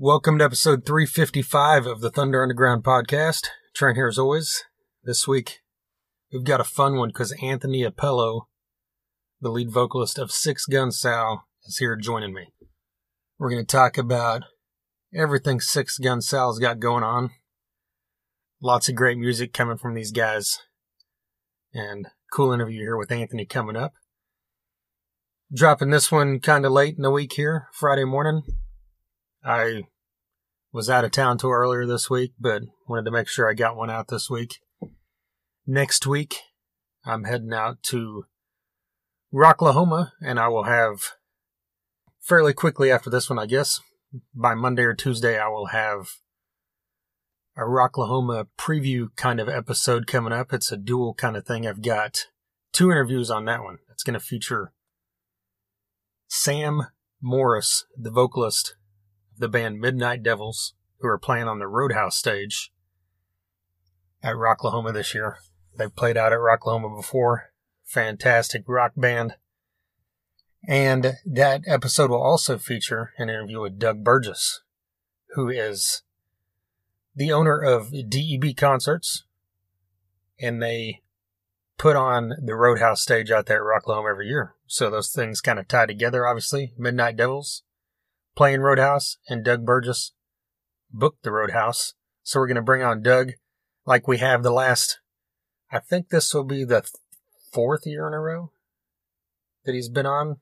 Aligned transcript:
Welcome 0.00 0.38
to 0.38 0.44
episode 0.44 0.86
355 0.86 1.84
of 1.84 2.00
the 2.00 2.08
Thunder 2.08 2.40
Underground 2.40 2.84
podcast. 2.84 3.48
Trent 3.74 3.96
here 3.96 4.06
as 4.06 4.16
always. 4.16 4.62
This 5.02 5.26
week, 5.26 5.58
we've 6.32 6.44
got 6.44 6.60
a 6.60 6.64
fun 6.64 6.94
one 6.94 7.08
because 7.08 7.34
Anthony 7.42 7.82
Apello, 7.82 8.42
the 9.40 9.50
lead 9.50 9.72
vocalist 9.72 10.16
of 10.16 10.30
Six 10.30 10.66
Gun 10.66 10.92
Sal, 10.92 11.48
is 11.64 11.78
here 11.78 11.96
joining 11.96 12.32
me. 12.32 12.52
We're 13.40 13.50
going 13.50 13.66
to 13.66 13.66
talk 13.66 13.98
about 13.98 14.44
everything 15.12 15.58
Six 15.58 15.98
Gun 15.98 16.20
Sal's 16.20 16.60
got 16.60 16.78
going 16.78 17.02
on. 17.02 17.30
Lots 18.62 18.88
of 18.88 18.94
great 18.94 19.18
music 19.18 19.52
coming 19.52 19.78
from 19.78 19.94
these 19.94 20.12
guys. 20.12 20.60
And 21.74 22.06
cool 22.32 22.52
interview 22.52 22.82
here 22.82 22.96
with 22.96 23.10
Anthony 23.10 23.46
coming 23.46 23.74
up. 23.74 23.94
Dropping 25.52 25.90
this 25.90 26.12
one 26.12 26.38
kind 26.38 26.64
of 26.64 26.70
late 26.70 26.94
in 26.94 27.02
the 27.02 27.10
week 27.10 27.32
here, 27.32 27.66
Friday 27.72 28.04
morning. 28.04 28.44
I 29.48 29.84
was 30.74 30.90
out 30.90 31.06
of 31.06 31.10
town 31.10 31.38
till 31.38 31.50
earlier 31.50 31.86
this 31.86 32.10
week, 32.10 32.32
but 32.38 32.64
wanted 32.86 33.06
to 33.06 33.10
make 33.10 33.28
sure 33.28 33.48
I 33.48 33.54
got 33.54 33.76
one 33.76 33.88
out 33.88 34.08
this 34.08 34.28
week. 34.28 34.58
Next 35.66 36.06
week, 36.06 36.36
I'm 37.06 37.24
heading 37.24 37.54
out 37.54 37.82
to 37.84 38.26
Rocklahoma, 39.32 40.12
and 40.20 40.38
I 40.38 40.48
will 40.48 40.64
have 40.64 41.12
fairly 42.20 42.52
quickly 42.52 42.92
after 42.92 43.08
this 43.08 43.30
one, 43.30 43.38
I 43.38 43.46
guess. 43.46 43.80
By 44.34 44.54
Monday 44.54 44.82
or 44.82 44.94
Tuesday, 44.94 45.38
I 45.38 45.48
will 45.48 45.68
have 45.68 46.08
a 47.56 47.62
Rocklahoma 47.62 48.48
preview 48.58 49.06
kind 49.16 49.40
of 49.40 49.48
episode 49.48 50.06
coming 50.06 50.34
up. 50.34 50.52
It's 50.52 50.70
a 50.70 50.76
dual 50.76 51.14
kind 51.14 51.38
of 51.38 51.46
thing. 51.46 51.66
I've 51.66 51.80
got 51.80 52.26
two 52.74 52.90
interviews 52.90 53.30
on 53.30 53.46
that 53.46 53.64
one. 53.64 53.78
It's 53.90 54.02
going 54.02 54.12
to 54.12 54.20
feature 54.20 54.74
Sam 56.28 56.88
Morris, 57.22 57.86
the 57.96 58.10
vocalist 58.10 58.74
the 59.38 59.48
band 59.48 59.80
Midnight 59.80 60.22
Devils, 60.22 60.74
who 61.00 61.08
are 61.08 61.18
playing 61.18 61.48
on 61.48 61.58
the 61.58 61.66
Roadhouse 61.66 62.16
stage 62.16 62.72
at 64.22 64.34
Rocklahoma 64.34 64.92
this 64.92 65.14
year. 65.14 65.38
They've 65.76 65.94
played 65.94 66.16
out 66.16 66.32
at 66.32 66.38
Rocklahoma 66.38 66.96
before. 66.96 67.52
Fantastic 67.84 68.64
rock 68.66 68.92
band. 68.96 69.36
And 70.66 71.14
that 71.24 71.62
episode 71.66 72.10
will 72.10 72.22
also 72.22 72.58
feature 72.58 73.12
an 73.16 73.28
interview 73.28 73.60
with 73.60 73.78
Doug 73.78 74.02
Burgess, 74.02 74.60
who 75.34 75.48
is 75.48 76.02
the 77.14 77.32
owner 77.32 77.60
of 77.60 77.92
DEB 77.92 78.56
Concerts, 78.56 79.24
and 80.40 80.62
they 80.62 81.02
put 81.78 81.96
on 81.96 82.34
the 82.44 82.56
Roadhouse 82.56 83.00
stage 83.02 83.30
out 83.30 83.46
there 83.46 83.58
at 83.58 83.82
Rocklahoma 83.82 84.10
every 84.10 84.26
year. 84.26 84.56
So 84.66 84.90
those 84.90 85.10
things 85.10 85.40
kind 85.40 85.58
of 85.58 85.68
tie 85.68 85.86
together, 85.86 86.26
obviously. 86.26 86.74
Midnight 86.76 87.16
Devils 87.16 87.62
playing 88.38 88.60
Roadhouse, 88.60 89.18
and 89.28 89.44
Doug 89.44 89.66
Burgess 89.66 90.12
booked 90.92 91.24
the 91.24 91.32
Roadhouse. 91.32 91.94
So 92.22 92.38
we're 92.38 92.46
going 92.46 92.54
to 92.54 92.62
bring 92.62 92.84
on 92.84 93.02
Doug 93.02 93.32
like 93.84 94.06
we 94.06 94.18
have 94.18 94.44
the 94.44 94.52
last, 94.52 95.00
I 95.72 95.80
think 95.80 96.08
this 96.08 96.32
will 96.32 96.44
be 96.44 96.62
the 96.62 96.88
fourth 97.52 97.84
year 97.84 98.06
in 98.06 98.14
a 98.14 98.20
row 98.20 98.52
that 99.64 99.74
he's 99.74 99.88
been 99.88 100.06
on 100.06 100.36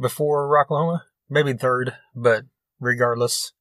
before 0.00 0.48
Rocklahoma. 0.48 1.02
Maybe 1.30 1.52
third, 1.52 1.94
but 2.12 2.46
regardless, 2.80 3.52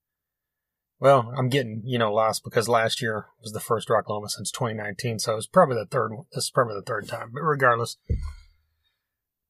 well, 0.99 1.31
I'm 1.37 1.49
getting, 1.49 1.83
you 1.85 1.99
know, 1.99 2.11
lost 2.11 2.43
because 2.43 2.67
last 2.67 2.99
year 2.99 3.27
was 3.43 3.51
the 3.51 3.59
first 3.59 3.89
Rocklahoma 3.89 4.29
since 4.29 4.49
2019, 4.49 5.19
so 5.19 5.33
it 5.33 5.35
was 5.35 5.47
probably 5.47 5.75
the 5.75 5.85
third. 5.85 6.13
This 6.33 6.45
is 6.45 6.51
probably 6.51 6.77
the 6.77 6.81
third 6.81 7.07
time, 7.07 7.29
but 7.31 7.43
regardless, 7.43 7.97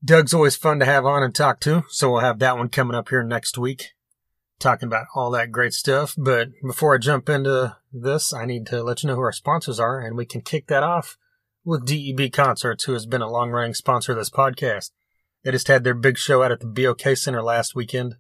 Doug's 0.05 0.35
always 0.35 0.55
fun 0.55 0.77
to 0.79 0.85
have 0.85 1.03
on 1.03 1.23
and 1.23 1.33
talk 1.33 1.59
to, 1.61 1.83
so 1.89 2.11
we'll 2.11 2.19
have 2.19 2.37
that 2.37 2.57
one 2.57 2.69
coming 2.69 2.95
up 2.95 3.09
here 3.09 3.23
next 3.23 3.57
week, 3.57 3.93
talking 4.59 4.85
about 4.85 5.07
all 5.15 5.31
that 5.31 5.51
great 5.51 5.73
stuff. 5.73 6.13
But 6.15 6.49
before 6.61 6.93
I 6.93 6.99
jump 6.99 7.27
into 7.27 7.75
this, 7.91 8.31
I 8.31 8.45
need 8.45 8.67
to 8.67 8.83
let 8.83 9.01
you 9.01 9.07
know 9.07 9.15
who 9.15 9.21
our 9.21 9.31
sponsors 9.31 9.79
are, 9.79 9.99
and 9.99 10.15
we 10.15 10.27
can 10.27 10.41
kick 10.41 10.67
that 10.67 10.83
off 10.83 11.17
with 11.63 11.87
DEB 11.87 12.31
Concerts, 12.31 12.83
who 12.83 12.94
has 12.94 13.07
been 13.07 13.23
a 13.23 13.31
long 13.31 13.49
running 13.49 13.73
sponsor 13.73 14.11
of 14.11 14.19
this 14.19 14.29
podcast. 14.29 14.91
They 15.44 15.49
just 15.49 15.69
had 15.69 15.83
their 15.83 15.95
big 15.95 16.19
show 16.19 16.44
out 16.44 16.51
at 16.51 16.59
the 16.59 16.67
BOK 16.67 17.17
Center 17.17 17.41
last 17.41 17.73
weekend. 17.73 18.15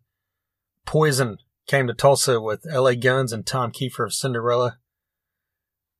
Poison 0.87 1.37
came 1.67 1.85
to 1.85 1.93
Tulsa 1.93 2.41
with 2.41 2.65
LA 2.65 2.95
Guns 2.95 3.31
and 3.31 3.45
Tom 3.45 3.71
Keifer 3.71 4.05
of 4.05 4.13
Cinderella. 4.13 4.79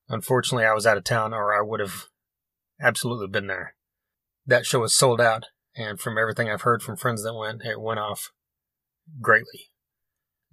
Unfortunately, 0.08 0.66
I 0.66 0.74
was 0.74 0.86
out 0.86 0.96
of 0.96 1.04
town 1.04 1.32
or 1.32 1.56
I 1.56 1.62
would 1.62 1.78
have 1.78 2.06
absolutely 2.80 3.28
been 3.28 3.46
there. 3.46 3.76
That 4.46 4.66
show 4.66 4.80
was 4.80 4.94
sold 4.94 5.20
out, 5.20 5.46
and 5.76 6.00
from 6.00 6.18
everything 6.18 6.48
I've 6.48 6.62
heard 6.62 6.82
from 6.82 6.96
friends 6.96 7.22
that 7.22 7.34
went, 7.34 7.62
it 7.64 7.80
went 7.80 8.00
off 8.00 8.32
greatly. 9.20 9.70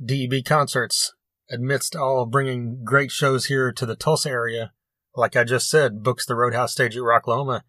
DEB 0.03 0.44
Concerts, 0.45 1.13
amidst 1.50 1.95
all 1.95 2.25
bringing 2.25 2.84
great 2.84 3.11
shows 3.11 3.45
here 3.45 3.72
to 3.72 3.85
the 3.85 3.95
Tulsa 3.95 4.29
area, 4.29 4.73
like 5.16 5.35
I 5.35 5.44
just 5.44 5.69
said, 5.69 6.03
books 6.03 6.25
the 6.25 6.35
Roadhouse 6.35 6.72
stage 6.72 6.97
at 6.97 7.03
Rocklahoma. 7.03 7.61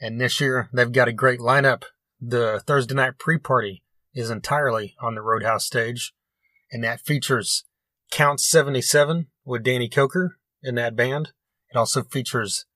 And 0.00 0.20
this 0.20 0.40
year, 0.40 0.68
they've 0.72 0.92
got 0.92 1.08
a 1.08 1.12
great 1.12 1.40
lineup. 1.40 1.84
The 2.20 2.62
Thursday 2.66 2.94
night 2.94 3.18
pre 3.18 3.38
party 3.38 3.82
is 4.14 4.30
entirely 4.30 4.94
on 5.00 5.14
the 5.14 5.22
Roadhouse 5.22 5.64
stage 5.64 6.14
and 6.74 6.82
that 6.82 7.00
features 7.00 7.64
Count 8.10 8.40
77 8.40 9.28
with 9.44 9.62
Danny 9.62 9.88
Koker 9.88 10.30
in 10.60 10.74
that 10.74 10.96
band. 10.96 11.32
It 11.70 11.78
also 11.78 12.02
features 12.02 12.66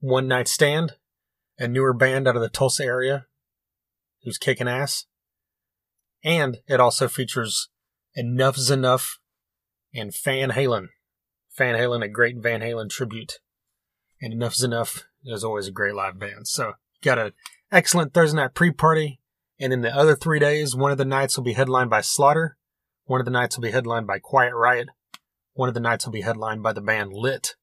One 0.00 0.28
Night 0.28 0.48
Stand, 0.48 0.96
a 1.58 1.66
newer 1.66 1.94
band 1.94 2.28
out 2.28 2.36
of 2.36 2.42
the 2.42 2.50
Tulsa 2.50 2.84
area 2.84 3.26
who's 4.22 4.38
kicking 4.38 4.68
ass. 4.68 5.06
And 6.24 6.58
it 6.66 6.80
also 6.80 7.08
features 7.08 7.68
Enough's 8.16 8.70
Enough 8.70 9.18
and 9.94 10.12
Van 10.24 10.50
Halen. 10.50 10.88
Van 11.56 11.74
Halen, 11.74 12.04
a 12.04 12.08
great 12.08 12.36
Van 12.38 12.60
Halen 12.60 12.88
tribute. 12.88 13.40
And 14.20 14.32
Enough's 14.32 14.62
Enough 14.62 15.04
is 15.24 15.44
always 15.44 15.68
a 15.68 15.72
great 15.72 15.94
live 15.94 16.18
band. 16.18 16.46
So, 16.46 16.74
got 17.02 17.18
an 17.18 17.32
excellent 17.70 18.14
Thursday 18.14 18.36
night 18.36 18.54
pre 18.54 18.70
party. 18.70 19.20
And 19.60 19.72
in 19.72 19.82
the 19.82 19.94
other 19.94 20.16
three 20.16 20.38
days, 20.38 20.74
one 20.74 20.92
of 20.92 20.98
the 20.98 21.04
nights 21.04 21.36
will 21.36 21.44
be 21.44 21.52
headlined 21.52 21.90
by 21.90 22.00
Slaughter. 22.00 22.56
One 23.04 23.20
of 23.20 23.24
the 23.24 23.30
nights 23.30 23.56
will 23.56 23.62
be 23.62 23.70
headlined 23.70 24.06
by 24.06 24.18
Quiet 24.18 24.54
Riot. 24.54 24.88
One 25.54 25.68
of 25.68 25.74
the 25.74 25.80
nights 25.80 26.04
will 26.04 26.12
be 26.12 26.22
headlined 26.22 26.62
by 26.62 26.72
the 26.72 26.80
band 26.80 27.12
Lit. 27.12 27.56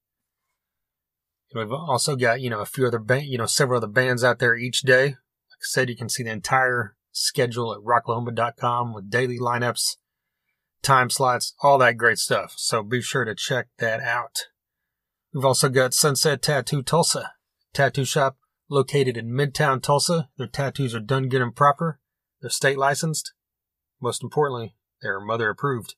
And 1.51 1.59
we've 1.59 1.73
also 1.73 2.15
got, 2.15 2.41
you 2.41 2.49
know, 2.49 2.59
a 2.59 2.65
few 2.65 2.85
other 2.85 2.99
band, 2.99 3.25
you 3.25 3.37
know, 3.37 3.47
several 3.47 3.77
other 3.77 3.87
bands 3.87 4.23
out 4.23 4.39
there 4.39 4.55
each 4.55 4.81
day. 4.81 5.15
Said, 5.61 5.89
you 5.89 5.95
can 5.95 6.09
see 6.09 6.23
the 6.23 6.31
entire 6.31 6.95
schedule 7.11 7.73
at 7.73 7.79
rocklahoma.com 7.79 8.93
with 8.93 9.09
daily 9.09 9.37
lineups, 9.37 9.97
time 10.81 11.09
slots, 11.09 11.53
all 11.61 11.77
that 11.79 11.97
great 11.97 12.17
stuff. 12.17 12.53
So 12.57 12.81
be 12.81 13.01
sure 13.01 13.25
to 13.25 13.35
check 13.35 13.67
that 13.77 14.01
out. 14.01 14.47
We've 15.33 15.45
also 15.45 15.69
got 15.69 15.93
Sunset 15.93 16.41
Tattoo 16.41 16.81
Tulsa, 16.81 17.33
tattoo 17.73 18.05
shop 18.05 18.37
located 18.69 19.17
in 19.17 19.31
Midtown 19.31 19.81
Tulsa. 19.81 20.29
Their 20.37 20.47
tattoos 20.47 20.95
are 20.95 20.99
done 20.99 21.29
good 21.29 21.41
and 21.41 21.55
proper. 21.55 21.99
They're 22.41 22.49
state 22.49 22.77
licensed. 22.77 23.33
Most 24.01 24.23
importantly, 24.23 24.75
they're 25.01 25.19
mother 25.19 25.49
approved. 25.49 25.95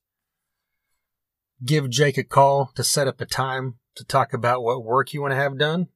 Give 1.64 1.90
Jake 1.90 2.18
a 2.18 2.24
call 2.24 2.72
to 2.76 2.84
set 2.84 3.08
up 3.08 3.22
a 3.22 3.26
time 3.26 3.76
to 3.96 4.04
talk 4.04 4.34
about 4.34 4.64
what 4.64 4.84
work 4.84 5.14
you 5.14 5.22
want 5.22 5.32
to 5.32 5.36
have 5.36 5.58
done. 5.58 5.88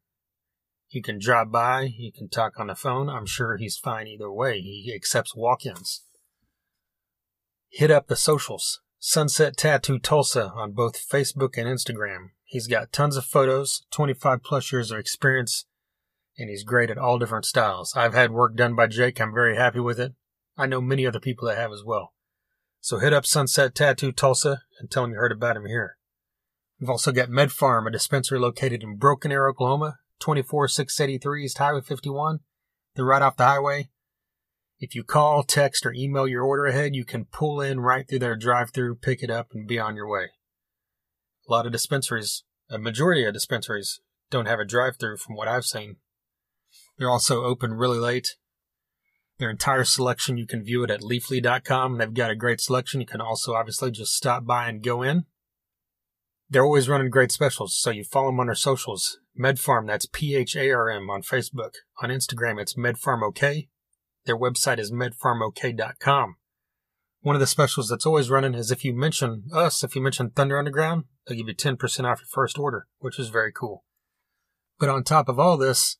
You 0.89 1.01
can 1.01 1.19
drop 1.19 1.51
by, 1.51 1.87
he 1.87 2.11
can 2.11 2.29
talk 2.29 2.53
on 2.59 2.67
the 2.67 2.75
phone. 2.75 3.09
I'm 3.09 3.25
sure 3.25 3.57
he's 3.57 3.77
fine 3.77 4.07
either 4.07 4.31
way. 4.31 4.59
He 4.61 4.93
accepts 4.95 5.35
walk 5.35 5.65
ins. 5.65 6.03
Hit 7.69 7.91
up 7.91 8.07
the 8.07 8.15
socials. 8.15 8.81
Sunset 8.99 9.57
Tattoo 9.57 9.99
Tulsa 9.99 10.51
on 10.55 10.71
both 10.71 11.07
Facebook 11.07 11.57
and 11.57 11.67
Instagram. 11.67 12.29
He's 12.43 12.67
got 12.67 12.93
tons 12.93 13.17
of 13.17 13.25
photos, 13.25 13.85
25 13.91 14.41
plus 14.43 14.71
years 14.71 14.91
of 14.91 14.97
experience, 14.97 15.65
and 16.37 16.49
he's 16.49 16.63
great 16.63 16.89
at 16.89 16.97
all 16.97 17.19
different 17.19 17.45
styles. 17.45 17.93
I've 17.95 18.13
had 18.13 18.31
work 18.31 18.55
done 18.55 18.75
by 18.75 18.87
Jake. 18.87 19.19
I'm 19.19 19.33
very 19.33 19.57
happy 19.57 19.79
with 19.79 19.99
it. 19.99 20.13
I 20.57 20.65
know 20.65 20.81
many 20.81 21.05
other 21.05 21.19
people 21.19 21.47
that 21.47 21.57
have 21.57 21.71
as 21.71 21.83
well. 21.85 22.13
So 22.79 22.99
hit 22.99 23.13
up 23.13 23.25
Sunset 23.25 23.75
Tattoo 23.75 24.11
Tulsa 24.11 24.61
and 24.79 24.89
tell 24.89 25.03
them 25.03 25.11
you 25.11 25.17
heard 25.17 25.31
about 25.31 25.57
him 25.57 25.65
here. 25.65 25.97
We've 26.79 26.89
also 26.89 27.11
got 27.11 27.29
Med 27.29 27.49
Pharm, 27.49 27.87
a 27.87 27.91
dispensary 27.91 28.39
located 28.39 28.83
in 28.83 28.97
Broken 28.97 29.31
Arrow, 29.31 29.51
Oklahoma, 29.51 29.97
24683 30.19 31.45
is 31.45 31.57
Highway 31.57 31.81
51. 31.81 32.39
They're 32.95 33.05
right 33.05 33.21
off 33.21 33.37
the 33.37 33.45
highway. 33.45 33.89
If 34.79 34.95
you 34.95 35.03
call, 35.03 35.43
text, 35.43 35.85
or 35.85 35.93
email 35.93 36.27
your 36.27 36.43
order 36.43 36.65
ahead, 36.65 36.95
you 36.95 37.05
can 37.05 37.25
pull 37.25 37.61
in 37.61 37.79
right 37.79 38.07
through 38.07 38.19
their 38.19 38.35
drive 38.35 38.71
through, 38.73 38.95
pick 38.95 39.23
it 39.23 39.29
up, 39.29 39.49
and 39.53 39.67
be 39.67 39.79
on 39.79 39.95
your 39.95 40.07
way. 40.07 40.29
A 41.47 41.51
lot 41.51 41.65
of 41.65 41.71
dispensaries, 41.71 42.43
a 42.69 42.77
majority 42.77 43.23
of 43.25 43.33
dispensaries, 43.33 44.01
don't 44.29 44.47
have 44.47 44.59
a 44.59 44.65
drive 44.65 44.97
through 44.97 45.17
from 45.17 45.35
what 45.35 45.47
I've 45.47 45.65
seen. 45.65 45.97
They're 46.97 47.09
also 47.09 47.43
open 47.43 47.73
really 47.73 47.99
late, 47.99 48.35
their 49.37 49.49
entire 49.49 49.83
selection, 49.83 50.37
you 50.37 50.47
can 50.47 50.63
view 50.63 50.83
it 50.83 50.91
at 50.91 51.01
leafly.com. 51.01 51.97
They've 51.97 52.13
got 52.13 52.31
a 52.31 52.35
great 52.35 52.61
selection. 52.61 53.01
You 53.01 53.07
can 53.07 53.19
also 53.19 53.53
obviously 53.53 53.91
just 53.91 54.13
stop 54.13 54.45
by 54.45 54.69
and 54.69 54.81
go 54.81 55.01
in. 55.01 55.25
They're 56.49 56.63
always 56.63 56.87
running 56.87 57.09
great 57.09 57.31
specials, 57.31 57.75
so 57.75 57.89
you 57.89 58.03
follow 58.03 58.27
them 58.27 58.39
on 58.39 58.47
their 58.47 58.55
socials. 58.55 59.19
MedPharm, 59.39 59.87
that's 59.87 60.05
P 60.05 60.35
H 60.35 60.55
A 60.55 60.71
R 60.71 60.89
M 60.89 61.09
on 61.09 61.21
Facebook. 61.21 61.71
On 62.01 62.09
Instagram, 62.09 62.61
it's 62.61 62.75
MedPharmOK. 62.75 63.67
Their 64.25 64.37
website 64.37 64.79
is 64.79 64.91
medpharmok.com. 64.91 66.35
one 67.21 67.35
of 67.35 67.39
the 67.39 67.47
specials 67.47 67.89
that's 67.89 68.05
always 68.05 68.29
running 68.29 68.53
is 68.53 68.71
if 68.71 68.85
you 68.85 68.93
mention 68.93 69.45
us, 69.51 69.83
if 69.83 69.95
you 69.95 70.01
mention 70.01 70.29
Thunder 70.29 70.57
Underground, 70.57 71.05
they'll 71.27 71.37
give 71.37 71.47
you 71.47 71.55
10% 71.55 71.77
off 72.05 72.19
your 72.19 72.27
first 72.31 72.57
order, 72.59 72.87
which 72.99 73.19
is 73.19 73.29
very 73.29 73.51
cool. 73.51 73.83
But 74.79 74.89
on 74.89 75.03
top 75.03 75.29
of 75.29 75.39
all 75.39 75.57
this, 75.57 75.97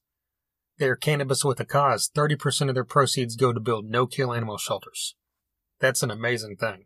they're 0.77 0.95
cannabis 0.95 1.43
with 1.45 1.59
a 1.59 1.65
cause. 1.65 2.09
30% 2.15 2.69
of 2.69 2.75
their 2.75 2.83
proceeds 2.83 3.35
go 3.35 3.53
to 3.53 3.59
build 3.59 3.85
no 3.85 4.05
kill 4.05 4.33
animal 4.33 4.57
shelters. 4.57 5.15
That's 5.79 6.03
an 6.03 6.11
amazing 6.11 6.57
thing. 6.57 6.85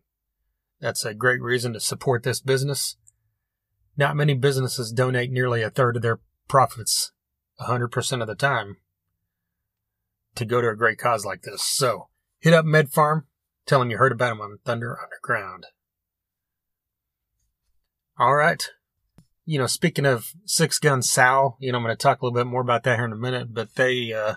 That's 0.80 1.04
a 1.04 1.14
great 1.14 1.42
reason 1.42 1.74
to 1.74 1.80
support 1.80 2.24
this 2.24 2.40
business. 2.40 2.98
Not 4.00 4.16
many 4.16 4.34
businesses 4.34 4.94
donate 4.94 5.30
nearly 5.30 5.62
a 5.62 5.70
third 5.70 5.98
of 5.98 6.02
their 6.02 6.22
profits 6.48 7.12
100% 7.60 8.22
of 8.22 8.28
the 8.30 8.34
time 8.34 8.78
to 10.36 10.46
go 10.46 10.62
to 10.62 10.70
a 10.70 10.76
great 10.78 10.98
cause 10.98 11.26
like 11.26 11.42
this. 11.42 11.62
So 11.62 12.08
hit 12.40 12.54
up 12.54 12.64
MedPharm, 12.64 13.24
tell 13.66 13.80
them 13.80 13.92
you 13.92 13.98
heard 13.98 14.14
about 14.14 14.30
them 14.30 14.40
on 14.40 14.60
Thunder 14.64 14.98
Underground. 15.04 15.66
All 18.18 18.36
right. 18.36 18.70
You 19.44 19.60
know, 19.60 19.68
speaking 19.68 20.06
of 20.06 20.28
Six 20.46 20.80
Gun 20.80 21.02
Sal, 21.02 21.58
you 21.60 21.74
know, 21.74 21.80
I'm 21.80 21.84
going 21.84 21.94
to 21.94 22.02
talk 22.02 22.22
a 22.22 22.26
little 22.26 22.40
bit 22.40 22.48
more 22.48 22.62
about 22.62 22.84
that 22.84 22.96
here 22.96 23.06
in 23.06 23.12
a 23.12 23.18
minute, 23.18 23.54
but 23.54 23.76
they, 23.76 24.14
uh, 24.14 24.36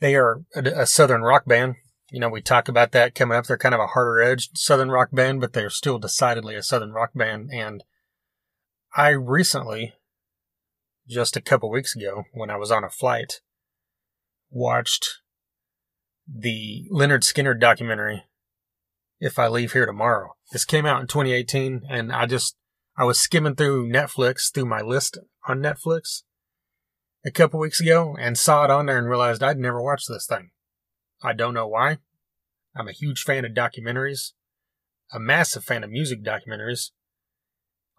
they 0.00 0.16
are 0.16 0.42
a, 0.56 0.64
a 0.80 0.86
southern 0.86 1.22
rock 1.22 1.44
band. 1.46 1.76
You 2.10 2.18
know, 2.18 2.28
we 2.28 2.42
talk 2.42 2.66
about 2.66 2.90
that 2.90 3.14
coming 3.14 3.38
up. 3.38 3.46
They're 3.46 3.56
kind 3.56 3.74
of 3.74 3.80
a 3.80 3.86
harder 3.86 4.20
edged 4.20 4.58
southern 4.58 4.90
rock 4.90 5.10
band, 5.12 5.40
but 5.40 5.52
they're 5.52 5.70
still 5.70 6.00
decidedly 6.00 6.56
a 6.56 6.62
southern 6.64 6.90
rock 6.90 7.10
band. 7.14 7.50
And 7.52 7.84
I 8.96 9.10
recently, 9.10 9.94
just 11.08 11.36
a 11.36 11.40
couple 11.40 11.70
weeks 11.70 11.94
ago, 11.94 12.24
when 12.32 12.50
I 12.50 12.56
was 12.56 12.72
on 12.72 12.82
a 12.82 12.90
flight, 12.90 13.40
watched 14.50 15.20
the 16.26 16.88
Lynyrd 16.92 17.22
Skynyrd 17.22 17.60
documentary, 17.60 18.24
If 19.20 19.38
I 19.38 19.46
Leave 19.46 19.72
Here 19.72 19.86
Tomorrow. 19.86 20.34
This 20.50 20.64
came 20.64 20.86
out 20.86 21.00
in 21.00 21.06
2018, 21.06 21.82
and 21.88 22.12
I 22.12 22.26
just, 22.26 22.56
I 22.96 23.04
was 23.04 23.20
skimming 23.20 23.54
through 23.54 23.88
Netflix, 23.88 24.52
through 24.52 24.66
my 24.66 24.80
list 24.80 25.18
on 25.46 25.60
Netflix 25.60 26.22
a 27.24 27.30
couple 27.30 27.60
weeks 27.60 27.80
ago, 27.80 28.16
and 28.18 28.36
saw 28.36 28.64
it 28.64 28.70
on 28.70 28.86
there 28.86 28.98
and 28.98 29.08
realized 29.08 29.42
I'd 29.42 29.58
never 29.58 29.80
watched 29.80 30.08
this 30.08 30.26
thing. 30.26 30.50
I 31.22 31.32
don't 31.32 31.54
know 31.54 31.68
why. 31.68 31.98
I'm 32.74 32.88
a 32.88 32.92
huge 32.92 33.22
fan 33.22 33.44
of 33.44 33.52
documentaries, 33.52 34.32
a 35.12 35.20
massive 35.20 35.64
fan 35.64 35.84
of 35.84 35.90
music 35.90 36.24
documentaries. 36.24 36.90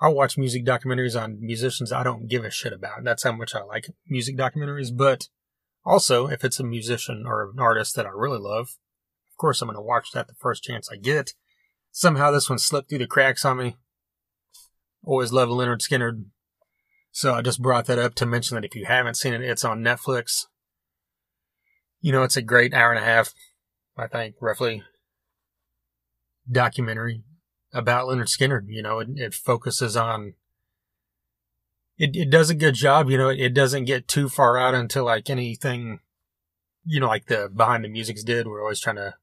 I'll 0.01 0.15
watch 0.15 0.37
music 0.37 0.65
documentaries 0.65 1.21
on 1.21 1.37
musicians 1.39 1.91
I 1.91 2.03
don't 2.03 2.27
give 2.27 2.43
a 2.43 2.49
shit 2.49 2.73
about. 2.73 3.03
That's 3.03 3.23
how 3.23 3.33
much 3.33 3.53
I 3.53 3.61
like 3.61 3.85
music 4.07 4.35
documentaries. 4.35 4.89
But 4.95 5.27
also, 5.85 6.27
if 6.27 6.43
it's 6.43 6.59
a 6.59 6.63
musician 6.63 7.25
or 7.27 7.51
an 7.51 7.59
artist 7.59 7.95
that 7.95 8.07
I 8.07 8.09
really 8.09 8.39
love, 8.39 8.69
of 9.29 9.37
course 9.37 9.61
I'm 9.61 9.67
going 9.67 9.75
to 9.75 9.81
watch 9.81 10.11
that 10.13 10.27
the 10.27 10.33
first 10.39 10.63
chance 10.63 10.89
I 10.91 10.95
get. 10.95 11.33
Somehow 11.91 12.31
this 12.31 12.49
one 12.49 12.57
slipped 12.57 12.89
through 12.89 12.99
the 12.99 13.07
cracks 13.07 13.45
on 13.45 13.57
me. 13.57 13.75
Always 15.03 15.31
love 15.31 15.49
Lynyrd 15.49 15.87
Skynyrd. 15.87 16.25
So 17.11 17.35
I 17.35 17.41
just 17.41 17.61
brought 17.61 17.85
that 17.85 17.99
up 17.99 18.15
to 18.15 18.25
mention 18.25 18.55
that 18.55 18.65
if 18.65 18.75
you 18.75 18.85
haven't 18.85 19.17
seen 19.17 19.33
it, 19.33 19.41
it's 19.41 19.65
on 19.65 19.81
Netflix. 19.81 20.45
You 21.99 22.11
know, 22.11 22.23
it's 22.23 22.37
a 22.37 22.41
great 22.41 22.73
hour 22.73 22.91
and 22.91 22.99
a 22.99 23.05
half, 23.05 23.33
I 23.97 24.07
think, 24.07 24.35
roughly, 24.41 24.83
documentary 26.49 27.23
about 27.73 28.07
Lynyrd 28.07 28.27
Skynyrd. 28.27 28.65
You 28.67 28.81
know, 28.81 28.99
it, 28.99 29.09
it 29.15 29.33
focuses 29.33 29.95
on 29.95 30.33
it, 31.97 32.15
it 32.15 32.29
does 32.29 32.49
a 32.49 32.55
good 32.55 32.75
job. 32.75 33.09
You 33.09 33.17
know, 33.17 33.29
it, 33.29 33.39
it 33.39 33.53
doesn't 33.53 33.85
get 33.85 34.07
too 34.07 34.29
far 34.29 34.57
out 34.57 34.73
into 34.73 35.03
like 35.03 35.29
anything, 35.29 35.99
you 36.83 36.99
know, 36.99 37.07
like 37.07 37.27
the 37.27 37.49
behind 37.53 37.83
the 37.83 37.89
musics 37.89 38.23
did. 38.23 38.47
We're 38.47 38.61
always 38.61 38.79
trying 38.81 38.95
to 38.97 39.15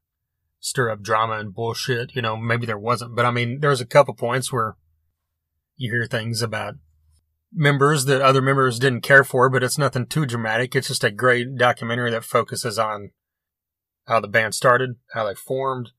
stir 0.59 0.89
up 0.89 1.01
drama 1.01 1.39
and 1.39 1.53
bullshit. 1.53 2.15
You 2.15 2.21
know, 2.21 2.37
maybe 2.37 2.65
there 2.65 2.77
wasn't, 2.77 3.15
but 3.15 3.25
I 3.25 3.31
mean, 3.31 3.59
there's 3.59 3.81
a 3.81 3.85
couple 3.85 4.13
points 4.13 4.51
where 4.51 4.77
you 5.75 5.91
hear 5.91 6.05
things 6.05 6.41
about 6.41 6.75
members 7.51 8.05
that 8.05 8.21
other 8.21 8.41
members 8.41 8.79
didn't 8.79 9.01
care 9.01 9.23
for, 9.23 9.49
but 9.49 9.63
it's 9.63 9.77
nothing 9.77 10.05
too 10.05 10.25
dramatic. 10.25 10.75
It's 10.75 10.89
just 10.89 11.03
a 11.03 11.11
great 11.11 11.57
documentary 11.57 12.11
that 12.11 12.23
focuses 12.23 12.77
on 12.77 13.11
how 14.05 14.19
the 14.19 14.27
band 14.27 14.55
started, 14.55 14.95
how 15.13 15.25
they 15.25 15.35
formed, 15.35 15.91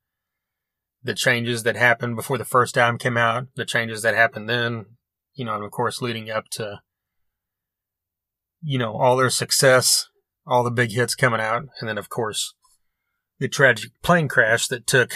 the 1.02 1.14
changes 1.14 1.62
that 1.62 1.76
happened 1.76 2.16
before 2.16 2.38
the 2.38 2.44
first 2.44 2.76
album 2.76 2.98
came 2.98 3.16
out, 3.16 3.46
the 3.54 3.64
changes 3.64 4.02
that 4.02 4.14
happened 4.14 4.48
then, 4.48 4.86
you 5.34 5.44
know, 5.44 5.54
and 5.54 5.64
of 5.64 5.70
course 5.70 6.02
leading 6.02 6.30
up 6.30 6.48
to, 6.50 6.80
you 8.62 8.78
know, 8.78 8.96
all 8.96 9.16
their 9.16 9.30
success, 9.30 10.08
all 10.46 10.62
the 10.62 10.70
big 10.70 10.92
hits 10.92 11.14
coming 11.14 11.40
out, 11.40 11.62
and 11.80 11.88
then 11.88 11.98
of 11.98 12.08
course 12.08 12.54
the 13.38 13.48
tragic 13.48 13.90
plane 14.02 14.28
crash 14.28 14.66
that 14.66 14.86
took, 14.86 15.14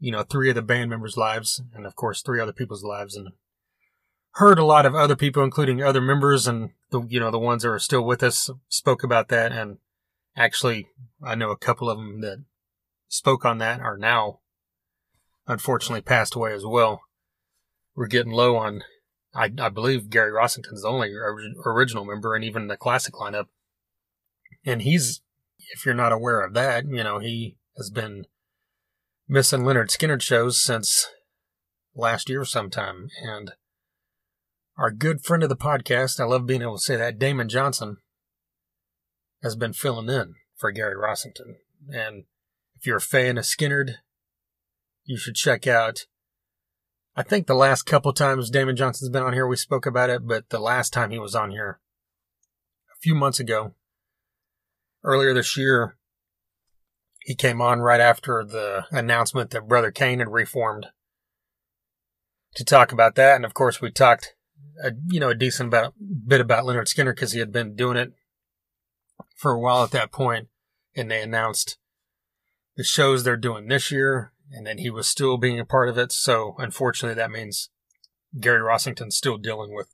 you 0.00 0.10
know, 0.10 0.22
three 0.22 0.48
of 0.48 0.56
the 0.56 0.62
band 0.62 0.90
members' 0.90 1.16
lives, 1.16 1.62
and 1.74 1.86
of 1.86 1.94
course 1.94 2.22
three 2.22 2.40
other 2.40 2.52
people's 2.52 2.84
lives, 2.84 3.16
and 3.16 3.28
heard 4.32 4.58
a 4.58 4.64
lot 4.64 4.86
of 4.86 4.94
other 4.94 5.16
people, 5.16 5.42
including 5.42 5.82
other 5.82 6.00
members 6.00 6.46
and 6.46 6.70
the, 6.90 7.02
you 7.08 7.20
know, 7.20 7.30
the 7.30 7.38
ones 7.38 7.62
that 7.62 7.70
are 7.70 7.78
still 7.78 8.04
with 8.04 8.22
us 8.22 8.50
spoke 8.68 9.02
about 9.02 9.28
that. 9.28 9.52
And 9.52 9.78
actually, 10.36 10.88
I 11.22 11.34
know 11.34 11.50
a 11.50 11.56
couple 11.56 11.90
of 11.90 11.98
them 11.98 12.20
that 12.20 12.44
spoke 13.08 13.44
on 13.44 13.58
that 13.58 13.80
are 13.80 13.96
now 13.96 14.40
unfortunately 15.48 16.02
passed 16.02 16.36
away 16.36 16.52
as 16.52 16.64
well. 16.64 17.02
We're 17.96 18.06
getting 18.06 18.32
low 18.32 18.56
on 18.56 18.82
I, 19.34 19.50
I 19.58 19.68
believe 19.68 20.10
Gary 20.10 20.32
Rossington's 20.32 20.82
the 20.82 20.88
only 20.88 21.12
original 21.64 22.04
member, 22.04 22.34
and 22.34 22.44
even 22.44 22.66
the 22.66 22.76
classic 22.76 23.14
lineup. 23.14 23.46
And 24.64 24.82
he's, 24.82 25.20
if 25.58 25.84
you're 25.84 25.94
not 25.94 26.12
aware 26.12 26.40
of 26.40 26.54
that, 26.54 26.86
you 26.86 27.04
know, 27.04 27.18
he 27.18 27.56
has 27.76 27.90
been 27.90 28.26
missing 29.28 29.60
Lynyrd 29.60 29.90
Skynyrd 29.90 30.22
shows 30.22 30.60
since 30.60 31.08
last 31.94 32.28
year 32.28 32.44
sometime. 32.44 33.08
And 33.22 33.52
our 34.76 34.90
good 34.90 35.20
friend 35.22 35.42
of 35.42 35.48
the 35.48 35.56
podcast, 35.56 36.20
I 36.20 36.24
love 36.24 36.46
being 36.46 36.62
able 36.62 36.78
to 36.78 36.82
say 36.82 36.96
that, 36.96 37.18
Damon 37.18 37.48
Johnson, 37.48 37.98
has 39.42 39.56
been 39.56 39.72
filling 39.72 40.08
in 40.08 40.34
for 40.56 40.72
Gary 40.72 40.96
Rossington. 40.96 41.56
And 41.92 42.24
if 42.76 42.86
you're 42.86 42.96
a 42.96 43.00
fan 43.00 43.38
of 43.38 43.44
Skynyrd, 43.44 43.96
you 45.08 45.16
should 45.16 45.34
check 45.34 45.66
out. 45.66 46.06
I 47.16 47.22
think 47.22 47.46
the 47.46 47.54
last 47.54 47.82
couple 47.84 48.12
times 48.12 48.50
Damon 48.50 48.76
Johnson's 48.76 49.10
been 49.10 49.22
on 49.22 49.32
here, 49.32 49.46
we 49.46 49.56
spoke 49.56 49.86
about 49.86 50.10
it, 50.10 50.26
but 50.26 50.50
the 50.50 50.60
last 50.60 50.92
time 50.92 51.10
he 51.10 51.18
was 51.18 51.34
on 51.34 51.50
here, 51.50 51.80
a 52.92 53.00
few 53.00 53.14
months 53.14 53.40
ago, 53.40 53.74
earlier 55.02 55.32
this 55.32 55.56
year, 55.56 55.96
he 57.20 57.34
came 57.34 57.62
on 57.62 57.80
right 57.80 58.00
after 58.00 58.44
the 58.44 58.84
announcement 58.90 59.50
that 59.50 59.66
Brother 59.66 59.90
Cane 59.90 60.18
had 60.18 60.28
reformed 60.28 60.86
to 62.54 62.64
talk 62.64 62.92
about 62.92 63.14
that. 63.14 63.36
And 63.36 63.46
of 63.46 63.54
course, 63.54 63.80
we 63.80 63.90
talked, 63.90 64.34
a, 64.84 64.92
you 65.08 65.20
know, 65.20 65.30
a 65.30 65.34
decent 65.34 65.68
about, 65.68 65.94
bit 66.26 66.42
about 66.42 66.64
Lynyrd 66.64 66.94
Skynyrd 66.94 67.14
because 67.14 67.32
he 67.32 67.40
had 67.40 67.50
been 67.50 67.74
doing 67.74 67.96
it 67.96 68.12
for 69.34 69.52
a 69.52 69.58
while 69.58 69.84
at 69.84 69.90
that 69.92 70.12
point, 70.12 70.48
and 70.94 71.10
they 71.10 71.22
announced 71.22 71.78
the 72.76 72.84
shows 72.84 73.24
they're 73.24 73.38
doing 73.38 73.68
this 73.68 73.90
year 73.90 74.32
and 74.50 74.66
then 74.66 74.78
he 74.78 74.90
was 74.90 75.08
still 75.08 75.36
being 75.36 75.60
a 75.60 75.64
part 75.64 75.88
of 75.88 75.98
it. 75.98 76.12
So 76.12 76.54
unfortunately, 76.58 77.14
that 77.14 77.30
means 77.30 77.70
Gary 78.38 78.60
Rossington's 78.60 79.16
still 79.16 79.38
dealing 79.38 79.74
with 79.74 79.88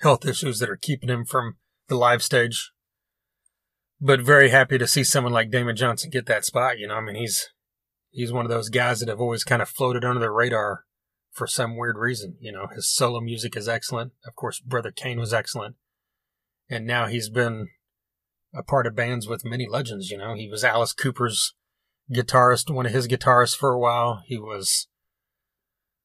health 0.00 0.26
issues 0.26 0.58
that 0.58 0.70
are 0.70 0.76
keeping 0.76 1.08
him 1.08 1.24
from 1.24 1.56
the 1.88 1.96
live 1.96 2.22
stage. 2.22 2.72
But 4.00 4.20
very 4.20 4.48
happy 4.48 4.78
to 4.78 4.86
see 4.86 5.04
someone 5.04 5.32
like 5.32 5.50
Damon 5.50 5.76
Johnson 5.76 6.10
get 6.10 6.26
that 6.26 6.44
spot. 6.44 6.78
You 6.78 6.88
know, 6.88 6.94
I 6.94 7.00
mean, 7.00 7.14
he's 7.14 7.50
he's 8.10 8.32
one 8.32 8.44
of 8.44 8.50
those 8.50 8.68
guys 8.68 9.00
that 9.00 9.08
have 9.08 9.20
always 9.20 9.44
kind 9.44 9.62
of 9.62 9.68
floated 9.68 10.04
under 10.04 10.20
the 10.20 10.30
radar 10.30 10.84
for 11.30 11.46
some 11.46 11.76
weird 11.76 11.96
reason. 11.96 12.36
You 12.40 12.52
know, 12.52 12.66
his 12.74 12.90
solo 12.90 13.20
music 13.20 13.56
is 13.56 13.68
excellent. 13.68 14.12
Of 14.26 14.34
course, 14.34 14.60
Brother 14.60 14.90
Cane 14.90 15.20
was 15.20 15.32
excellent, 15.32 15.76
and 16.68 16.84
now 16.84 17.06
he's 17.06 17.30
been 17.30 17.68
a 18.52 18.62
part 18.64 18.86
of 18.86 18.96
bands 18.96 19.28
with 19.28 19.44
many 19.44 19.68
legends. 19.68 20.10
You 20.10 20.18
know, 20.18 20.34
he 20.34 20.48
was 20.48 20.64
Alice 20.64 20.92
Cooper's 20.92 21.54
guitarist, 22.10 22.72
one 22.72 22.86
of 22.86 22.92
his 22.92 23.08
guitarists 23.08 23.56
for 23.56 23.70
a 23.70 23.78
while. 23.78 24.22
He 24.26 24.38
was, 24.38 24.88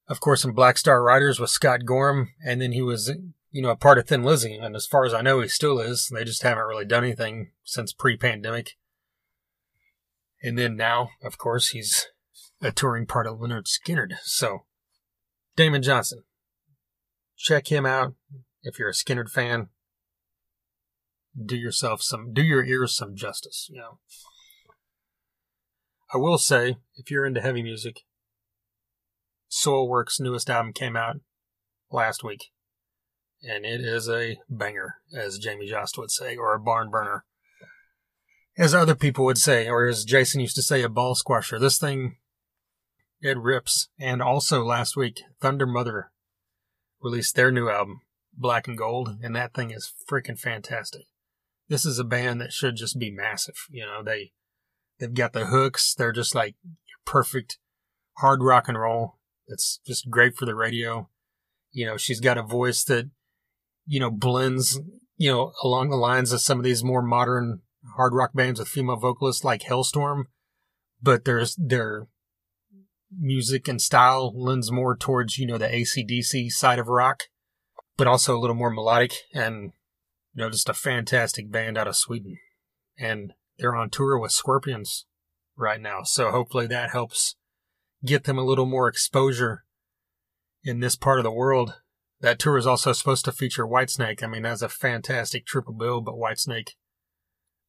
of 0.08 0.20
course, 0.20 0.44
in 0.44 0.52
Black 0.52 0.78
Star 0.78 1.02
Riders 1.02 1.40
with 1.40 1.50
Scott 1.50 1.84
Gorham, 1.84 2.32
and 2.44 2.60
then 2.60 2.72
he 2.72 2.82
was, 2.82 3.12
you 3.50 3.62
know, 3.62 3.70
a 3.70 3.76
part 3.76 3.98
of 3.98 4.06
Thin 4.06 4.22
Lizzy. 4.22 4.56
And 4.56 4.76
as 4.76 4.86
far 4.86 5.04
as 5.04 5.14
I 5.14 5.22
know, 5.22 5.40
he 5.40 5.48
still 5.48 5.80
is. 5.80 6.10
They 6.12 6.24
just 6.24 6.42
haven't 6.42 6.66
really 6.66 6.84
done 6.84 7.04
anything 7.04 7.52
since 7.64 7.92
pre-pandemic. 7.92 8.76
And 10.42 10.58
then 10.58 10.76
now, 10.76 11.10
of 11.22 11.38
course, 11.38 11.68
he's 11.68 12.06
a 12.62 12.70
touring 12.70 13.06
part 13.06 13.26
of 13.26 13.38
Lynyrd 13.38 13.66
Skynyrd. 13.66 14.14
So, 14.22 14.64
Damon 15.56 15.82
Johnson, 15.82 16.22
check 17.36 17.68
him 17.68 17.84
out 17.84 18.14
if 18.62 18.78
you're 18.78 18.88
a 18.88 18.92
Skynyrd 18.92 19.30
fan. 19.30 19.68
Do 21.44 21.56
yourself 21.56 22.02
some, 22.02 22.32
do 22.32 22.42
your 22.42 22.64
ears 22.64 22.96
some 22.96 23.14
justice, 23.14 23.68
you 23.70 23.78
know. 23.78 23.98
I 26.12 26.16
will 26.16 26.38
say, 26.38 26.78
if 26.96 27.10
you're 27.10 27.26
into 27.26 27.42
heavy 27.42 27.62
music, 27.62 28.00
Soilwork's 29.50 30.18
newest 30.18 30.48
album 30.48 30.72
came 30.72 30.96
out 30.96 31.16
last 31.90 32.24
week, 32.24 32.46
and 33.42 33.66
it 33.66 33.80
is 33.82 34.08
a 34.08 34.38
banger, 34.48 34.96
as 35.14 35.38
Jamie 35.38 35.68
Jost 35.68 35.98
would 35.98 36.10
say, 36.10 36.36
or 36.36 36.54
a 36.54 36.60
barn 36.60 36.90
burner, 36.90 37.24
as 38.56 38.74
other 38.74 38.94
people 38.94 39.24
would 39.24 39.38
say, 39.38 39.68
or 39.68 39.86
as 39.86 40.04
Jason 40.04 40.40
used 40.40 40.56
to 40.56 40.62
say, 40.62 40.82
a 40.82 40.88
ball 40.88 41.14
squasher. 41.14 41.58
This 41.58 41.78
thing, 41.78 42.16
It 43.20 43.36
rips. 43.36 43.88
And 43.98 44.22
also 44.22 44.64
last 44.64 44.96
week, 44.96 45.20
Thundermother 45.42 46.04
released 47.02 47.34
their 47.36 47.50
new 47.50 47.68
album, 47.68 48.00
Black 48.32 48.68
and 48.68 48.78
Gold, 48.78 49.18
and 49.22 49.34
that 49.36 49.54
thing 49.54 49.70
is 49.70 49.92
freaking 50.10 50.38
fantastic. 50.38 51.06
This 51.68 51.84
is 51.84 51.98
a 51.98 52.04
band 52.04 52.40
that 52.40 52.52
should 52.52 52.76
just 52.76 52.98
be 52.98 53.10
massive. 53.10 53.56
You 53.70 53.84
know, 53.84 54.02
they 54.02 54.32
they've 54.98 55.14
got 55.14 55.32
the 55.32 55.46
hooks. 55.46 55.94
They're 55.94 56.12
just 56.12 56.34
like 56.34 56.56
perfect 57.04 57.58
hard 58.18 58.42
rock 58.42 58.68
and 58.68 58.78
roll. 58.78 59.18
It's 59.46 59.80
just 59.86 60.10
great 60.10 60.36
for 60.36 60.46
the 60.46 60.54
radio. 60.54 61.08
You 61.70 61.86
know, 61.86 61.96
she's 61.96 62.20
got 62.20 62.38
a 62.38 62.42
voice 62.42 62.84
that, 62.84 63.10
you 63.86 64.00
know, 64.00 64.10
blends, 64.10 64.80
you 65.16 65.30
know, 65.30 65.52
along 65.62 65.90
the 65.90 65.96
lines 65.96 66.32
of 66.32 66.40
some 66.40 66.58
of 66.58 66.64
these 66.64 66.84
more 66.84 67.02
modern 67.02 67.60
hard 67.96 68.14
rock 68.14 68.30
bands 68.34 68.58
with 68.58 68.68
female 68.68 68.96
vocalists 68.96 69.44
like 69.44 69.62
Halestorm, 69.62 70.24
but 71.02 71.24
there's 71.24 71.56
their 71.56 72.08
music 73.16 73.68
and 73.68 73.80
style 73.80 74.32
lends 74.34 74.70
more 74.70 74.96
towards, 74.96 75.38
you 75.38 75.46
know, 75.46 75.58
the 75.58 75.68
ACDC 75.68 76.50
side 76.50 76.78
of 76.78 76.88
rock, 76.88 77.24
but 77.96 78.06
also 78.06 78.36
a 78.36 78.40
little 78.40 78.56
more 78.56 78.70
melodic 78.70 79.14
and, 79.32 79.72
you 80.34 80.42
know, 80.42 80.50
just 80.50 80.68
a 80.68 80.74
fantastic 80.74 81.50
band 81.50 81.78
out 81.78 81.88
of 81.88 81.96
Sweden. 81.96 82.38
And 82.98 83.32
they're 83.58 83.76
on 83.76 83.90
tour 83.90 84.18
with 84.18 84.32
Scorpions 84.32 85.06
right 85.56 85.80
now. 85.80 86.02
So 86.04 86.30
hopefully 86.30 86.66
that 86.68 86.90
helps 86.90 87.36
get 88.04 88.24
them 88.24 88.38
a 88.38 88.44
little 88.44 88.66
more 88.66 88.88
exposure 88.88 89.64
in 90.62 90.80
this 90.80 90.96
part 90.96 91.18
of 91.18 91.24
the 91.24 91.32
world. 91.32 91.80
That 92.20 92.38
tour 92.38 92.56
is 92.56 92.66
also 92.66 92.92
supposed 92.92 93.24
to 93.26 93.32
feature 93.32 93.66
Whitesnake. 93.66 94.22
I 94.22 94.26
mean, 94.26 94.42
that's 94.42 94.62
a 94.62 94.68
fantastic 94.68 95.46
triple 95.46 95.74
bill, 95.74 96.00
but 96.00 96.14
Whitesnake 96.14 96.70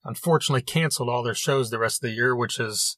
unfortunately 0.03 0.61
canceled 0.61 1.09
all 1.09 1.23
their 1.23 1.35
shows 1.35 1.69
the 1.69 1.79
rest 1.79 2.03
of 2.03 2.09
the 2.09 2.15
year, 2.15 2.35
which 2.35 2.59
is, 2.59 2.97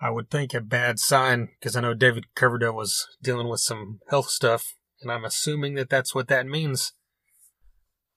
I 0.00 0.10
would 0.10 0.30
think, 0.30 0.54
a 0.54 0.60
bad 0.60 0.98
sign 0.98 1.48
because 1.58 1.74
I 1.74 1.80
know 1.80 1.94
David 1.94 2.26
Coverdale 2.34 2.74
was 2.74 3.06
dealing 3.22 3.48
with 3.48 3.60
some 3.60 4.00
health 4.08 4.28
stuff, 4.28 4.76
and 5.00 5.10
I'm 5.10 5.24
assuming 5.24 5.74
that 5.74 5.90
that's 5.90 6.14
what 6.14 6.28
that 6.28 6.46
means. 6.46 6.92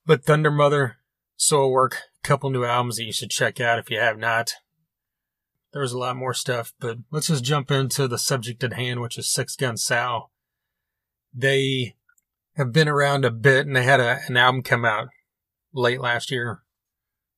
But 0.05 0.25
Thundermother, 0.25 0.93
Soilwork, 1.39 1.95
couple 2.23 2.49
new 2.49 2.63
albums 2.63 2.97
that 2.97 3.05
you 3.05 3.13
should 3.13 3.31
check 3.31 3.59
out 3.59 3.79
if 3.79 3.89
you 3.89 3.99
have 3.99 4.17
not. 4.17 4.53
There's 5.73 5.93
a 5.93 5.97
lot 5.97 6.17
more 6.17 6.33
stuff, 6.33 6.73
but 6.79 6.97
let's 7.11 7.27
just 7.27 7.43
jump 7.43 7.71
into 7.71 8.07
the 8.07 8.17
subject 8.17 8.63
at 8.63 8.73
hand, 8.73 8.99
which 8.99 9.17
is 9.17 9.31
Six 9.31 9.55
Gun 9.55 9.77
Sal. 9.77 10.31
They 11.33 11.95
have 12.55 12.73
been 12.73 12.89
around 12.89 13.23
a 13.23 13.31
bit 13.31 13.65
and 13.65 13.75
they 13.75 13.83
had 13.83 14.01
a, 14.01 14.19
an 14.27 14.35
album 14.35 14.63
come 14.63 14.83
out 14.83 15.07
late 15.73 16.01
last 16.01 16.29
year 16.29 16.63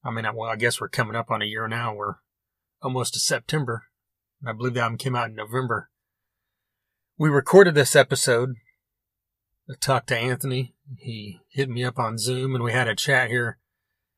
I 0.04 0.12
mean, 0.12 0.26
well, 0.36 0.50
I 0.50 0.58
guess 0.58 0.82
we're 0.82 0.90
coming 0.90 1.16
up 1.16 1.32
on 1.32 1.42
a 1.42 1.46
year 1.46 1.68
now. 1.68 1.94
We're 1.94 2.16
almost 2.82 3.14
to 3.14 3.20
September. 3.20 3.84
I 4.46 4.52
believe 4.52 4.74
the 4.74 4.82
album 4.82 4.98
came 4.98 5.16
out 5.16 5.30
in 5.30 5.36
November. 5.36 5.90
We 7.18 7.30
recorded 7.30 7.74
this 7.74 7.96
episode. 7.96 8.56
I 9.70 9.76
talked 9.80 10.08
to 10.08 10.18
Anthony. 10.18 10.76
He 10.98 11.40
hit 11.48 11.70
me 11.70 11.86
up 11.86 11.98
on 11.98 12.18
Zoom 12.18 12.54
and 12.54 12.64
we 12.64 12.74
had 12.74 12.90
a 12.90 12.96
chat 12.96 13.30
here. 13.30 13.60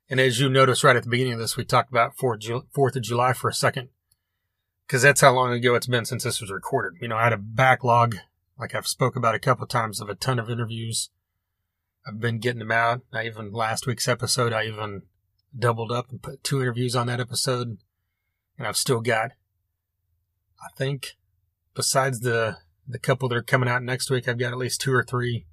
And 0.09 0.19
as 0.19 0.39
you 0.39 0.49
noticed 0.49 0.83
right 0.83 0.95
at 0.95 1.03
the 1.03 1.09
beginning 1.09 1.33
of 1.33 1.39
this, 1.39 1.57
we 1.57 1.65
talked 1.65 1.89
about 1.89 2.15
4th 2.17 2.95
of 2.95 3.01
July 3.01 3.33
for 3.33 3.49
a 3.49 3.53
second. 3.53 3.89
Cause 4.87 5.01
that's 5.01 5.21
how 5.21 5.33
long 5.33 5.51
ago 5.51 5.73
it's 5.73 5.87
been 5.87 6.05
since 6.05 6.23
this 6.23 6.39
was 6.39 6.51
recorded. 6.51 7.01
You 7.01 7.07
know, 7.07 7.17
I 7.17 7.23
had 7.23 7.33
a 7.33 7.37
backlog, 7.37 8.17
like 8.59 8.75
I've 8.75 8.85
spoke 8.85 9.15
about 9.15 9.33
a 9.33 9.39
couple 9.39 9.65
times 9.65 9.99
of 9.99 10.09
a 10.09 10.15
ton 10.15 10.37
of 10.37 10.47
interviews. 10.47 11.09
I've 12.07 12.19
been 12.19 12.37
getting 12.37 12.59
them 12.59 12.71
out. 12.71 13.01
I 13.11 13.25
even 13.25 13.51
last 13.51 13.87
week's 13.87 14.07
episode, 14.07 14.53
I 14.53 14.65
even 14.65 15.01
doubled 15.57 15.91
up 15.91 16.11
and 16.11 16.21
put 16.21 16.43
two 16.43 16.61
interviews 16.61 16.95
on 16.95 17.07
that 17.07 17.19
episode. 17.19 17.79
And 18.59 18.67
I've 18.67 18.77
still 18.77 19.01
got, 19.01 19.31
I 20.61 20.67
think, 20.77 21.15
besides 21.73 22.19
the, 22.19 22.57
the 22.87 22.99
couple 22.99 23.27
that 23.29 23.37
are 23.37 23.43
coming 23.43 23.67
out 23.67 23.81
next 23.81 24.11
week, 24.11 24.27
I've 24.27 24.37
got 24.37 24.51
at 24.51 24.59
least 24.59 24.81
two 24.81 24.93
or 24.93 25.03
three 25.03 25.47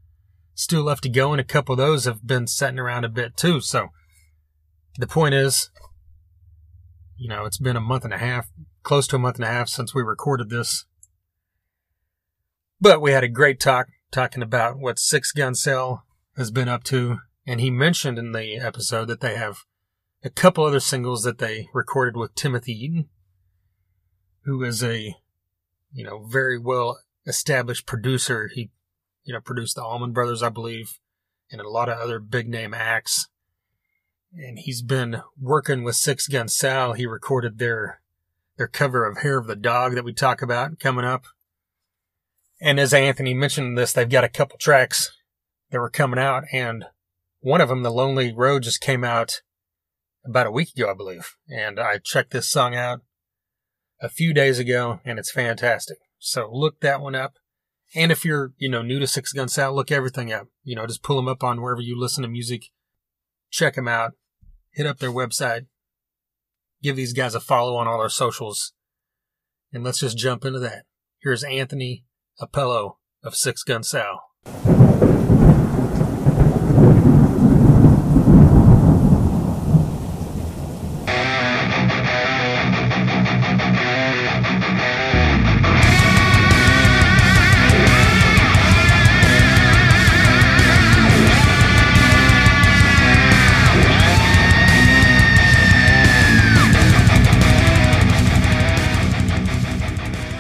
still 0.54 0.82
left 0.82 1.04
to 1.04 1.08
go. 1.08 1.32
And 1.32 1.40
a 1.40 1.44
couple 1.44 1.72
of 1.72 1.78
those 1.78 2.04
have 2.04 2.26
been 2.26 2.46
sitting 2.46 2.78
around 2.78 3.04
a 3.04 3.08
bit 3.08 3.34
too. 3.34 3.62
So 3.62 3.88
the 4.98 5.06
point 5.06 5.34
is, 5.34 5.70
you 7.16 7.28
know, 7.28 7.44
it's 7.44 7.58
been 7.58 7.76
a 7.76 7.80
month 7.80 8.04
and 8.04 8.12
a 8.12 8.18
half, 8.18 8.50
close 8.82 9.06
to 9.08 9.16
a 9.16 9.18
month 9.18 9.36
and 9.36 9.44
a 9.44 9.48
half 9.48 9.68
since 9.68 9.94
we 9.94 10.02
recorded 10.02 10.50
this. 10.50 10.86
But 12.80 13.00
we 13.00 13.12
had 13.12 13.24
a 13.24 13.28
great 13.28 13.60
talk 13.60 13.88
talking 14.10 14.42
about 14.42 14.78
what 14.78 14.98
Six 14.98 15.32
Gun 15.32 15.54
Sal 15.54 16.04
has 16.36 16.50
been 16.50 16.68
up 16.68 16.84
to. 16.84 17.18
And 17.46 17.60
he 17.60 17.70
mentioned 17.70 18.18
in 18.18 18.32
the 18.32 18.56
episode 18.56 19.06
that 19.06 19.20
they 19.20 19.36
have 19.36 19.58
a 20.24 20.30
couple 20.30 20.64
other 20.64 20.80
singles 20.80 21.22
that 21.22 21.38
they 21.38 21.68
recorded 21.72 22.16
with 22.16 22.34
Timothy 22.34 22.72
Eaton, 22.72 23.08
who 24.44 24.62
is 24.62 24.82
a, 24.82 25.16
you 25.92 26.04
know, 26.04 26.24
very 26.24 26.58
well 26.58 27.00
established 27.26 27.86
producer. 27.86 28.50
He, 28.52 28.70
you 29.24 29.32
know, 29.32 29.40
produced 29.40 29.76
the 29.76 29.84
Allman 29.84 30.12
Brothers, 30.12 30.42
I 30.42 30.48
believe, 30.48 30.98
and 31.50 31.60
a 31.60 31.68
lot 31.68 31.88
of 31.88 31.98
other 31.98 32.18
big 32.18 32.48
name 32.48 32.74
acts. 32.74 33.28
And 34.34 34.58
he's 34.58 34.82
been 34.82 35.22
working 35.40 35.82
with 35.82 35.96
Six 35.96 36.26
Gun 36.26 36.48
Sal. 36.48 36.94
He 36.94 37.06
recorded 37.06 37.58
their 37.58 38.00
their 38.56 38.68
cover 38.68 39.06
of 39.06 39.18
Hair 39.18 39.38
of 39.38 39.46
the 39.46 39.56
Dog 39.56 39.94
that 39.94 40.04
we 40.04 40.12
talk 40.12 40.42
about 40.42 40.78
coming 40.78 41.04
up. 41.04 41.24
And 42.60 42.78
as 42.78 42.94
Anthony 42.94 43.34
mentioned 43.34 43.76
this, 43.76 43.92
they've 43.92 44.08
got 44.08 44.24
a 44.24 44.28
couple 44.28 44.58
tracks 44.58 45.10
that 45.70 45.80
were 45.80 45.90
coming 45.90 46.18
out, 46.18 46.44
and 46.52 46.84
one 47.40 47.60
of 47.60 47.68
them, 47.68 47.82
The 47.82 47.90
Lonely 47.90 48.32
Road, 48.32 48.62
just 48.62 48.80
came 48.80 49.02
out 49.02 49.42
about 50.24 50.46
a 50.46 50.52
week 50.52 50.68
ago, 50.76 50.90
I 50.90 50.94
believe. 50.94 51.34
And 51.48 51.78
I 51.80 51.98
checked 51.98 52.30
this 52.30 52.48
song 52.48 52.74
out 52.74 53.00
a 54.00 54.08
few 54.08 54.32
days 54.32 54.58
ago 54.58 55.00
and 55.04 55.18
it's 55.18 55.32
fantastic. 55.32 55.98
So 56.18 56.48
look 56.52 56.80
that 56.80 57.00
one 57.00 57.14
up. 57.14 57.34
And 57.94 58.10
if 58.10 58.24
you're, 58.24 58.52
you 58.58 58.68
know, 58.68 58.82
new 58.82 58.98
to 59.00 59.06
Six 59.06 59.32
Gun 59.32 59.48
Sal, 59.48 59.74
look 59.74 59.90
everything 59.90 60.32
up. 60.32 60.46
You 60.62 60.76
know, 60.76 60.86
just 60.86 61.02
pull 61.02 61.16
them 61.16 61.28
up 61.28 61.42
on 61.42 61.60
wherever 61.60 61.80
you 61.80 61.98
listen 61.98 62.22
to 62.22 62.28
music. 62.28 62.66
Check 63.50 63.74
them 63.74 63.88
out. 63.88 64.12
Hit 64.72 64.86
up 64.86 64.98
their 64.98 65.10
website. 65.12 65.66
Give 66.82 66.96
these 66.96 67.12
guys 67.12 67.34
a 67.34 67.40
follow 67.40 67.76
on 67.76 67.86
all 67.86 68.00
their 68.00 68.08
socials. 68.08 68.72
And 69.72 69.84
let's 69.84 70.00
just 70.00 70.16
jump 70.16 70.44
into 70.44 70.58
that. 70.60 70.84
Here's 71.20 71.44
Anthony 71.44 72.04
Apello 72.40 72.96
of 73.22 73.36
Six 73.36 73.62
Gun 73.62 73.82
Sal. 73.82 74.22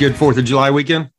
Good 0.02 0.16
Fourth 0.16 0.36
of 0.36 0.44
July 0.44 0.68
weekend? 0.68 1.10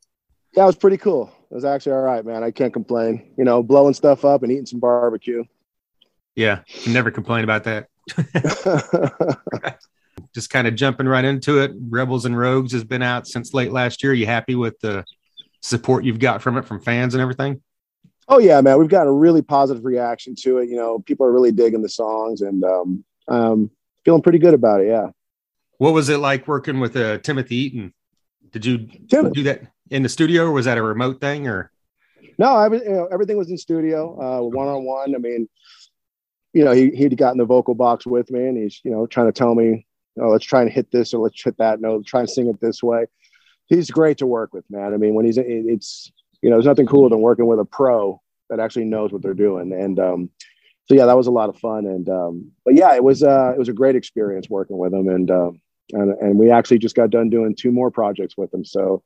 Yeah, 0.54 0.64
it 0.64 0.66
was 0.66 0.76
pretty 0.76 0.98
cool. 0.98 1.32
It 1.50 1.54
was 1.54 1.64
actually 1.64 1.92
all 1.92 2.02
right, 2.02 2.22
man. 2.22 2.44
I 2.44 2.50
can't 2.50 2.70
complain. 2.70 3.32
You 3.38 3.44
know, 3.44 3.62
blowing 3.62 3.94
stuff 3.94 4.26
up 4.26 4.42
and 4.42 4.52
eating 4.52 4.66
some 4.66 4.78
barbecue. 4.78 5.42
Yeah, 6.36 6.60
never 6.86 7.10
complain 7.10 7.44
about 7.44 7.64
that. 7.64 7.88
Just 10.34 10.50
kind 10.50 10.66
of 10.66 10.74
jumping 10.74 11.08
right 11.08 11.24
into 11.24 11.60
it. 11.60 11.72
Rebels 11.88 12.26
and 12.26 12.38
Rogues 12.38 12.72
has 12.72 12.84
been 12.84 13.00
out 13.00 13.26
since 13.26 13.54
late 13.54 13.72
last 13.72 14.02
year. 14.02 14.12
Are 14.12 14.14
you 14.14 14.26
happy 14.26 14.54
with 14.54 14.78
the 14.80 15.06
support 15.62 16.04
you've 16.04 16.18
got 16.18 16.42
from 16.42 16.58
it 16.58 16.66
from 16.66 16.78
fans 16.78 17.14
and 17.14 17.22
everything? 17.22 17.62
Oh 18.28 18.38
yeah, 18.38 18.60
man. 18.60 18.78
We've 18.78 18.90
got 18.90 19.06
a 19.06 19.12
really 19.12 19.40
positive 19.40 19.86
reaction 19.86 20.34
to 20.42 20.58
it. 20.58 20.68
You 20.68 20.76
know, 20.76 20.98
people 20.98 21.24
are 21.24 21.32
really 21.32 21.52
digging 21.52 21.80
the 21.80 21.88
songs 21.88 22.42
and 22.42 22.62
um, 22.64 23.04
um, 23.28 23.70
feeling 24.04 24.20
pretty 24.20 24.38
good 24.38 24.52
about 24.52 24.82
it. 24.82 24.88
Yeah. 24.88 25.06
What 25.78 25.94
was 25.94 26.10
it 26.10 26.18
like 26.18 26.46
working 26.46 26.80
with 26.80 26.94
uh, 26.96 27.16
Timothy 27.18 27.56
Eaton? 27.56 27.94
Did 28.54 28.64
you 28.64 28.88
Tim, 29.10 29.32
do 29.32 29.42
that 29.42 29.62
in 29.90 30.04
the 30.04 30.08
studio, 30.08 30.44
or 30.44 30.52
was 30.52 30.66
that 30.66 30.78
a 30.78 30.82
remote 30.82 31.20
thing, 31.20 31.48
or? 31.48 31.72
No, 32.38 32.54
I 32.54 32.68
was. 32.68 32.82
You 32.82 32.92
know, 32.92 33.08
everything 33.10 33.36
was 33.36 33.50
in 33.50 33.58
studio, 33.58 34.14
one 34.48 34.68
on 34.68 34.84
one. 34.84 35.12
I 35.12 35.18
mean, 35.18 35.48
you 36.52 36.64
know, 36.64 36.70
he 36.70 36.90
he'd 36.90 37.16
gotten 37.18 37.38
the 37.38 37.44
vocal 37.44 37.74
box 37.74 38.06
with 38.06 38.30
me, 38.30 38.46
and 38.46 38.56
he's 38.56 38.80
you 38.84 38.92
know 38.92 39.08
trying 39.08 39.26
to 39.26 39.32
tell 39.32 39.56
me, 39.56 39.88
oh, 40.20 40.28
let's 40.28 40.44
try 40.44 40.62
and 40.62 40.70
hit 40.70 40.92
this 40.92 41.12
or 41.12 41.18
let's 41.18 41.42
hit 41.42 41.58
that. 41.58 41.80
No, 41.80 42.00
try 42.00 42.20
and 42.20 42.30
sing 42.30 42.46
it 42.46 42.60
this 42.60 42.80
way. 42.80 43.06
He's 43.66 43.90
great 43.90 44.18
to 44.18 44.26
work 44.26 44.54
with, 44.54 44.64
man. 44.70 44.94
I 44.94 44.98
mean, 44.98 45.14
when 45.14 45.26
he's 45.26 45.36
it's 45.36 46.12
you 46.40 46.48
know, 46.48 46.54
there's 46.54 46.66
nothing 46.66 46.86
cooler 46.86 47.08
than 47.08 47.22
working 47.22 47.46
with 47.46 47.58
a 47.58 47.64
pro 47.64 48.22
that 48.50 48.60
actually 48.60 48.84
knows 48.84 49.10
what 49.10 49.20
they're 49.20 49.34
doing, 49.34 49.72
and 49.72 49.98
um, 49.98 50.30
so 50.84 50.94
yeah, 50.94 51.06
that 51.06 51.16
was 51.16 51.26
a 51.26 51.32
lot 51.32 51.48
of 51.48 51.58
fun. 51.58 51.86
And 51.86 52.08
um, 52.08 52.52
but 52.64 52.74
yeah, 52.74 52.94
it 52.94 53.02
was 53.02 53.24
uh, 53.24 53.50
it 53.52 53.58
was 53.58 53.68
a 53.68 53.72
great 53.72 53.96
experience 53.96 54.48
working 54.48 54.78
with 54.78 54.94
him, 54.94 55.08
and 55.08 55.28
um, 55.32 55.60
and 55.92 56.12
and 56.20 56.38
we 56.38 56.50
actually 56.50 56.78
just 56.78 56.96
got 56.96 57.10
done 57.10 57.30
doing 57.30 57.54
two 57.54 57.70
more 57.70 57.90
projects 57.90 58.36
with 58.36 58.50
them. 58.50 58.64
So 58.64 59.02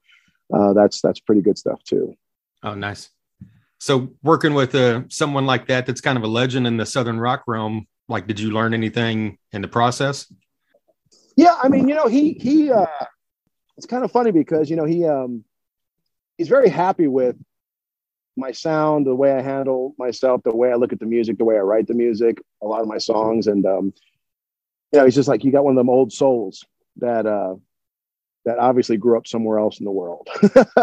uh, 0.54 0.72
that's 0.72 1.00
that's 1.00 1.20
pretty 1.20 1.42
good 1.42 1.58
stuff 1.58 1.82
too. 1.84 2.14
Oh, 2.62 2.74
nice. 2.74 3.10
So 3.80 4.10
working 4.22 4.54
with 4.54 4.74
uh, 4.74 5.02
someone 5.08 5.46
like 5.46 5.66
that, 5.68 5.86
that's 5.86 6.00
kind 6.00 6.18
of 6.18 6.24
a 6.24 6.28
legend 6.28 6.66
in 6.66 6.76
the 6.76 6.86
Southern 6.86 7.20
rock 7.20 7.44
realm. 7.46 7.86
Like, 8.08 8.26
did 8.26 8.40
you 8.40 8.50
learn 8.50 8.74
anything 8.74 9.38
in 9.52 9.62
the 9.62 9.68
process? 9.68 10.32
Yeah, 11.36 11.56
I 11.62 11.68
mean, 11.68 11.88
you 11.88 11.94
know, 11.94 12.06
he 12.06 12.32
he 12.32 12.72
uh, 12.72 12.86
it's 13.76 13.86
kind 13.86 14.04
of 14.04 14.10
funny 14.10 14.32
because 14.32 14.68
you 14.68 14.76
know 14.76 14.84
he 14.84 15.04
um 15.04 15.44
he's 16.36 16.48
very 16.48 16.68
happy 16.68 17.06
with 17.06 17.36
my 18.36 18.52
sound, 18.52 19.06
the 19.06 19.14
way 19.14 19.32
I 19.32 19.42
handle 19.42 19.94
myself, 19.98 20.42
the 20.44 20.54
way 20.54 20.72
I 20.72 20.76
look 20.76 20.92
at 20.92 21.00
the 21.00 21.06
music, 21.06 21.38
the 21.38 21.44
way 21.44 21.56
I 21.56 21.60
write 21.60 21.88
the 21.88 21.94
music, 21.94 22.40
a 22.62 22.66
lot 22.66 22.80
of 22.80 22.86
my 22.86 22.98
songs, 22.98 23.48
and 23.48 23.66
um, 23.66 23.92
you 24.92 24.98
know, 24.98 25.04
he's 25.04 25.14
just 25.14 25.28
like 25.28 25.44
you 25.44 25.52
got 25.52 25.64
one 25.64 25.72
of 25.72 25.76
them 25.76 25.90
old 25.90 26.12
souls 26.12 26.64
that 26.96 27.26
uh, 27.26 27.54
that 28.44 28.58
obviously 28.58 28.96
grew 28.96 29.16
up 29.16 29.26
somewhere 29.26 29.58
else 29.58 29.78
in 29.78 29.84
the 29.84 29.90
world. 29.90 30.28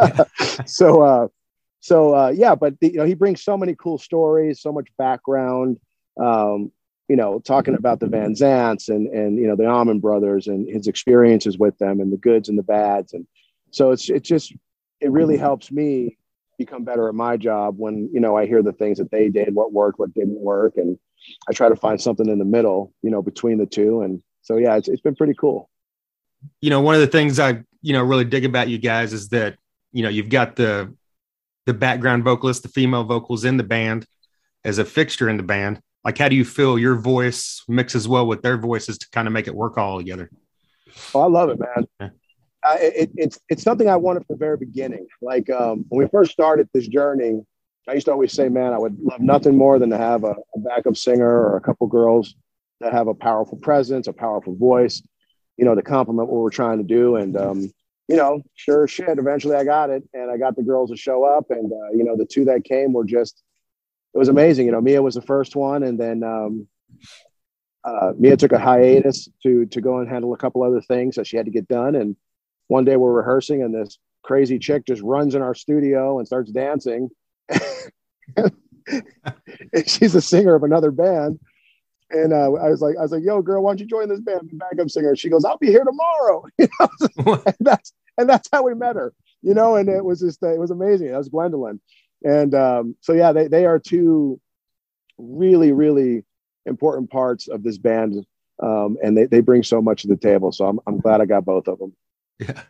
so 0.66 1.02
uh, 1.02 1.28
so 1.80 2.16
uh, 2.16 2.30
yeah, 2.30 2.56
but 2.56 2.80
the, 2.80 2.92
you 2.92 2.98
know, 2.98 3.06
he 3.06 3.16
brings 3.16 3.44
so 3.44 3.58
many 3.58 3.76
cool 3.76 3.98
stories, 3.98 4.62
so 4.62 4.72
much 4.72 4.88
background. 4.98 5.80
Um, 6.20 6.72
you 7.08 7.16
know, 7.16 7.40
talking 7.40 7.76
about 7.76 8.00
the 8.00 8.08
Van 8.08 8.34
Zants 8.34 8.90
and 8.90 9.08
and 9.08 9.38
you 9.38 9.48
know 9.48 9.56
the 9.56 9.68
Allman 9.68 10.00
Brothers 10.00 10.48
and 10.48 10.68
his 10.68 10.88
experiences 10.88 11.58
with 11.58 11.78
them 11.78 12.00
and 12.00 12.12
the 12.12 12.18
goods 12.18 12.50
and 12.50 12.58
the 12.58 12.64
bads, 12.64 13.14
and 13.14 13.28
so 13.72 13.92
it's 13.92 14.10
it's 14.10 14.28
just 14.28 14.54
it 15.02 15.12
really 15.12 15.38
helps 15.38 15.72
me 15.72 16.18
become 16.58 16.84
better 16.84 17.10
at 17.10 17.16
my 17.16 17.38
job 17.38 17.76
when 17.78 18.10
you 18.14 18.20
know 18.20 18.36
I 18.36 18.46
hear 18.46 18.64
the 18.64 18.74
things 18.74 18.98
that 18.98 19.12
they 19.12 19.30
did, 19.30 19.54
what 19.54 19.74
worked, 19.74 20.00
what 20.00 20.14
didn't 20.14 20.40
work, 20.40 20.78
and 20.78 20.98
I 21.48 21.54
try 21.54 21.70
to 21.70 21.76
find 21.76 22.00
something 22.00 22.28
in 22.28 22.40
the 22.40 22.46
middle, 22.46 22.94
you 23.02 23.12
know, 23.12 23.22
between 23.22 23.58
the 23.58 23.66
two. 23.66 24.02
And 24.02 24.22
so 24.42 24.58
yeah, 24.58 24.76
it's 24.76 24.88
it's 24.88 25.02
been 25.02 25.16
pretty 25.16 25.34
cool. 25.34 25.70
You 26.62 26.70
know, 26.70 26.82
one 26.82 26.96
of 26.96 27.02
the 27.02 27.08
things 27.08 27.40
I 27.40 27.64
you 27.82 27.94
know 27.94 28.04
really 28.04 28.26
dig 28.26 28.46
about 28.46 28.70
you 28.70 28.78
guys 28.78 29.14
is 29.14 29.30
that 29.30 29.58
you 29.92 30.04
know 30.04 30.10
you've 30.10 30.30
got 30.30 30.56
the 30.56 30.94
the 31.66 31.74
background 31.74 32.24
vocalist, 32.24 32.64
the 32.64 32.70
female 32.70 33.04
vocals 33.04 33.46
in 33.46 33.58
the 33.58 33.64
band 33.64 34.06
as 34.64 34.78
a 34.78 34.86
fixture 34.86 35.30
in 35.30 35.38
the 35.38 35.44
band. 35.44 35.80
Like, 36.04 36.18
how 36.18 36.30
do 36.30 36.36
you 36.36 36.46
feel 36.46 36.78
your 36.78 36.96
voice 36.96 37.64
mixes 37.68 38.08
well 38.08 38.28
with 38.28 38.44
their 38.44 38.58
voices 38.58 39.00
to 39.00 39.10
kind 39.10 39.28
of 39.28 39.34
make 39.34 39.48
it 39.48 39.56
work 39.56 39.78
all 39.78 39.98
together? 39.98 40.30
Oh, 41.16 41.22
I 41.22 41.28
love 41.28 41.50
it, 41.50 41.60
man. 41.60 41.88
Yeah 42.00 42.10
uh, 42.66 42.78
it, 42.80 43.12
it's 43.16 43.40
it's 43.48 43.64
something 43.64 43.88
I 43.88 43.96
wanted 43.96 44.26
from 44.26 44.36
the 44.36 44.40
very 44.40 44.58
beginning. 44.58 45.08
Like 45.22 45.50
um, 45.50 45.86
when 45.90 46.04
we 46.04 46.10
first 46.10 46.32
started 46.32 46.68
this 46.74 46.88
journey, 46.88 47.42
I 47.88 47.94
used 47.94 48.06
to 48.06 48.12
always 48.12 48.34
say, 48.34 48.50
"Man, 48.50 48.74
I 48.74 48.78
would 48.78 49.00
love 49.00 49.22
nothing 49.22 49.56
more 49.56 49.80
than 49.80 49.90
to 49.92 49.98
have 49.98 50.24
a, 50.24 50.36
a 50.56 50.60
backup 50.60 50.98
singer 50.98 51.30
or 51.30 51.58
a 51.58 51.62
couple 51.62 51.88
girls 51.88 52.36
that 52.82 52.94
have 52.94 53.08
a 53.08 53.14
powerful 53.14 53.58
presence, 53.58 54.08
a 54.08 54.14
powerful 54.14 54.56
voice, 54.56 55.02
you 55.58 55.66
know, 55.66 55.76
to 55.76 55.82
complement 55.82 56.30
what 56.30 56.42
we're 56.42 56.50
trying 56.50 56.80
to 56.80 56.84
do." 56.84 57.16
And 57.16 57.38
um, 57.38 57.74
you 58.08 58.16
know, 58.16 58.42
sure 58.56 58.88
shit, 58.88 59.18
eventually 59.18 59.56
I 59.56 59.64
got 59.64 59.90
it, 59.90 60.04
and 60.14 60.30
I 60.30 60.38
got 60.38 60.56
the 60.56 60.64
girls 60.64 60.90
to 60.92 60.98
show 60.98 61.24
up, 61.24 61.46
and 61.50 61.72
uh, 61.72 61.92
you 61.94 62.04
know, 62.04 62.16
the 62.18 62.26
two 62.26 62.46
that 62.46 62.64
came 62.64 62.94
were 62.94 63.06
just 63.06 63.44
it 64.14 64.18
was 64.18 64.30
amazing. 64.30 64.66
You 64.66 64.72
know, 64.72 64.82
Mia 64.82 65.02
was 65.02 65.16
the 65.16 65.22
first 65.22 65.56
one, 65.56 65.84
and 65.84 66.00
then 66.00 66.24
um, 66.24 66.68
uh, 67.84 68.14
Mia 68.18 68.38
took 68.38 68.52
a 68.52 68.60
hiatus 68.60 69.30
to 69.44 69.66
to 69.68 69.82
go 69.82 70.00
and 70.00 70.10
handle 70.10 70.34
a 70.34 70.38
couple 70.38 70.64
other 70.64 70.82
things 70.82 71.16
that 71.16 71.28
she 71.28 71.38
had 71.38 71.46
to 71.46 71.52
get 71.52 71.68
done, 71.68 71.96
and 71.96 72.16
one 72.68 72.86
day 72.86 72.96
we're 72.96 73.12
rehearsing 73.12 73.62
and 73.62 73.74
this 73.74 74.00
crazy 74.24 74.58
chick 74.58 74.86
just 74.86 75.02
runs 75.04 75.36
in 75.36 75.42
our 75.42 75.54
studio 75.54 76.18
and 76.18 76.28
starts 76.28 76.52
dancing. 76.52 77.10
she's 79.86 80.16
a 80.16 80.22
singer 80.22 80.56
of 80.56 80.64
another 80.64 80.92
band. 80.92 81.40
And 82.12 82.34
uh, 82.34 82.54
I 82.54 82.70
was 82.70 82.82
like, 82.82 82.98
I 82.98 83.02
was 83.02 83.12
like, 83.12 83.24
yo, 83.24 83.42
girl, 83.42 83.64
why 83.64 83.72
don't 83.72 83.80
you 83.80 83.88
join 83.88 84.10
this 84.10 84.20
band? 84.20 84.52
Backup 84.54 84.90
singer. 84.90 85.16
She 85.16 85.30
goes, 85.30 85.44
I'll 85.44 85.58
be 85.58 85.68
here 85.68 85.84
tomorrow. 85.84 86.46
You 86.58 86.68
know? 86.80 87.42
and 87.46 87.56
that's 87.60 87.94
and 88.18 88.30
that's 88.30 88.48
how 88.52 88.64
we 88.64 88.76
met 88.76 88.96
her. 88.96 89.14
You 89.42 89.54
know, 89.54 89.76
and 89.76 89.90
it 89.90 90.04
was 90.04 90.22
just 90.22 90.42
it 90.44 90.60
was 90.60 90.72
amazing. 90.72 91.08
That 91.08 91.18
was 91.18 91.30
Gwendolyn. 91.30 91.80
And 92.24 92.56
um, 92.56 92.96
so 93.02 93.14
yeah, 93.14 93.32
they 93.32 93.48
they 93.48 93.66
are 93.66 93.80
two 93.80 94.40
really, 95.18 95.72
really 95.72 96.24
important 96.66 97.10
parts 97.10 97.48
of 97.48 97.64
this 97.64 97.78
band. 97.78 98.26
Um, 98.62 98.98
and 99.04 99.18
they, 99.18 99.26
they 99.26 99.42
bring 99.42 99.64
so 99.64 99.82
much 99.82 100.04
to 100.04 100.08
the 100.08 100.16
table. 100.16 100.52
So 100.52 100.66
I'm, 100.66 100.80
I'm 100.88 101.00
glad 101.00 101.22
I 101.22 101.26
got 101.26 101.46
both 101.46 101.68
of 101.68 101.80
them. 101.80 101.94
Yeah. 102.40 102.62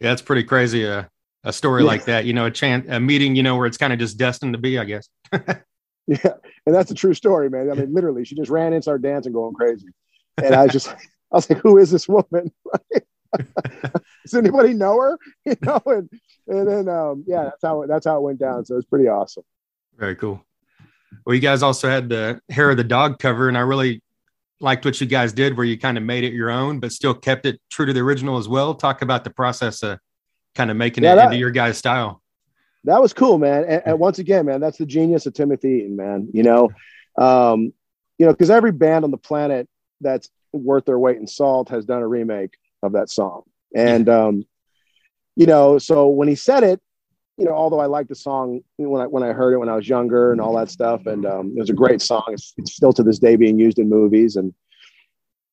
Yeah, 0.00 0.12
it's 0.12 0.22
pretty 0.22 0.42
crazy. 0.42 0.86
Uh, 0.86 1.04
a 1.44 1.52
story 1.52 1.82
yeah. 1.82 1.88
like 1.88 2.04
that, 2.04 2.24
you 2.24 2.32
know, 2.32 2.46
a 2.46 2.50
chance, 2.50 2.86
a 2.88 3.00
meeting, 3.00 3.34
you 3.34 3.42
know, 3.42 3.56
where 3.56 3.66
it's 3.66 3.76
kind 3.76 3.92
of 3.92 3.98
just 3.98 4.16
destined 4.16 4.54
to 4.54 4.58
be, 4.58 4.78
I 4.78 4.84
guess. 4.84 5.08
yeah. 5.32 6.34
And 6.66 6.74
that's 6.74 6.90
a 6.90 6.94
true 6.94 7.14
story, 7.14 7.50
man. 7.50 7.70
I 7.70 7.74
mean, 7.74 7.92
literally, 7.92 8.24
she 8.24 8.34
just 8.34 8.50
ran 8.50 8.72
in, 8.72 8.82
started 8.82 9.02
dancing, 9.02 9.32
going 9.32 9.54
crazy. 9.54 9.88
And 10.42 10.54
I 10.54 10.64
was 10.64 10.72
just, 10.72 10.88
I 10.88 10.96
was 11.32 11.50
like, 11.50 11.58
who 11.58 11.78
is 11.78 11.90
this 11.90 12.08
woman? 12.08 12.52
Does 13.36 14.34
anybody 14.34 14.74
know 14.74 15.00
her? 15.00 15.18
You 15.46 15.56
know, 15.62 15.80
and, 15.86 16.08
and 16.46 16.68
then, 16.68 16.88
um, 16.88 17.24
yeah, 17.26 17.44
that's 17.44 17.62
how, 17.62 17.84
that's 17.86 18.06
how 18.06 18.18
it 18.18 18.22
went 18.22 18.38
down. 18.38 18.64
So 18.64 18.76
it's 18.76 18.86
pretty 18.86 19.08
awesome. 19.08 19.44
Very 19.96 20.16
cool. 20.16 20.44
Well, 21.26 21.34
you 21.34 21.40
guys 21.40 21.62
also 21.62 21.88
had 21.88 22.08
the 22.08 22.40
hair 22.48 22.70
of 22.70 22.76
the 22.76 22.84
dog 22.84 23.18
cover, 23.18 23.48
and 23.48 23.56
I 23.56 23.60
really 23.60 24.02
liked 24.60 24.84
what 24.84 25.00
you 25.00 25.06
guys 25.06 25.32
did 25.32 25.56
where 25.56 25.66
you 25.66 25.78
kind 25.78 25.98
of 25.98 26.04
made 26.04 26.24
it 26.24 26.32
your 26.32 26.50
own, 26.50 26.80
but 26.80 26.92
still 26.92 27.14
kept 27.14 27.46
it 27.46 27.60
true 27.70 27.86
to 27.86 27.92
the 27.92 28.00
original 28.00 28.38
as 28.38 28.48
well. 28.48 28.74
Talk 28.74 29.02
about 29.02 29.24
the 29.24 29.30
process 29.30 29.82
of 29.82 29.98
kind 30.54 30.70
of 30.70 30.76
making 30.76 31.04
yeah, 31.04 31.14
it 31.14 31.16
that, 31.16 31.24
into 31.26 31.36
your 31.36 31.50
guys' 31.50 31.78
style. 31.78 32.22
That 32.84 33.00
was 33.00 33.12
cool, 33.12 33.38
man. 33.38 33.64
And, 33.64 33.82
and, 33.86 33.98
once 33.98 34.18
again, 34.18 34.46
man, 34.46 34.60
that's 34.60 34.78
the 34.78 34.86
genius 34.86 35.26
of 35.26 35.34
Timothy 35.34 35.82
Eaton, 35.82 35.96
man. 35.96 36.28
You 36.32 36.42
know, 36.42 36.70
um, 37.16 37.72
you 38.18 38.26
know, 38.26 38.32
because 38.32 38.50
every 38.50 38.72
band 38.72 39.04
on 39.04 39.10
the 39.10 39.18
planet 39.18 39.68
that's 40.00 40.28
worth 40.52 40.84
their 40.84 40.98
weight 40.98 41.18
in 41.18 41.26
salt 41.26 41.68
has 41.68 41.84
done 41.84 42.02
a 42.02 42.08
remake 42.08 42.54
of 42.82 42.92
that 42.92 43.08
song. 43.08 43.42
And 43.74 44.08
um, 44.08 44.44
you 45.36 45.46
know, 45.46 45.78
so 45.78 46.08
when 46.08 46.28
he 46.28 46.34
said 46.34 46.62
it, 46.62 46.80
you 47.38 47.46
know, 47.46 47.52
although 47.52 47.80
I 47.80 47.86
liked 47.86 48.08
the 48.08 48.14
song 48.14 48.60
when 48.76 49.00
I 49.00 49.06
when 49.06 49.22
I 49.22 49.32
heard 49.32 49.54
it 49.54 49.58
when 49.58 49.68
I 49.68 49.76
was 49.76 49.88
younger 49.88 50.32
and 50.32 50.40
all 50.40 50.56
that 50.56 50.70
stuff, 50.70 51.06
and 51.06 51.24
um, 51.24 51.54
it 51.56 51.60
was 51.60 51.70
a 51.70 51.74
great 51.74 52.02
song. 52.02 52.24
It's, 52.28 52.52
it's, 52.58 52.74
still 52.74 52.92
to 52.92 53.02
this 53.02 53.18
day 53.18 53.36
being 53.36 53.58
used 53.58 53.78
in 53.78 53.88
movies, 53.88 54.36
and 54.36 54.52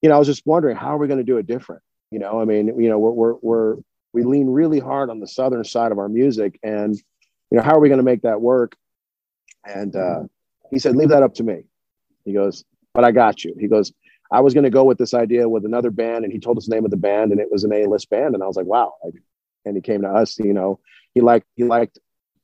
you 0.02 0.10
know, 0.10 0.16
I 0.16 0.20
was 0.20 0.28
just 0.28 0.46
wondering 0.46 0.76
how 0.76 0.94
are 0.96 0.98
we 0.98 1.08
going 1.08 1.20
to 1.20 1.24
do 1.24 1.38
it 1.38 1.48
different? 1.48 1.82
You 2.12 2.20
know, 2.20 2.42
I 2.42 2.46
mean, 2.46 2.68
you 2.80 2.90
know, 2.90 3.00
we're 3.00 3.12
we're, 3.12 3.34
we're 3.42 3.76
we 4.14 4.24
lean 4.24 4.48
really 4.48 4.80
hard 4.80 5.10
on 5.10 5.20
the 5.20 5.28
southern 5.28 5.64
side 5.64 5.92
of 5.92 6.00
our 6.00 6.10
music, 6.10 6.60
and 6.64 6.96
you 7.52 7.58
know, 7.58 7.64
how 7.64 7.76
are 7.76 7.80
we 7.80 7.90
going 7.90 8.00
to 8.00 8.04
make 8.04 8.24
that 8.24 8.42
work? 8.42 8.76
And 9.66 9.96
uh, 9.96 10.24
he 10.72 10.80
said, 10.80 10.96
leave 10.96 11.10
that 11.10 11.24
up 11.24 11.36
to 11.36 11.44
me. 11.44 11.64
He 12.26 12.34
goes, 12.34 12.64
but 12.94 13.04
I 13.04 13.12
got 13.12 13.44
you. 13.44 13.56
He 13.60 13.68
goes, 13.68 13.92
I 14.32 14.42
was 14.42 14.54
going 14.54 14.64
to 14.64 14.70
go 14.70 14.84
with 14.84 14.98
this 14.98 15.14
idea 15.14 15.50
with 15.50 15.66
another 15.66 15.90
band, 15.90 16.24
and 16.24 16.32
he 16.32 16.40
told 16.40 16.58
us 16.58 16.68
the 16.68 16.76
name 16.76 16.86
of 16.86 16.92
the 16.92 16.98
band, 16.98 17.32
and 17.32 17.42
it 17.42 17.52
was 17.52 17.64
an 17.64 17.74
A-list 17.74 18.10
band, 18.10 18.36
and 18.36 18.44
I 18.44 18.48
was 18.48 18.56
like, 18.56 18.68
wow. 18.68 18.94
And 19.66 19.76
he 19.76 19.82
came 19.82 20.04
to 20.04 20.10
us, 20.10 20.38
you 20.40 20.54
know, 20.54 20.80
he 21.14 21.22
liked 21.22 21.48
he 21.56 21.64
liked 21.64 22.00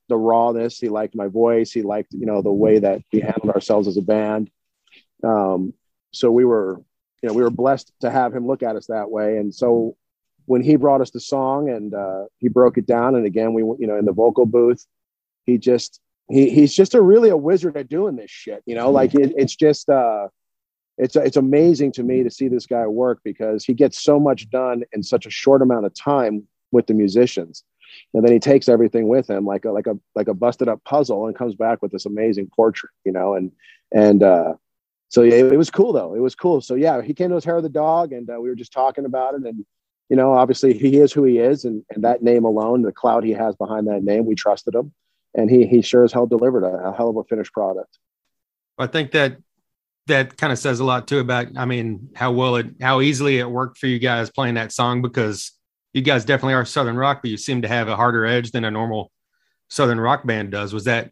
the 0.08 0.16
rawness. 0.16 0.78
He 0.78 0.88
liked 0.88 1.14
my 1.14 1.28
voice. 1.28 1.72
He 1.72 1.82
liked 1.82 2.12
you 2.12 2.26
know 2.26 2.42
the 2.42 2.52
way 2.52 2.78
that 2.78 3.02
we 3.12 3.20
handled 3.20 3.50
ourselves 3.50 3.88
as 3.88 3.96
a 3.96 4.02
band. 4.02 4.50
Um, 5.24 5.72
so 6.12 6.30
we 6.30 6.44
were 6.44 6.82
you 7.22 7.28
know 7.28 7.32
we 7.32 7.42
were 7.42 7.50
blessed 7.50 7.92
to 8.00 8.10
have 8.10 8.34
him 8.34 8.46
look 8.46 8.62
at 8.62 8.76
us 8.76 8.86
that 8.86 9.10
way. 9.10 9.38
And 9.38 9.54
so 9.54 9.96
when 10.46 10.62
he 10.62 10.76
brought 10.76 11.00
us 11.00 11.10
the 11.10 11.20
song 11.20 11.68
and 11.68 11.94
uh, 11.94 12.24
he 12.38 12.48
broke 12.48 12.78
it 12.78 12.86
down, 12.86 13.14
and 13.14 13.26
again 13.26 13.52
we 13.52 13.62
you 13.62 13.86
know 13.86 13.96
in 13.96 14.04
the 14.04 14.12
vocal 14.12 14.46
booth, 14.46 14.84
he 15.44 15.58
just 15.58 16.00
he 16.28 16.50
he's 16.50 16.74
just 16.74 16.94
a 16.94 17.00
really 17.00 17.28
a 17.28 17.36
wizard 17.36 17.76
at 17.76 17.88
doing 17.88 18.16
this 18.16 18.30
shit. 18.30 18.62
You 18.66 18.74
know, 18.74 18.90
like 18.90 19.14
it, 19.14 19.32
it's 19.36 19.54
just. 19.56 19.88
Uh, 19.88 20.28
it's 20.98 21.14
it's 21.14 21.36
amazing 21.36 21.92
to 21.92 22.02
me 22.02 22.22
to 22.22 22.30
see 22.30 22.48
this 22.48 22.64
guy 22.64 22.86
work 22.86 23.20
because 23.22 23.66
he 23.66 23.74
gets 23.74 24.02
so 24.02 24.18
much 24.18 24.48
done 24.48 24.82
in 24.94 25.02
such 25.02 25.26
a 25.26 25.30
short 25.30 25.60
amount 25.60 25.84
of 25.84 25.92
time 25.92 26.44
with 26.72 26.86
the 26.86 26.94
musicians 26.94 27.64
and 28.14 28.24
then 28.24 28.32
he 28.32 28.38
takes 28.38 28.68
everything 28.68 29.08
with 29.08 29.28
him 29.28 29.44
like 29.44 29.64
a 29.64 29.70
like 29.70 29.86
a 29.86 29.96
like 30.14 30.28
a 30.28 30.34
busted 30.34 30.68
up 30.68 30.82
puzzle 30.84 31.26
and 31.26 31.36
comes 31.36 31.54
back 31.54 31.82
with 31.82 31.92
this 31.92 32.06
amazing 32.06 32.48
portrait 32.54 32.92
you 33.04 33.12
know 33.12 33.34
and 33.34 33.52
and 33.92 34.22
uh 34.22 34.54
so 35.08 35.22
yeah 35.22 35.34
it, 35.34 35.52
it 35.52 35.56
was 35.56 35.70
cool 35.70 35.92
though 35.92 36.14
it 36.14 36.20
was 36.20 36.34
cool 36.34 36.60
so 36.60 36.74
yeah 36.74 37.02
he 37.02 37.14
came 37.14 37.28
to 37.28 37.34
his 37.34 37.44
hair 37.44 37.56
of 37.56 37.62
the 37.62 37.68
dog 37.68 38.12
and 38.12 38.28
uh, 38.30 38.40
we 38.40 38.48
were 38.48 38.54
just 38.54 38.72
talking 38.72 39.04
about 39.04 39.34
it 39.34 39.42
and 39.42 39.64
you 40.08 40.16
know 40.16 40.32
obviously 40.32 40.76
he 40.76 40.98
is 40.98 41.12
who 41.12 41.24
he 41.24 41.38
is 41.38 41.64
and, 41.64 41.84
and 41.90 42.04
that 42.04 42.22
name 42.22 42.44
alone 42.44 42.82
the 42.82 42.92
cloud 42.92 43.24
he 43.24 43.32
has 43.32 43.54
behind 43.56 43.86
that 43.86 44.02
name 44.02 44.26
we 44.26 44.34
trusted 44.34 44.74
him 44.74 44.92
and 45.34 45.50
he 45.50 45.66
he 45.66 45.82
sure 45.82 46.04
as 46.04 46.12
hell 46.12 46.26
delivered 46.26 46.64
a, 46.64 46.88
a 46.88 46.96
hell 46.96 47.10
of 47.10 47.16
a 47.16 47.24
finished 47.24 47.52
product 47.52 47.98
i 48.78 48.86
think 48.86 49.12
that 49.12 49.36
that 50.06 50.36
kind 50.36 50.52
of 50.52 50.58
says 50.58 50.80
a 50.80 50.84
lot 50.84 51.08
too 51.08 51.18
about 51.18 51.48
i 51.56 51.64
mean 51.64 52.08
how 52.14 52.30
well 52.30 52.56
it 52.56 52.66
how 52.80 53.00
easily 53.00 53.38
it 53.38 53.50
worked 53.50 53.78
for 53.78 53.86
you 53.86 53.98
guys 53.98 54.30
playing 54.30 54.54
that 54.54 54.72
song 54.72 55.02
because 55.02 55.52
you 55.96 56.02
guys 56.02 56.26
definitely 56.26 56.52
are 56.52 56.66
Southern 56.66 56.98
rock, 56.98 57.22
but 57.22 57.30
you 57.30 57.38
seem 57.38 57.62
to 57.62 57.68
have 57.68 57.88
a 57.88 57.96
harder 57.96 58.26
edge 58.26 58.50
than 58.50 58.66
a 58.66 58.70
normal 58.70 59.10
Southern 59.68 59.98
rock 59.98 60.26
band 60.26 60.50
does. 60.50 60.74
Was 60.74 60.84
that 60.84 61.10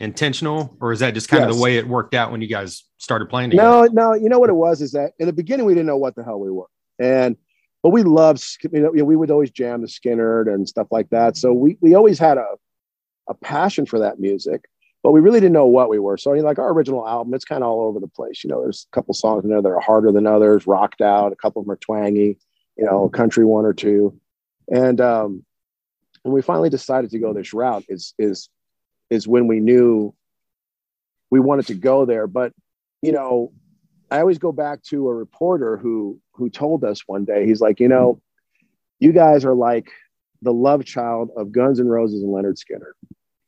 intentional, 0.00 0.76
or 0.80 0.90
is 0.90 0.98
that 0.98 1.14
just 1.14 1.28
kind 1.28 1.42
yes. 1.42 1.50
of 1.50 1.56
the 1.56 1.62
way 1.62 1.76
it 1.76 1.86
worked 1.86 2.14
out 2.14 2.32
when 2.32 2.42
you 2.42 2.48
guys 2.48 2.82
started 2.98 3.28
playing 3.28 3.50
together? 3.50 3.88
No, 3.92 4.10
no. 4.10 4.14
You 4.14 4.28
know 4.28 4.40
what 4.40 4.50
it 4.50 4.54
was 4.54 4.82
is 4.82 4.90
that 4.90 5.12
in 5.20 5.26
the 5.26 5.32
beginning 5.32 5.66
we 5.66 5.72
didn't 5.72 5.86
know 5.86 5.98
what 5.98 6.16
the 6.16 6.24
hell 6.24 6.40
we 6.40 6.50
were, 6.50 6.66
and 6.98 7.36
but 7.84 7.90
we 7.90 8.02
loved. 8.02 8.44
You 8.72 8.80
know, 8.80 9.04
we 9.04 9.14
would 9.14 9.30
always 9.30 9.52
jam 9.52 9.82
the 9.82 9.86
Skynyrd 9.86 10.52
and 10.52 10.68
stuff 10.68 10.88
like 10.90 11.10
that. 11.10 11.36
So 11.36 11.52
we 11.52 11.78
we 11.80 11.94
always 11.94 12.18
had 12.18 12.36
a 12.36 12.46
a 13.28 13.34
passion 13.34 13.86
for 13.86 14.00
that 14.00 14.18
music 14.18 14.64
but 15.04 15.12
we 15.12 15.20
really 15.20 15.38
didn't 15.38 15.52
know 15.52 15.66
what 15.66 15.90
we 15.90 15.98
were. 15.98 16.16
So, 16.16 16.30
like 16.30 16.58
our 16.58 16.72
original 16.72 17.06
album, 17.06 17.34
it's 17.34 17.44
kind 17.44 17.62
of 17.62 17.68
all 17.68 17.82
over 17.82 18.00
the 18.00 18.08
place. 18.08 18.42
You 18.42 18.48
know, 18.48 18.62
there's 18.62 18.86
a 18.90 18.96
couple 18.96 19.12
songs 19.12 19.44
in 19.44 19.50
there 19.50 19.60
that 19.60 19.68
are 19.68 19.78
harder 19.78 20.10
than 20.10 20.26
others, 20.26 20.66
rocked 20.66 21.02
out. 21.02 21.30
A 21.30 21.36
couple 21.36 21.60
of 21.60 21.66
them 21.66 21.72
are 21.72 21.76
twangy. 21.76 22.38
You 22.78 22.86
know, 22.86 23.10
country 23.10 23.44
one 23.44 23.66
or 23.66 23.74
two. 23.74 24.18
And 24.72 25.00
um, 25.02 25.44
when 26.22 26.32
we 26.32 26.40
finally 26.40 26.70
decided 26.70 27.10
to 27.10 27.18
go 27.18 27.34
this 27.34 27.52
route, 27.52 27.84
is 27.86 28.14
is 28.18 28.48
is 29.10 29.28
when 29.28 29.46
we 29.46 29.60
knew 29.60 30.14
we 31.28 31.38
wanted 31.38 31.66
to 31.66 31.74
go 31.74 32.06
there. 32.06 32.26
But 32.26 32.54
you 33.02 33.12
know, 33.12 33.52
I 34.10 34.20
always 34.20 34.38
go 34.38 34.52
back 34.52 34.82
to 34.84 35.08
a 35.08 35.14
reporter 35.14 35.76
who 35.76 36.20
who 36.32 36.50
told 36.50 36.84
us 36.84 37.02
one 37.06 37.24
day. 37.24 37.46
He's 37.46 37.60
like, 37.60 37.80
you 37.80 37.88
know, 37.88 38.20
you 38.98 39.12
guys 39.12 39.44
are 39.44 39.54
like 39.54 39.90
the 40.42 40.52
love 40.52 40.84
child 40.84 41.30
of 41.36 41.52
Guns 41.52 41.80
N' 41.80 41.88
Roses 41.88 42.22
and 42.22 42.32
Lynyrd 42.32 42.58
Skynyrd. 42.58 42.92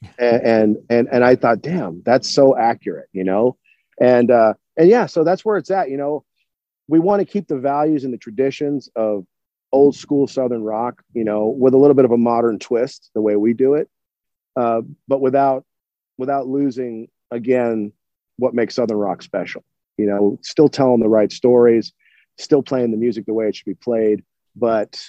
And, 0.18 0.42
and 0.42 0.76
and 0.88 1.08
and 1.10 1.24
I 1.24 1.34
thought, 1.34 1.62
damn, 1.62 2.02
that's 2.04 2.32
so 2.32 2.56
accurate, 2.56 3.08
you 3.12 3.24
know. 3.24 3.56
And 4.00 4.30
uh, 4.30 4.54
and 4.76 4.88
yeah, 4.88 5.06
so 5.06 5.24
that's 5.24 5.44
where 5.44 5.56
it's 5.56 5.70
at. 5.70 5.90
You 5.90 5.96
know, 5.96 6.24
we 6.86 6.98
want 7.00 7.20
to 7.20 7.26
keep 7.26 7.48
the 7.48 7.58
values 7.58 8.04
and 8.04 8.12
the 8.12 8.18
traditions 8.18 8.88
of 8.94 9.26
old 9.72 9.96
school 9.96 10.26
Southern 10.26 10.62
rock, 10.62 11.02
you 11.12 11.24
know, 11.24 11.46
with 11.46 11.74
a 11.74 11.78
little 11.78 11.94
bit 11.94 12.04
of 12.04 12.12
a 12.12 12.18
modern 12.18 12.58
twist, 12.58 13.10
the 13.14 13.20
way 13.20 13.36
we 13.36 13.52
do 13.52 13.74
it, 13.74 13.88
uh, 14.54 14.82
but 15.08 15.20
without 15.20 15.64
without 16.18 16.46
losing 16.46 17.08
again 17.30 17.92
what 18.36 18.54
makes 18.54 18.74
Southern 18.74 18.98
rock 18.98 19.22
special. 19.22 19.64
You 19.96 20.06
know, 20.06 20.38
still 20.42 20.68
telling 20.68 21.00
the 21.00 21.08
right 21.08 21.32
stories, 21.32 21.92
still 22.38 22.62
playing 22.62 22.90
the 22.90 22.96
music 22.96 23.26
the 23.26 23.34
way 23.34 23.48
it 23.48 23.56
should 23.56 23.66
be 23.66 23.74
played, 23.74 24.22
but 24.54 25.00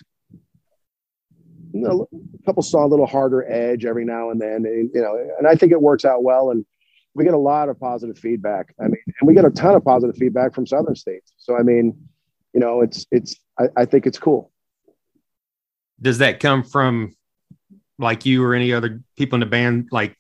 you 1.74 1.82
know, 1.82 2.08
a 2.14 2.46
couple 2.46 2.64
saw 2.64 2.86
a 2.86 2.88
little 2.88 3.06
harder 3.06 3.50
edge 3.52 3.86
every 3.86 4.06
now 4.06 4.30
and 4.30 4.42
then, 4.42 4.66
and, 4.66 4.90
you 4.94 5.02
know, 5.02 5.18
and 5.38 5.48
I 5.48 5.56
think 5.56 5.72
it 5.72 5.82
works 5.82 6.06
out 6.06 6.24
well. 6.24 6.50
And 6.50 6.66
we 7.14 7.24
get 7.24 7.34
a 7.34 7.38
lot 7.38 7.68
of 7.68 7.80
positive 7.80 8.18
feedback. 8.18 8.74
I 8.80 8.84
mean, 8.84 9.02
and 9.20 9.28
we 9.28 9.34
get 9.34 9.44
a 9.44 9.50
ton 9.50 9.76
of 9.76 9.84
positive 9.84 10.16
feedback 10.16 10.54
from 10.54 10.66
Southern 10.66 10.96
states. 10.96 11.34
So 11.38 11.58
I 11.58 11.64
mean, 11.64 11.98
you 12.54 12.60
know, 12.60 12.82
it's 12.82 13.06
it's 13.12 13.36
I, 13.60 13.66
I 13.76 13.86
think 13.86 14.06
it's 14.06 14.20
cool. 14.20 14.52
Does 16.02 16.20
that 16.20 16.40
come 16.40 16.64
from 16.64 17.16
like 17.98 18.26
you 18.26 18.44
or 18.44 18.54
any 18.54 18.72
other 18.72 19.02
people 19.18 19.38
in 19.38 19.40
the 19.40 19.48
band, 19.48 19.90
like 19.92 20.16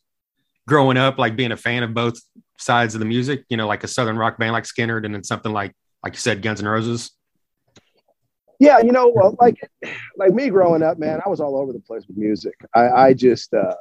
growing 0.67 0.97
up, 0.97 1.17
like 1.17 1.35
being 1.35 1.51
a 1.51 1.57
fan 1.57 1.83
of 1.83 1.93
both 1.93 2.19
sides 2.59 2.93
of 2.93 2.99
the 2.99 3.05
music? 3.05 3.45
You 3.49 3.57
know, 3.57 3.67
like 3.67 3.83
a 3.83 3.87
Southern 3.87 4.17
rock 4.17 4.37
band 4.37 4.53
like 4.53 4.65
Skynyrd, 4.65 5.05
and 5.05 5.13
then 5.13 5.23
something 5.23 5.51
like 5.51 5.73
like 6.03 6.13
you 6.13 6.19
said, 6.19 6.41
Guns 6.41 6.61
N' 6.61 6.67
Roses. 6.67 7.11
Yeah, 8.59 8.79
you 8.79 8.91
know, 8.91 9.11
well, 9.13 9.35
like 9.39 9.59
like 10.17 10.33
me 10.33 10.49
growing 10.49 10.81
up, 10.81 10.97
man, 10.97 11.21
I 11.25 11.29
was 11.29 11.39
all 11.39 11.57
over 11.57 11.73
the 11.73 11.79
place 11.79 12.05
with 12.07 12.17
music. 12.17 12.55
I, 12.73 12.89
I 12.89 13.13
just 13.13 13.53
uh, 13.53 13.75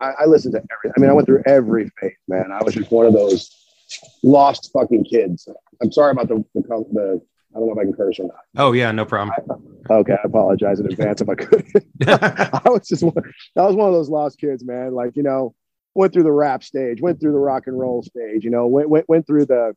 I, 0.00 0.12
I 0.20 0.24
listened 0.26 0.54
to 0.54 0.62
every. 0.72 0.92
I 0.96 1.00
mean, 1.00 1.10
I 1.10 1.12
went 1.12 1.26
through 1.26 1.42
every 1.46 1.90
phase, 2.00 2.12
man. 2.26 2.50
I 2.52 2.62
was 2.62 2.74
just 2.74 2.90
one 2.90 3.06
of 3.06 3.12
those 3.12 3.50
lost 4.22 4.70
fucking 4.72 5.04
kids. 5.04 5.48
I'm 5.82 5.92
sorry 5.92 6.12
about 6.12 6.28
the 6.28 6.44
the, 6.54 6.62
the 6.62 7.20
I 7.54 7.58
don't 7.58 7.66
know 7.66 7.72
if 7.72 7.78
I 7.78 7.84
can 7.84 7.94
curse 7.94 8.18
or 8.18 8.24
not. 8.24 8.40
Oh 8.56 8.72
yeah, 8.72 8.92
no 8.92 9.04
problem. 9.04 9.34
I, 9.90 9.94
okay, 9.94 10.12
I 10.14 10.20
apologize 10.24 10.80
in 10.80 10.86
advance 10.86 11.20
if 11.20 11.28
I 11.28 11.34
could. 11.34 11.66
I 12.06 12.68
was 12.70 12.88
just 12.88 13.02
one, 13.02 13.14
I 13.56 13.62
was 13.62 13.74
one 13.74 13.88
of 13.88 13.94
those 13.94 14.08
lost 14.08 14.38
kids, 14.38 14.64
man. 14.64 14.94
Like 14.94 15.16
you 15.16 15.22
know, 15.22 15.54
went 15.98 16.12
through 16.12 16.22
the 16.22 16.32
rap 16.32 16.62
stage, 16.62 17.02
went 17.02 17.20
through 17.20 17.32
the 17.32 17.38
rock 17.38 17.66
and 17.66 17.78
roll 17.78 18.02
stage. 18.02 18.44
You 18.44 18.50
know, 18.50 18.66
went 18.66 18.88
went 18.88 19.08
went 19.08 19.26
through 19.26 19.46
the 19.46 19.74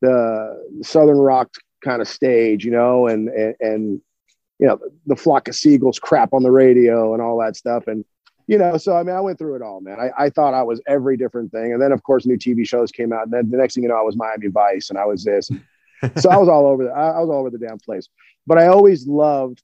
the 0.00 0.82
southern 0.82 1.18
rock 1.18 1.50
kind 1.84 2.00
of 2.00 2.08
stage. 2.08 2.64
You 2.64 2.70
know, 2.70 3.06
and 3.06 3.28
and, 3.28 3.54
and 3.60 4.00
you 4.58 4.66
know 4.66 4.78
the 5.06 5.14
flock 5.14 5.48
of 5.48 5.54
seagulls 5.54 5.98
crap 5.98 6.32
on 6.32 6.42
the 6.42 6.50
radio 6.50 7.12
and 7.12 7.22
all 7.22 7.38
that 7.40 7.54
stuff. 7.54 7.86
And 7.86 8.04
you 8.46 8.56
know, 8.56 8.78
so 8.78 8.96
I 8.96 9.02
mean, 9.02 9.14
I 9.14 9.20
went 9.20 9.38
through 9.38 9.56
it 9.56 9.62
all, 9.62 9.80
man. 9.82 9.98
I, 10.00 10.24
I 10.24 10.30
thought 10.30 10.54
I 10.54 10.62
was 10.62 10.80
every 10.86 11.18
different 11.18 11.52
thing, 11.52 11.74
and 11.74 11.80
then 11.80 11.92
of 11.92 12.02
course, 12.02 12.26
new 12.26 12.38
TV 12.38 12.66
shows 12.66 12.90
came 12.90 13.12
out, 13.12 13.24
and 13.24 13.32
then 13.32 13.50
the 13.50 13.58
next 13.58 13.74
thing 13.74 13.82
you 13.82 13.90
know, 13.90 13.98
I 13.98 14.02
was 14.02 14.16
Miami 14.16 14.48
Vice, 14.48 14.88
and 14.88 14.98
I 14.98 15.04
was 15.04 15.22
this. 15.22 15.50
so 16.16 16.30
I 16.30 16.38
was 16.38 16.48
all 16.48 16.66
over. 16.66 16.84
The, 16.84 16.90
I, 16.90 17.20
was 17.20 17.28
all 17.28 17.40
over 17.40 17.50
the 17.50 17.58
damn 17.58 17.78
place. 17.78 18.08
But 18.46 18.58
I 18.58 18.66
always 18.68 19.06
loved 19.06 19.62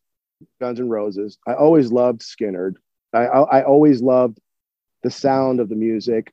Guns 0.60 0.78
N' 0.78 0.88
Roses. 0.88 1.38
I 1.46 1.54
always 1.54 1.90
loved 1.90 2.20
Skynyrd. 2.20 2.74
I, 3.12 3.26
I, 3.26 3.58
I 3.58 3.64
always 3.64 4.02
loved 4.02 4.38
the 5.02 5.10
sound 5.10 5.60
of 5.60 5.68
the 5.68 5.76
music. 5.76 6.32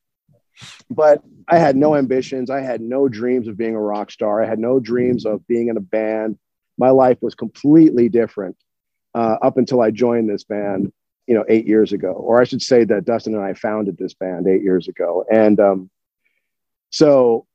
But 0.89 1.21
I 1.49 1.58
had 1.58 1.75
no 1.75 1.95
ambitions. 1.95 2.49
I 2.49 2.62
had 2.62 2.82
no 2.82 3.08
dreams 3.08 3.47
of 3.47 3.58
being 3.58 3.75
a 3.75 3.82
rock 3.82 4.10
star. 4.12 4.41
I 4.41 4.47
had 4.47 4.60
no 4.60 4.80
dreams 4.80 5.25
of 5.25 5.45
being 5.47 5.67
in 5.67 5.78
a 5.78 5.82
band. 5.82 6.38
My 6.78 6.89
life 6.89 7.17
was 7.21 7.36
completely 7.36 8.10
different 8.10 8.56
uh, 9.13 9.38
up 9.41 9.58
until 9.58 9.82
I 9.82 9.91
joined 9.91 10.30
this 10.30 10.43
band 10.43 10.91
you 11.28 11.34
know 11.34 11.43
eight 11.49 11.67
years 11.67 11.93
ago 11.93 12.12
or 12.12 12.39
i 12.39 12.43
should 12.43 12.62
say 12.62 12.84
that 12.84 13.06
dustin 13.06 13.36
and 13.36 13.43
i 13.43 13.54
founded 13.54 13.97
this 13.97 14.13
band 14.13 14.47
eight 14.47 14.62
years 14.62 14.88
ago 14.88 15.25
and 15.32 15.60
um, 15.60 15.89
so 16.89 17.45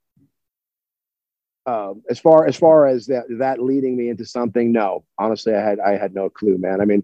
um, 1.67 2.03
as 2.11 2.19
far 2.19 2.47
as 2.47 2.57
far 2.57 2.87
as 2.87 3.07
that 3.07 3.25
that 3.39 3.63
leading 3.63 3.97
me 3.97 4.09
into 4.09 4.25
something 4.25 4.73
no 4.73 5.05
honestly 5.19 5.55
i 5.55 5.61
had 5.61 5.79
i 5.81 5.97
had 5.97 6.15
no 6.15 6.29
clue 6.29 6.59
man 6.59 6.81
i 6.81 6.85
mean 6.85 7.03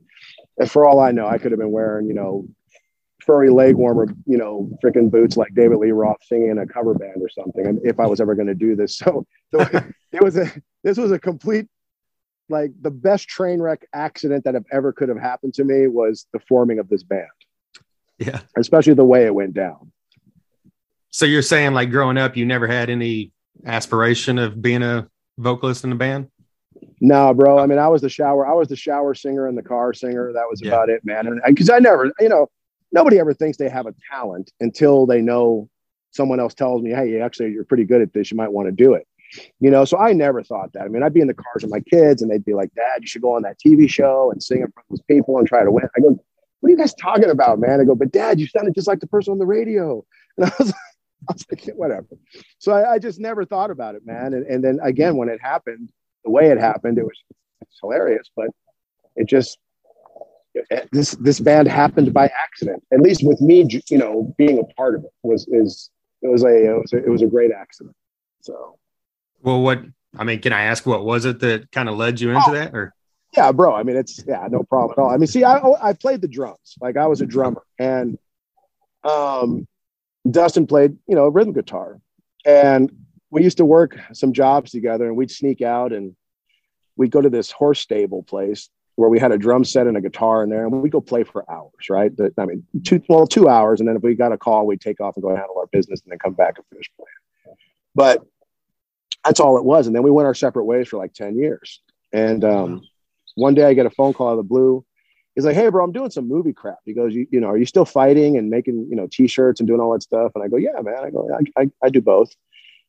for 0.66 0.85
all 0.85 0.99
i 1.01 1.12
know 1.12 1.27
i 1.27 1.38
could 1.38 1.53
have 1.53 1.61
been 1.61 1.73
wearing 1.73 2.07
you 2.07 2.14
know 2.14 2.47
furry 3.27 3.51
leg 3.51 3.75
warmer 3.75 4.07
you 4.25 4.39
know 4.39 4.71
freaking 4.83 5.11
boots 5.11 5.37
like 5.37 5.53
david 5.55 5.79
lee 5.79 5.91
roth 5.91 6.17
singing 6.23 6.51
in 6.51 6.59
a 6.59 6.67
cover 6.67 6.95
band 6.95 7.21
or 7.21 7.29
something 7.29 7.81
if 7.85 7.99
i 7.99 8.07
was 8.07 8.21
ever 8.21 8.35
going 8.35 8.47
to 8.47 8.55
do 8.55 8.77
this 8.77 8.97
so, 8.99 9.27
so 9.53 9.61
it 10.12 10.23
was 10.23 10.37
a 10.37 10.51
this 10.85 10.97
was 10.97 11.11
a 11.11 11.19
complete 11.19 11.67
like 12.49 12.71
the 12.81 12.91
best 12.91 13.29
train 13.29 13.61
wreck 13.61 13.87
accident 13.93 14.45
that 14.45 14.55
have 14.55 14.65
ever 14.73 14.93
could 14.93 15.09
have 15.09 15.19
happened 15.19 15.55
to 15.55 15.65
me 15.65 15.87
was 15.87 16.27
the 16.33 16.39
forming 16.41 16.79
of 16.79 16.89
this 16.89 17.03
band. 17.03 17.27
Yeah. 18.19 18.41
Especially 18.57 18.95
the 18.95 19.05
way 19.05 19.27
it 19.27 19.35
went 19.35 19.55
down. 19.55 19.93
So 21.11 21.27
you're 21.27 21.43
saying 21.43 21.75
like 21.75 21.91
growing 21.91 22.19
up, 22.19 22.37
you 22.37 22.47
never 22.47 22.67
had 22.67 22.91
any 22.91 23.33
aspiration 23.65 24.39
of 24.39 24.61
being 24.61 24.83
a 24.83 25.09
vocalist 25.39 25.85
in 25.85 25.91
the 25.91 25.97
band? 25.97 26.29
No, 27.01 27.33
bro. 27.35 27.59
I 27.59 27.67
mean, 27.67 27.79
I 27.79 27.89
was 27.89 28.03
the 28.03 28.09
shower, 28.09 28.47
I 28.47 28.53
was 28.53 28.69
the 28.69 28.77
shower 28.77 29.15
singer 29.15 29.49
and 29.49 29.57
the 29.57 29.62
car 29.62 29.93
singer. 29.93 30.33
That 30.33 30.47
was 30.49 30.61
yeah. 30.62 30.69
about 30.69 30.89
it, 30.89 31.05
man. 31.05 31.27
And 31.27 31.41
because 31.47 31.71
I 31.71 31.79
never, 31.79 32.12
you 32.21 32.29
know, 32.29 32.49
nobody 32.92 33.18
ever 33.18 33.35
thinks 33.35 33.57
they 33.57 33.68
have 33.68 33.87
a 33.87 33.94
talent 34.11 34.53
until 34.61 35.07
they 35.07 35.20
know 35.20 35.68
someone 36.12 36.40
else 36.40 36.55
tells 36.55 36.83
me, 36.83 36.90
Hey, 36.90 37.20
actually, 37.20 37.53
you're 37.53 37.64
pretty 37.64 37.85
good 37.85 38.01
at 38.01 38.12
this. 38.12 38.31
You 38.31 38.37
might 38.37 38.53
want 38.53 38.68
to 38.68 38.72
do 38.72 38.94
it. 38.94 39.07
You 39.61 39.70
know 39.70 39.85
so 39.85 39.99
i 39.99 40.12
never 40.12 40.42
thought 40.42 40.72
that. 40.72 40.83
I 40.83 40.88
mean 40.88 41.03
i'd 41.03 41.12
be 41.12 41.20
in 41.20 41.27
the 41.27 41.35
cars 41.35 41.62
with 41.62 41.70
my 41.70 41.81
kids 41.81 42.22
and 42.22 42.31
they'd 42.31 42.44
be 42.44 42.55
like 42.55 42.72
dad 42.75 43.01
you 43.01 43.07
should 43.07 43.22
go 43.22 43.35
on 43.35 43.42
that 43.42 43.59
tv 43.59 43.88
show 43.88 44.31
and 44.31 44.42
sing 44.42 44.59
in 44.59 44.70
front 44.70 44.87
of 44.88 44.90
those 44.90 45.03
people 45.03 45.38
and 45.38 45.46
try 45.46 45.64
to 45.64 45.70
win. 45.70 45.88
I 45.96 46.01
go 46.01 46.18
what 46.61 46.68
are 46.68 46.70
you 46.70 46.77
guys 46.77 46.94
talking 46.94 47.31
about 47.31 47.59
man? 47.59 47.81
I 47.81 47.85
go 47.85 47.94
but 47.94 48.12
dad 48.12 48.40
you 48.40 48.46
sounded 48.46 48.75
just 48.75 48.87
like 48.87 49.01
the 49.01 49.07
person 49.07 49.33
on 49.33 49.38
the 49.38 49.46
radio. 49.46 50.05
And 50.38 50.46
i 50.46 50.53
was, 50.59 50.70
I 51.29 51.33
was 51.33 51.44
like 51.51 51.75
whatever. 51.75 52.07
So 52.59 52.72
I, 52.72 52.94
I, 52.94 52.99
just 52.99 53.18
never 53.18 53.44
thought 53.44 53.70
about 53.70 53.94
it 53.94 54.07
man. 54.07 54.33
And, 54.33 54.46
and 54.46 54.62
then 54.62 54.79
again 54.83 55.16
when 55.16 55.29
it 55.29 55.40
happened 55.42 55.90
the 56.25 56.31
way 56.31 56.51
it 56.51 56.59
happened 56.59 56.99
it 56.99 57.05
was 57.05 57.20
hilarious 57.81 58.31
but 58.37 58.49
it 59.16 59.29
just 59.29 59.59
this 60.92 61.12
this 61.12 61.40
band 61.40 61.69
happened 61.69 62.12
by 62.12 62.31
accident 62.42 62.83
at 62.92 63.01
least 63.01 63.23
with 63.25 63.40
me 63.40 63.66
you 63.88 63.99
know 63.99 64.35
being 64.38 64.59
a 64.59 64.64
part 64.75 64.95
of 64.95 65.05
it 65.05 65.11
was 65.23 65.47
is 65.49 65.90
it 66.23 66.29
was 66.29 66.45
a 66.45 66.71
it 66.71 66.81
was 66.81 66.92
a, 66.92 66.97
it 66.97 67.09
was 67.09 67.23
a 67.23 67.27
great 67.27 67.53
accident 67.53 67.95
so 68.40 68.77
well, 69.47 69.62
what 69.62 69.81
I 70.19 70.25
mean, 70.25 70.40
can 70.40 70.53
I 70.53 70.62
ask 70.62 70.87
what 70.87 71.05
was 71.05 71.25
it 71.25 71.40
that 71.40 71.71
kind 71.71 71.88
of 71.88 71.97
led 71.97 72.21
you 72.21 72.31
into 72.31 72.42
oh, 72.49 72.53
that? 72.53 72.75
Or 72.75 72.92
yeah, 73.37 73.53
bro. 73.53 73.75
I 73.75 73.85
mean, 73.85 73.97
it's 73.97 74.25
yeah, 74.27 74.47
no 74.51 74.64
problem 74.64 74.95
at 74.99 75.01
all. 75.01 75.11
I 75.11 75.16
mean, 75.16 75.27
see, 75.27 75.45
I 75.45 75.61
I 75.81 75.92
played 75.92 76.21
the 76.21 76.29
drums, 76.29 76.75
like 76.81 76.97
I 76.97 77.07
was 77.07 77.21
a 77.21 77.27
drummer, 77.27 77.62
and 77.79 78.19
um, 79.05 79.69
Dustin 80.29 80.66
played, 80.66 80.97
you 81.07 81.14
know, 81.14 81.29
rhythm 81.29 81.53
guitar, 81.53 82.01
and 82.45 82.90
we 83.31 83.45
used 83.45 83.59
to 83.59 83.64
work 83.64 83.99
some 84.12 84.33
jobs 84.33 84.71
together, 84.73 85.07
and 85.07 85.16
we'd 85.16 85.31
sneak 85.31 85.62
out 85.62 85.92
and 85.92 86.16
we'd 86.97 87.11
go 87.11 87.21
to 87.21 87.31
this 87.31 87.51
horse 87.51 87.79
stable 87.79 88.23
place 88.23 88.71
where 88.97 89.09
we 89.09 89.19
had 89.19 89.31
a 89.31 89.39
drum 89.39 89.65
set 89.65 89.87
and 89.87 89.97
a 89.97 90.01
guitar 90.01 90.43
in 90.43 90.51
there, 90.51 90.65
and 90.67 90.83
we'd 90.83 90.93
go 90.93 91.01
play 91.01 91.23
for 91.23 91.49
hours, 91.51 91.89
right? 91.89 92.11
I 92.39 92.45
mean, 92.47 92.67
two 92.83 93.01
well, 93.09 93.27
two 93.27 93.49
hours, 93.49 93.81
and 93.81 93.89
then 93.89 93.97
if 93.97 94.03
we 94.03 94.15
got 94.15 94.33
a 94.33 94.39
call, 94.39 94.67
we'd 94.67 94.81
take 94.81 95.01
off 95.01 95.17
and 95.17 95.23
go 95.23 95.29
handle 95.29 95.57
our 95.59 95.67
business, 95.69 96.01
and 96.03 96.11
then 96.11 96.19
come 96.19 96.33
back 96.33 96.55
and 96.57 96.67
finish 96.71 96.91
playing. 96.97 97.57
But 97.95 98.23
that's 99.27 99.41
all 99.41 99.59
it 99.59 99.65
was. 99.65 99.87
And 99.87 99.95
then 99.95 100.03
we 100.03 100.11
went 100.11 100.27
our 100.27 100.35
separate 100.35 100.65
ways 100.65 100.89
for 100.89 100.99
like 100.99 101.13
10 101.13 101.37
years. 101.37 101.81
And 102.13 102.45
um, 102.45 102.83
one 103.35 103.55
day 103.55 103.65
I 103.65 103.75
get 103.75 103.87
a 103.87 103.91
phone 103.91 104.15
call 104.15 104.29
out 104.29 104.33
of 104.33 104.37
the 104.39 104.43
blue. 104.45 104.85
He's 105.35 105.45
like, 105.45 105.57
Hey, 105.57 105.69
bro, 105.69 105.85
I'm 105.85 105.93
doing 105.93 106.11
some 106.11 106.29
movie 106.29 106.53
crap. 106.53 106.79
He 106.85 106.95
goes, 106.95 107.15
you, 107.15 107.27
you 107.31 107.41
know, 107.41 107.49
are 107.49 107.59
you 107.59 107.67
still 107.67 107.85
fighting 107.85 108.39
and 108.39 108.49
making, 108.49 108.87
you 108.89 108.97
know, 108.97 109.09
t-shirts 109.11 109.61
and 109.61 109.67
doing 109.67 109.81
all 109.81 109.93
that 109.93 110.03
stuff? 110.03 110.33
And 110.35 110.45
I 110.45 110.49
go, 110.49 110.57
yeah, 110.57 110.81
man. 110.81 111.05
I 111.05 111.11
go, 111.11 111.29
I, 111.35 111.63
I, 111.63 111.71
I 111.83 111.89
do 111.89 112.01
both. 112.01 112.35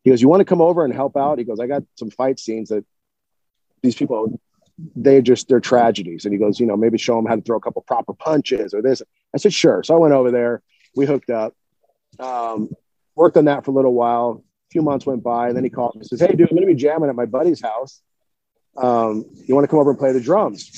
He 0.04 0.12
goes, 0.12 0.22
you 0.22 0.30
want 0.30 0.42
to 0.42 0.46
come 0.46 0.62
over 0.62 0.86
and 0.86 0.94
help 0.94 1.18
out? 1.18 1.40
He 1.40 1.44
goes, 1.44 1.60
I 1.60 1.68
got 1.68 1.84
some 1.96 2.12
fight 2.12 2.40
scenes 2.40 2.70
that 2.70 2.86
these 3.82 3.96
people, 3.96 4.40
they 4.96 5.22
just, 5.22 5.48
they're 5.48 5.60
tragedies. 5.60 6.26
And 6.26 6.34
he 6.34 6.40
goes, 6.40 6.60
you 6.60 6.66
know, 6.66 6.78
maybe 6.78 6.98
show 6.98 7.16
them 7.16 7.26
how 7.26 7.36
to 7.36 7.42
throw 7.42 7.58
a 7.58 7.62
couple 7.62 7.82
proper 7.82 8.14
punches 8.14 8.74
or 8.74 8.82
this. 8.82 9.02
I 9.34 9.38
said, 9.38 9.54
sure. 9.54 9.84
So 9.84 9.96
I 9.96 10.00
went 10.00 10.14
over 10.14 10.32
there, 10.32 10.62
we 10.96 11.06
hooked 11.06 11.30
up, 11.30 11.56
um, 12.20 12.70
worked 13.16 13.38
on 13.38 13.46
that 13.46 13.66
for 13.66 13.72
a 13.72 13.74
little 13.74 13.94
while 13.94 14.44
A 14.70 14.72
few 14.72 14.82
months 14.82 15.06
went 15.06 15.24
by, 15.24 15.48
and 15.48 15.58
then 15.58 15.64
he 15.64 15.70
called 15.70 15.96
me 15.96 16.02
and 16.02 16.08
says, 16.08 16.20
Hey, 16.20 16.28
dude, 16.28 16.50
I'm 16.50 16.56
going 16.56 16.68
to 16.68 16.74
be 16.74 16.80
jamming 16.80 17.10
at 17.10 17.16
my 17.16 17.26
buddy's 17.26 17.62
house. 17.62 18.02
Um, 18.76 19.26
you 19.46 19.56
want 19.56 19.64
to 19.64 19.68
come 19.68 19.80
over 19.80 19.90
and 19.90 20.00
play 20.00 20.12
the 20.12 20.22
drums? 20.22 20.70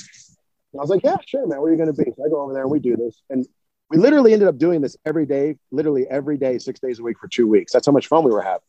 And 0.72 0.80
I 0.80 0.82
was 0.82 0.90
like, 0.90 1.02
Yeah, 1.04 1.16
sure, 1.26 1.46
man. 1.46 1.60
Where 1.60 1.70
are 1.70 1.74
you 1.74 1.78
going 1.78 1.94
to 1.94 2.04
be? 2.04 2.10
So 2.16 2.24
I 2.24 2.28
go 2.28 2.40
over 2.40 2.52
there 2.52 2.62
and 2.62 2.70
we 2.70 2.78
do 2.80 2.96
this. 2.96 3.20
And 3.28 3.46
we 3.90 3.98
literally 3.98 4.32
ended 4.32 4.48
up 4.48 4.56
doing 4.56 4.80
this 4.80 4.96
every 5.04 5.26
day, 5.26 5.56
literally 5.70 6.06
every 6.08 6.38
day, 6.38 6.58
six 6.58 6.78
days 6.80 7.00
a 7.00 7.02
week 7.02 7.18
for 7.18 7.28
two 7.28 7.46
weeks. 7.48 7.72
That's 7.72 7.86
how 7.86 7.92
much 7.92 8.06
fun 8.06 8.24
we 8.24 8.30
were 8.30 8.42
having. 8.42 8.60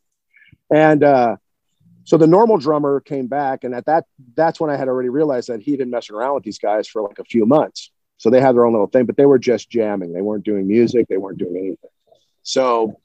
And 0.74 1.04
uh, 1.04 1.38
so 2.12 2.18
the 2.18 2.28
normal 2.28 2.58
drummer 2.58 3.00
came 3.00 3.28
back, 3.28 3.64
and 3.64 3.74
at 3.74 3.86
that, 3.86 4.04
that's 4.36 4.60
when 4.60 4.70
I 4.70 4.76
had 4.76 4.90
already 4.90 5.08
realized 5.08 5.48
that 5.48 5.62
he'd 5.62 5.78
been 5.78 5.90
messing 5.90 6.14
around 6.14 6.34
with 6.34 6.44
these 6.44 6.60
guys 6.60 6.86
for 6.86 7.02
like 7.02 7.20
a 7.20 7.24
few 7.24 7.46
months. 7.46 7.90
So 8.18 8.30
they 8.30 8.42
had 8.42 8.54
their 8.54 8.66
own 8.66 8.74
little 8.74 8.88
thing, 8.88 9.06
but 9.06 9.16
they 9.16 9.26
were 9.26 9.40
just 9.40 9.70
jamming. 9.70 10.12
They 10.12 10.22
weren't 10.22 10.44
doing 10.44 10.68
music. 10.68 11.08
They 11.08 11.16
weren't 11.16 11.38
doing 11.38 11.56
anything. 11.56 11.90
So 12.44 13.00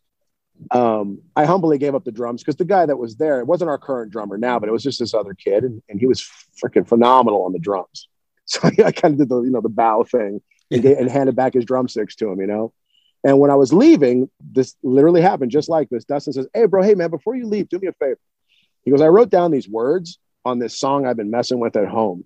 um, 0.73 1.21
I 1.37 1.45
humbly 1.45 1.79
gave 1.79 1.95
up 1.95 2.03
the 2.03 2.11
drums 2.11 2.43
because 2.43 2.57
the 2.57 2.65
guy 2.65 2.85
that 2.85 2.97
was 2.97 3.15
there, 3.15 3.39
it 3.39 3.47
wasn't 3.47 3.71
our 3.71 3.79
current 3.79 4.11
drummer 4.11 4.39
now, 4.39 4.59
but 4.59 4.69
it 4.69 4.73
was 4.73 4.83
just 4.83 4.99
this 4.99 5.15
other 5.15 5.35
kid, 5.35 5.63
and, 5.63 5.81
and 5.89 6.01
he 6.01 6.07
was 6.07 6.29
freaking 6.61 6.89
phenomenal 6.89 7.45
on 7.45 7.53
the 7.53 7.61
drums. 7.61 8.09
So 8.47 8.69
I 8.85 8.91
kind 8.91 9.15
of 9.15 9.19
did 9.19 9.29
the, 9.29 9.41
you 9.43 9.51
know, 9.51 9.61
the 9.61 9.69
bow 9.69 10.03
thing 10.03 10.41
and, 10.73 10.83
gave, 10.83 10.99
and 10.99 11.09
handed 11.09 11.37
back 11.37 11.55
his 11.55 11.65
drumsticks 11.65 12.17
to 12.17 12.29
him, 12.29 12.41
you 12.41 12.49
know? 12.49 12.73
And 13.23 13.39
when 13.39 13.53
I 13.53 13.55
was 13.55 13.73
leaving, 13.73 14.29
this 14.41 14.75
literally 14.83 15.21
happened 15.21 15.53
just 15.53 15.69
like 15.69 15.91
this. 15.91 16.05
Dustin 16.05 16.33
says, 16.33 16.49
Hey, 16.53 16.67
bro, 16.67 16.83
hey, 16.83 16.95
man, 16.95 17.11
before 17.11 17.37
you 17.37 17.47
leave, 17.47 17.69
do 17.69 17.79
me 17.79 17.87
a 17.87 17.93
favor. 17.93 18.19
He 18.87 18.93
goes, 18.93 19.03
I 19.03 19.09
wrote 19.09 19.31
down 19.31 19.51
these 19.51 19.69
words 19.69 20.19
on 20.45 20.61
this 20.61 20.79
song 20.79 21.07
I've 21.07 21.17
been 21.17 21.31
messing 21.31 21.59
with 21.59 21.77
at 21.77 21.89
home. 21.89 22.25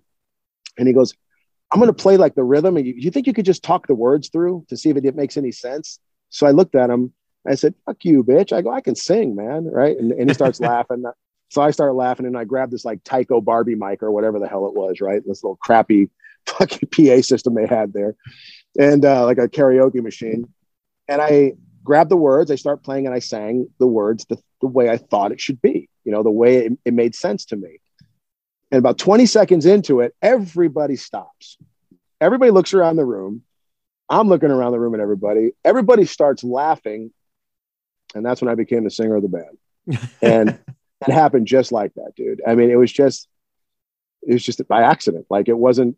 And 0.77 0.87
he 0.87 0.93
goes, 0.93 1.13
I'm 1.71 1.79
going 1.79 1.93
to 1.93 2.01
play 2.01 2.17
like 2.17 2.35
the 2.35 2.43
rhythm. 2.43 2.77
And 2.77 2.85
you, 2.85 2.93
you 2.95 3.11
think 3.11 3.27
you 3.27 3.33
could 3.33 3.45
just 3.45 3.63
talk 3.63 3.87
the 3.87 3.95
words 3.95 4.29
through 4.29 4.65
to 4.69 4.77
see 4.77 4.89
if 4.89 4.97
it, 4.97 5.15
makes 5.15 5.37
any 5.37 5.51
sense? 5.51 5.99
So 6.29 6.45
I 6.45 6.51
looked 6.51 6.75
at 6.75 6.89
him. 6.89 7.13
I 7.47 7.55
said, 7.55 7.73
fuck 7.85 8.05
you, 8.05 8.23
bitch. 8.23 8.53
I 8.53 8.61
go, 8.61 8.71
I 8.71 8.79
can 8.79 8.95
sing, 8.95 9.35
man. 9.35 9.65
Right. 9.65 9.97
And, 9.97 10.11
and 10.11 10.29
he 10.29 10.33
starts 10.35 10.59
laughing. 10.61 11.03
So 11.49 11.61
I 11.63 11.71
start 11.71 11.95
laughing 11.95 12.27
and 12.27 12.37
I 12.37 12.43
grab 12.43 12.69
this 12.69 12.85
like 12.85 13.03
Tyco 13.03 13.43
Barbie 13.43 13.75
mic 13.75 14.03
or 14.03 14.11
whatever 14.11 14.39
the 14.39 14.47
hell 14.47 14.67
it 14.67 14.75
was, 14.75 15.01
right? 15.01 15.21
This 15.25 15.43
little 15.43 15.57
crappy 15.57 16.09
fucking 16.45 16.89
PA 16.89 17.21
system 17.21 17.55
they 17.55 17.65
had 17.65 17.91
there 17.91 18.15
and 18.77 19.03
uh, 19.03 19.25
like 19.25 19.39
a 19.39 19.47
karaoke 19.47 20.01
machine. 20.01 20.47
And 21.07 21.21
I 21.21 21.53
grabbed 21.83 22.11
the 22.11 22.17
words, 22.17 22.51
I 22.51 22.55
start 22.55 22.83
playing 22.83 23.05
and 23.05 23.15
I 23.15 23.19
sang 23.19 23.67
the 23.79 23.87
words 23.87 24.25
the, 24.25 24.37
the 24.61 24.67
way 24.67 24.89
I 24.89 24.97
thought 24.97 25.31
it 25.31 25.41
should 25.41 25.61
be, 25.61 25.89
you 26.03 26.11
know, 26.11 26.23
the 26.23 26.31
way 26.31 26.65
it, 26.65 26.73
it 26.85 26.93
made 26.93 27.15
sense 27.15 27.45
to 27.45 27.55
me. 27.55 27.79
And 28.71 28.79
about 28.79 28.97
20 28.97 29.25
seconds 29.25 29.65
into 29.65 29.99
it, 29.99 30.15
everybody 30.21 30.95
stops. 30.95 31.57
Everybody 32.21 32.51
looks 32.51 32.73
around 32.73 32.95
the 32.95 33.05
room. 33.05 33.43
I'm 34.09 34.27
looking 34.27 34.51
around 34.51 34.71
the 34.71 34.79
room 34.79 34.93
at 34.93 35.01
everybody. 35.01 35.51
Everybody 35.65 36.05
starts 36.05 36.43
laughing. 36.43 37.11
And 38.13 38.25
that's 38.25 38.41
when 38.41 38.49
I 38.49 38.55
became 38.55 38.83
the 38.83 38.91
singer 38.91 39.15
of 39.15 39.23
the 39.23 39.29
band. 39.29 39.99
And 40.21 40.59
it 41.07 41.11
happened 41.11 41.47
just 41.47 41.71
like 41.71 41.93
that, 41.95 42.13
dude. 42.15 42.41
I 42.47 42.53
mean, 42.55 42.69
it 42.69 42.75
was 42.75 42.91
just, 42.91 43.27
it 44.21 44.33
was 44.33 44.43
just 44.43 44.65
by 44.67 44.83
accident. 44.83 45.25
Like 45.29 45.49
it 45.49 45.57
wasn't, 45.57 45.97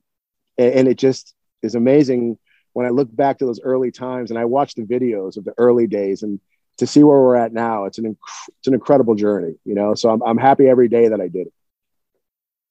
and 0.57 0.87
it 0.87 0.97
just 0.97 1.35
is 1.61 1.75
amazing 1.75 2.37
when 2.73 2.85
I 2.85 2.89
look 2.89 3.13
back 3.15 3.39
to 3.39 3.45
those 3.45 3.61
early 3.61 3.91
times 3.91 4.29
and 4.29 4.39
I 4.39 4.45
watch 4.45 4.75
the 4.75 4.83
videos 4.83 5.37
of 5.37 5.45
the 5.45 5.53
early 5.57 5.87
days 5.87 6.23
and 6.23 6.39
to 6.77 6.87
see 6.87 7.03
where 7.03 7.21
we're 7.21 7.35
at 7.35 7.53
now, 7.53 7.85
it's 7.85 7.99
an, 7.99 8.05
inc- 8.05 8.49
it's 8.59 8.67
an 8.67 8.73
incredible 8.73 9.15
journey, 9.15 9.55
you 9.63 9.75
know? 9.75 9.93
So 9.93 10.09
I'm, 10.09 10.21
I'm 10.23 10.37
happy 10.37 10.67
every 10.67 10.87
day 10.87 11.07
that 11.07 11.21
I 11.21 11.27
did 11.27 11.47
it. 11.47 11.53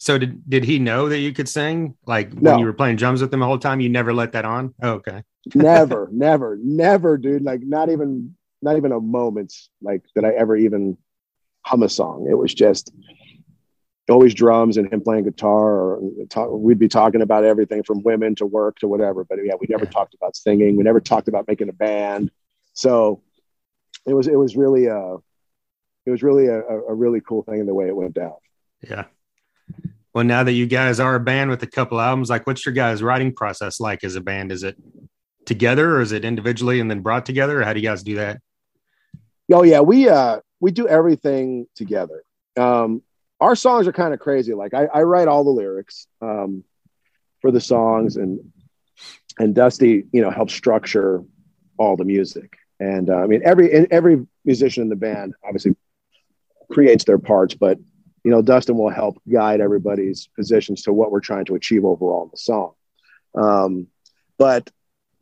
So 0.02 0.18
did 0.18 0.42
did 0.50 0.64
he 0.64 0.80
know 0.80 1.08
that 1.08 1.18
you 1.18 1.32
could 1.32 1.48
sing? 1.48 1.94
Like 2.06 2.34
no. 2.34 2.50
when 2.50 2.58
you 2.58 2.66
were 2.66 2.72
playing 2.72 2.96
drums 2.96 3.22
with 3.22 3.32
him 3.32 3.38
the 3.38 3.46
whole 3.46 3.60
time, 3.60 3.78
you 3.78 3.88
never 3.88 4.12
let 4.12 4.32
that 4.32 4.44
on? 4.44 4.74
Oh, 4.82 4.94
okay. 4.94 5.22
never, 5.54 6.08
never, 6.10 6.58
never, 6.60 7.16
dude. 7.16 7.42
Like 7.42 7.60
not 7.62 7.88
even 7.88 8.34
not 8.62 8.76
even 8.76 8.90
a 8.90 8.98
moment 8.98 9.54
like 9.80 10.02
that 10.16 10.24
I 10.24 10.30
ever 10.30 10.56
even 10.56 10.98
hum 11.64 11.84
a 11.84 11.88
song. 11.88 12.26
It 12.28 12.34
was 12.34 12.52
just 12.52 12.92
always 14.08 14.34
drums 14.34 14.76
and 14.76 14.92
him 14.92 15.00
playing 15.00 15.24
guitar 15.24 15.72
or 15.72 16.02
talk, 16.28 16.50
we'd 16.50 16.78
be 16.78 16.88
talking 16.88 17.22
about 17.22 17.44
everything 17.44 17.82
from 17.82 18.02
women 18.02 18.34
to 18.36 18.46
work 18.46 18.78
to 18.78 18.88
whatever. 18.88 19.24
But 19.24 19.38
yeah, 19.44 19.54
we 19.60 19.66
never 19.68 19.84
yeah. 19.84 19.90
talked 19.90 20.14
about 20.14 20.36
singing. 20.36 20.76
We 20.76 20.82
never 20.82 21.00
talked 21.00 21.28
about 21.28 21.46
making 21.46 21.68
a 21.68 21.72
band. 21.72 22.30
So 22.72 23.22
it 24.06 24.14
was 24.14 24.26
it 24.26 24.36
was 24.36 24.56
really 24.56 24.86
a 24.86 25.16
it 26.04 26.10
was 26.10 26.22
really 26.22 26.46
a, 26.46 26.60
a 26.60 26.94
really 26.94 27.20
cool 27.20 27.42
thing 27.42 27.60
in 27.60 27.66
the 27.66 27.74
way 27.74 27.86
it 27.86 27.96
went 27.96 28.14
down. 28.14 28.34
Yeah 28.82 29.04
well 30.14 30.24
now 30.24 30.42
that 30.42 30.52
you 30.52 30.66
guys 30.66 31.00
are 31.00 31.14
a 31.14 31.20
band 31.20 31.50
with 31.50 31.62
a 31.62 31.66
couple 31.66 32.00
albums 32.00 32.30
like 32.30 32.46
what's 32.46 32.64
your 32.64 32.74
guys 32.74 33.02
writing 33.02 33.32
process 33.32 33.80
like 33.80 34.04
as 34.04 34.16
a 34.16 34.20
band 34.20 34.52
is 34.52 34.62
it 34.62 34.76
together 35.44 35.96
or 35.96 36.00
is 36.00 36.12
it 36.12 36.24
individually 36.24 36.80
and 36.80 36.90
then 36.90 37.00
brought 37.00 37.26
together 37.26 37.60
or 37.60 37.64
how 37.64 37.72
do 37.72 37.80
you 37.80 37.88
guys 37.88 38.02
do 38.02 38.16
that 38.16 38.40
oh 39.52 39.62
yeah 39.62 39.80
we 39.80 40.08
uh 40.08 40.38
we 40.60 40.70
do 40.70 40.86
everything 40.86 41.66
together 41.74 42.22
um 42.56 43.02
our 43.42 43.56
songs 43.56 43.86
are 43.86 43.92
kind 43.92 44.14
of 44.14 44.20
crazy 44.20 44.54
like 44.54 44.74
I, 44.74 44.86
I 44.86 45.02
write 45.02 45.28
all 45.28 45.44
the 45.44 45.50
lyrics 45.50 46.06
um 46.20 46.64
for 47.40 47.50
the 47.50 47.60
songs 47.60 48.16
and 48.16 48.40
and 49.38 49.54
dusty 49.54 50.04
you 50.12 50.22
know 50.22 50.30
helps 50.30 50.54
structure 50.54 51.22
all 51.78 51.96
the 51.96 52.04
music 52.04 52.56
and 52.80 53.10
uh, 53.10 53.16
i 53.16 53.26
mean 53.26 53.42
every 53.44 53.70
every 53.90 54.26
musician 54.44 54.82
in 54.84 54.88
the 54.88 54.96
band 54.96 55.34
obviously 55.44 55.76
creates 56.70 57.04
their 57.04 57.18
parts 57.18 57.54
but 57.54 57.78
you 58.24 58.30
know, 58.30 58.42
Dustin 58.42 58.76
will 58.76 58.90
help 58.90 59.20
guide 59.30 59.60
everybody's 59.60 60.28
positions 60.36 60.82
to 60.82 60.92
what 60.92 61.10
we're 61.10 61.20
trying 61.20 61.44
to 61.46 61.54
achieve 61.54 61.84
overall 61.84 62.24
in 62.24 62.30
the 62.30 62.36
song. 62.36 62.72
Um, 63.34 63.88
but 64.38 64.70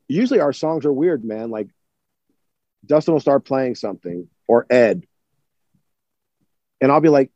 usually 0.08 0.40
our 0.40 0.52
songs 0.52 0.84
are 0.84 0.92
weird, 0.92 1.24
man. 1.24 1.50
Like 1.50 1.68
Dustin 2.84 3.14
will 3.14 3.20
start 3.20 3.44
playing 3.44 3.74
something 3.76 4.28
or 4.46 4.66
Ed, 4.68 5.04
and 6.80 6.92
I'll 6.92 7.00
be 7.00 7.08
like, 7.08 7.30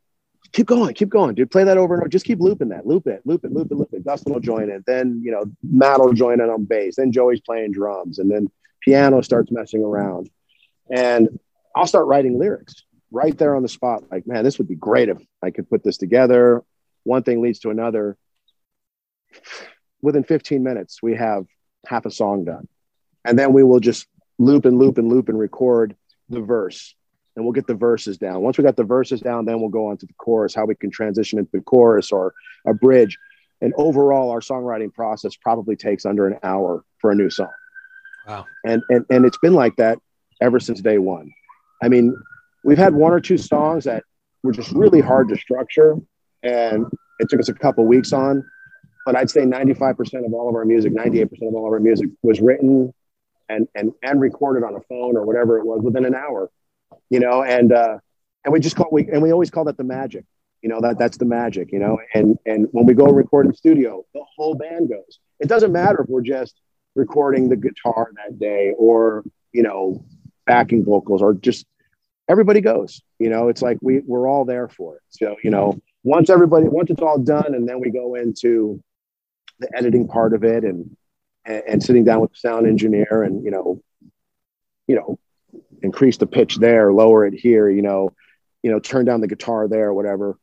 keep 0.55 0.67
going, 0.67 0.95
keep 0.95 1.09
going, 1.09 1.35
dude. 1.35 1.51
Play 1.51 1.65
that 1.65 1.77
over 1.77 1.95
and 1.95 2.03
over. 2.03 2.09
Just 2.09 2.25
keep 2.25 2.41
looping 2.41 2.69
that, 2.69 2.87
loop 2.87 3.07
it, 3.07 3.21
loop 3.27 3.45
it, 3.45 3.53
loop 3.53 3.71
it, 3.71 3.75
loop 3.75 3.93
it. 3.93 4.05
Dustin 4.05 4.33
will 4.33 4.41
join 4.41 4.71
it. 4.71 4.87
Then, 4.87 5.21
you 5.23 5.33
know, 5.33 5.45
Matt 5.63 6.01
will 6.01 6.13
join 6.13 6.41
it 6.41 6.49
on 6.49 6.65
bass. 6.65 6.97
Then 6.97 7.13
Joey's 7.13 7.41
playing 7.41 7.73
drums. 7.73 8.21
And 8.21 8.31
then 8.31 8.49
piano 8.81 9.21
starts 9.21 9.51
messing 9.51 9.83
around. 9.83 10.31
And 10.89 11.41
I'll 11.75 11.89
start 11.89 12.07
writing 12.07 12.39
lyrics 12.39 12.85
right 13.11 13.37
there 13.37 13.57
on 13.57 13.63
the 13.63 13.69
spot, 13.69 14.05
like, 14.11 14.27
man, 14.27 14.45
this 14.45 14.59
would 14.59 14.69
be 14.69 14.77
great 14.77 15.09
if 15.09 15.19
I 15.43 15.51
could 15.51 15.69
put 15.69 15.83
this 15.83 15.97
together. 15.97 16.63
One 17.03 17.25
thing 17.25 17.43
leads 17.43 17.59
to 17.61 17.71
another. 17.71 18.17
Within 20.03 20.23
15 20.23 20.63
minutes, 20.63 21.03
we 21.03 21.17
have 21.17 21.47
half 21.87 22.07
a 22.07 22.11
song 22.11 22.45
done. 22.45 22.69
And 23.25 23.39
then 23.39 23.53
we 23.53 23.65
will 23.65 23.81
just 23.81 24.07
loop 24.39 24.67
and 24.67 24.79
loop 24.79 24.99
and 24.99 25.09
loop 25.09 25.29
and 25.29 25.39
record 25.39 25.97
the 26.29 26.41
verse. 26.41 26.95
And 27.37 27.45
we'll 27.45 27.53
get 27.53 27.67
the 27.67 27.75
verses 27.75 28.17
down. 28.17 28.43
Once 28.43 28.59
we 28.59 28.65
got 28.65 28.77
the 28.77 28.85
verses 28.85 29.21
down, 29.21 29.45
then 29.45 29.61
we'll 29.61 29.69
go 29.69 29.89
on 29.89 29.97
to 29.97 30.07
the 30.07 30.13
chorus, 30.15 30.55
how 30.55 30.67
we 30.67 30.75
can 30.75 30.91
transition 30.91 31.39
into 31.39 31.51
the 31.53 31.61
chorus 31.61 32.13
or 32.13 32.33
a 32.67 32.73
bridge. 32.73 33.19
And 33.61 33.73
overall, 33.77 34.31
our 34.31 34.41
songwriting 34.41 34.93
process 34.93 35.35
probably 35.37 35.75
takes 35.75 36.07
under 36.07 36.29
an 36.29 36.39
hour 36.43 36.85
for 36.99 37.11
a 37.11 37.15
new 37.15 37.31
song. 37.31 37.51
Wow. 38.27 38.47
And 38.65 38.83
and 38.89 39.05
and 39.11 39.25
it's 39.25 39.39
been 39.39 39.55
like 39.55 39.77
that 39.77 39.99
ever 40.41 40.61
since 40.61 40.81
day 40.81 40.99
one. 40.99 41.33
I 41.83 41.89
mean, 41.89 42.17
we've 42.65 42.79
had 42.79 42.95
one 42.95 43.13
or 43.13 43.21
two 43.21 43.39
songs 43.39 43.85
that 43.85 44.05
were 44.43 44.53
just 44.53 44.73
really 44.73 45.01
hard 45.01 45.29
to 45.29 45.37
structure 45.37 45.97
and 46.43 46.87
it 47.19 47.29
took 47.29 47.41
us 47.41 47.49
a 47.49 47.55
couple 47.55 47.85
weeks 47.85 48.13
on 48.13 48.45
but 49.07 49.17
i'd 49.17 49.31
say 49.31 49.43
95% 49.43 50.27
of 50.27 50.33
all 50.35 50.49
of 50.49 50.55
our 50.55 50.65
music 50.65 50.93
98% 50.93 51.25
of 51.49 51.55
all 51.55 51.67
of 51.67 51.73
our 51.73 51.81
music 51.81 52.09
was 52.23 52.41
written 52.41 52.93
and 53.49 53.69
and 53.75 53.93
and 54.03 54.21
recorded 54.21 54.65
on 54.65 54.75
a 54.75 54.81
phone 54.81 55.17
or 55.17 55.25
whatever 55.25 55.59
it 55.59 55.65
was 55.65 55.83
within 55.83 56.05
an 56.05 56.15
hour 56.15 56.51
you 57.15 57.21
know 57.21 57.43
and 57.43 57.73
uh 57.73 57.97
and 58.45 58.53
we 58.53 58.61
just 58.61 58.77
call 58.77 58.89
we 58.91 59.03
and 59.13 59.23
we 59.23 59.33
always 59.33 59.51
call 59.51 59.65
that 59.65 59.77
the 59.77 59.85
magic 59.85 60.25
you 60.63 60.69
know 60.69 60.81
that 60.81 60.99
that's 60.99 61.19
the 61.23 61.25
magic 61.41 61.67
you 61.73 61.79
know 61.79 61.99
and 62.15 62.39
and 62.45 62.69
when 62.73 62.85
we 62.87 62.95
go 62.95 63.07
record 63.07 63.47
in 63.47 63.53
the 63.53 63.57
studio 63.57 64.05
the 64.15 64.25
whole 64.37 64.55
band 64.55 64.89
goes 64.89 65.19
it 65.41 65.49
doesn't 65.49 65.73
matter 65.73 66.03
if 66.03 66.09
we're 66.09 66.29
just 66.37 66.55
recording 66.95 67.49
the 67.49 67.57
guitar 67.57 68.11
that 68.17 68.39
day 68.39 68.73
or 68.87 69.25
you 69.53 69.63
know 69.63 70.05
backing 70.47 70.85
vocals 70.85 71.23
or 71.23 71.35
just 71.35 71.67
everybody 72.29 72.61
goes. 72.61 73.03
You 73.19 73.31
know, 73.31 73.49
it's 73.49 73.63
like 73.63 73.79
we 73.81 74.01
we're 74.01 74.29
all 74.29 74.45
there 74.45 74.69
for 74.69 74.97
it. 74.97 75.03
So 75.11 75.37
you 75.43 75.51
know, 75.51 75.81
once 76.03 76.31
everybody 76.31 76.69
once 76.69 76.91
it's 76.91 77.03
all 77.03 77.19
done, 77.19 77.55
and 77.55 77.69
then 77.69 77.81
we 77.81 77.91
go 77.91 78.15
into 78.15 78.83
the 79.61 79.69
editing 79.77 80.09
part 80.09 80.35
of 80.35 80.45
it, 80.45 80.65
and 80.65 80.97
and, 81.45 81.63
and 81.69 81.83
sitting 81.83 82.05
down 82.05 82.21
with 82.21 82.31
the 82.33 82.37
sound 82.39 82.67
engineer, 82.67 83.23
and 83.23 83.45
you 83.45 83.51
know, 83.51 83.83
you 84.87 84.97
know, 84.97 85.19
increase 85.85 86.17
the 86.17 86.27
pitch 86.27 86.57
there, 86.57 86.93
lower 86.93 87.27
it 87.27 87.35
here. 87.35 87.69
You 87.69 87.83
know, 87.83 88.11
you 88.63 88.71
know, 88.71 88.81
turn 88.81 89.05
down 89.05 89.21
the 89.21 89.29
guitar 89.29 89.69
there, 89.69 89.93
whatever. 89.93 90.39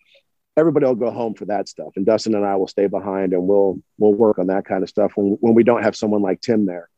Everybody 0.57 0.85
will 0.85 0.95
go 0.95 1.11
home 1.11 1.33
for 1.33 1.45
that 1.45 1.67
stuff, 1.67 1.93
and 1.95 2.05
Dustin 2.05 2.35
and 2.35 2.45
I 2.45 2.55
will 2.57 2.67
stay 2.67 2.87
behind, 2.87 3.33
and 3.33 3.47
we'll 3.47 3.81
we'll 3.97 4.13
work 4.13 4.37
on 4.37 4.47
that 4.47 4.65
kind 4.65 4.83
of 4.83 4.89
stuff 4.89 5.13
when 5.15 5.37
when 5.39 5.53
we 5.53 5.63
don't 5.63 5.83
have 5.83 5.95
someone 5.95 6.21
like 6.21 6.41
Tim 6.41 6.65
there. 6.65 6.89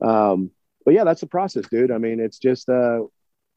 Um, 0.00 0.50
but 0.84 0.94
yeah, 0.94 1.04
that's 1.04 1.20
the 1.20 1.26
process, 1.26 1.66
dude. 1.70 1.90
I 1.90 1.98
mean, 1.98 2.20
it's 2.20 2.38
just 2.38 2.68
uh, 2.68 3.02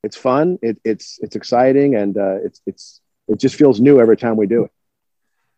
it's 0.03 0.15
fun. 0.15 0.59
It, 0.61 0.79
it's 0.83 1.19
it's 1.21 1.35
exciting, 1.35 1.95
and 1.95 2.17
uh, 2.17 2.37
it's 2.43 2.61
it's 2.65 3.01
it 3.27 3.39
just 3.39 3.55
feels 3.55 3.79
new 3.81 3.99
every 3.99 4.17
time 4.17 4.37
we 4.37 4.45
do 4.45 4.65
it. 4.65 4.71